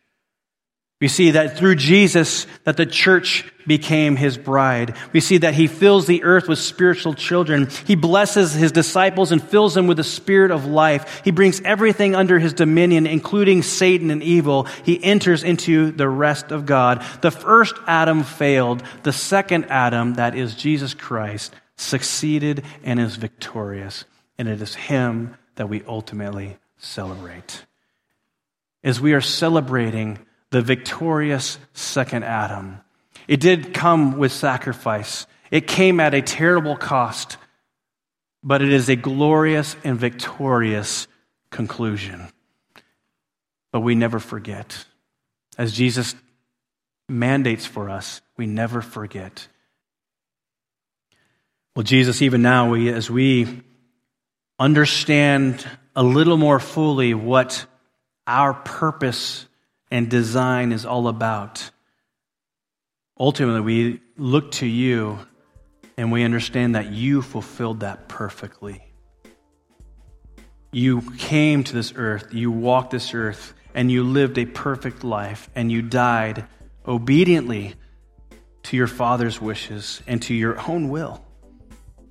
We 1.02 1.10
see 1.10 1.32
that 1.32 1.58
through 1.58 1.76
Jesus 1.76 2.48
that 2.64 2.78
the 2.78 2.86
church 2.86 3.52
became 3.68 4.16
his 4.16 4.38
bride. 4.38 4.96
We 5.12 5.20
see 5.20 5.40
that 5.40 5.54
he 5.54 5.68
fills 5.68 6.08
the 6.08 6.24
earth 6.24 6.48
with 6.48 6.58
spiritual 6.58 7.14
children. 7.14 7.68
He 7.86 7.96
blesses 7.96 8.54
his 8.54 8.72
disciples 8.72 9.34
and 9.34 9.44
fills 9.44 9.74
them 9.74 9.88
with 9.88 9.98
the 9.98 10.06
spirit 10.06 10.52
of 10.52 10.66
life. 10.66 11.22
He 11.26 11.32
brings 11.32 11.60
everything 11.62 12.16
under 12.16 12.40
his 12.40 12.54
dominion, 12.54 13.08
including 13.08 13.62
Satan 13.62 14.10
and 14.10 14.24
evil. 14.24 14.64
He 14.86 15.04
enters 15.04 15.44
into 15.44 15.92
the 15.92 16.08
rest 16.08 16.52
of 16.52 16.66
God. 16.66 17.04
The 17.22 17.32
first 17.32 17.76
Adam 17.88 18.24
failed. 18.24 18.82
The 19.04 19.14
second 19.14 19.66
Adam, 19.66 20.14
that 20.14 20.36
is 20.36 20.56
Jesus 20.56 20.94
Christ, 20.94 21.54
succeeded 21.76 22.64
and 22.84 23.02
is 23.02 23.18
victorious. 23.18 24.06
And 24.38 24.48
it 24.48 24.62
is 24.62 24.76
him 24.76 25.36
that 25.56 25.68
we 25.68 25.84
ultimately 25.84 26.58
celebrate. 26.78 27.66
As 28.82 29.02
we 29.02 29.14
are 29.14 29.22
celebrating 29.22 30.20
the 30.52 30.62
victorious 30.62 31.58
second 31.74 32.24
Adam. 32.24 32.80
It 33.28 33.40
did 33.40 33.74
come 33.74 34.18
with 34.18 34.32
sacrifice, 34.32 35.28
it 35.52 35.68
came 35.68 36.00
at 36.00 36.14
a 36.14 36.22
terrible 36.22 36.76
cost, 36.76 37.38
but 38.44 38.62
it 38.62 38.72
is 38.72 38.90
a 38.90 38.96
glorious 38.96 39.76
and 39.84 40.00
victorious 40.00 41.08
conclusion. 41.50 42.28
But 43.72 43.82
we 43.82 43.96
never 43.96 44.20
forget. 44.20 44.86
As 45.58 45.74
Jesus 45.74 46.16
mandates 47.10 47.66
for 47.66 47.90
us, 47.90 48.22
we 48.38 48.46
never 48.46 48.82
forget. 48.82 49.48
Well, 51.76 51.84
Jesus, 51.84 52.22
even 52.22 52.42
now, 52.42 52.70
we, 52.70 52.90
as 52.90 53.10
we 53.10 53.62
understand 54.60 55.66
a 55.96 56.04
little 56.04 56.38
more 56.38 56.60
fully 56.60 57.14
what 57.14 57.66
our 58.28 58.54
purpose 58.54 59.46
and 59.96 60.10
design 60.10 60.74
is 60.74 60.86
all 60.86 61.08
about. 61.08 61.72
Ultimately, 63.18 63.62
we 63.62 64.02
look 64.18 64.52
to 64.52 64.66
you 64.66 65.20
and 65.96 66.12
we 66.12 66.26
understand 66.26 66.76
that 66.76 66.92
you 66.92 67.22
fulfilled 67.22 67.80
that 67.80 68.10
perfectly. 68.10 68.92
You 70.74 71.00
came 71.18 71.64
to 71.64 71.74
this 71.74 71.94
earth, 71.96 72.34
you 72.34 72.52
walked 72.52 72.92
this 72.92 73.14
earth, 73.14 73.54
and 73.74 73.90
you 73.90 74.04
lived 74.04 74.38
a 74.38 74.46
perfect 74.46 75.06
life, 75.06 75.50
and 75.56 75.72
you 75.72 75.82
died 75.82 76.46
obediently 76.86 77.76
to 78.64 78.76
your 78.76 78.88
Father's 78.88 79.40
wishes 79.40 80.02
and 80.08 80.22
to 80.24 80.34
your 80.34 80.60
own 80.70 80.90
will, 80.90 81.24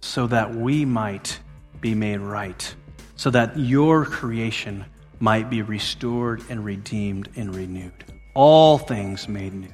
so 0.01 0.27
that 0.29 0.55
we 0.55 0.87
might 0.87 1.39
be 1.83 1.95
made 1.95 2.21
right, 2.21 2.75
so 3.17 3.29
that 3.29 3.59
your 3.59 4.07
creation 4.07 4.87
might 5.21 5.51
be 5.51 5.63
restored 5.63 6.43
and 6.49 6.65
redeemed 6.65 7.29
and 7.37 7.55
renewed. 7.55 8.05
All 8.35 8.79
things 8.79 9.29
made 9.29 9.55
new. 9.55 9.69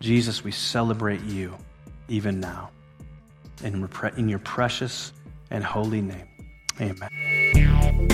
Jesus, 0.00 0.44
we 0.44 0.52
celebrate 0.52 1.22
you 1.22 1.56
even 2.08 2.40
now. 2.40 2.70
In 3.64 4.28
your 4.28 4.38
precious 4.38 5.12
and 5.50 5.64
holy 5.64 6.00
name. 6.00 6.28
Amen. 6.80 8.08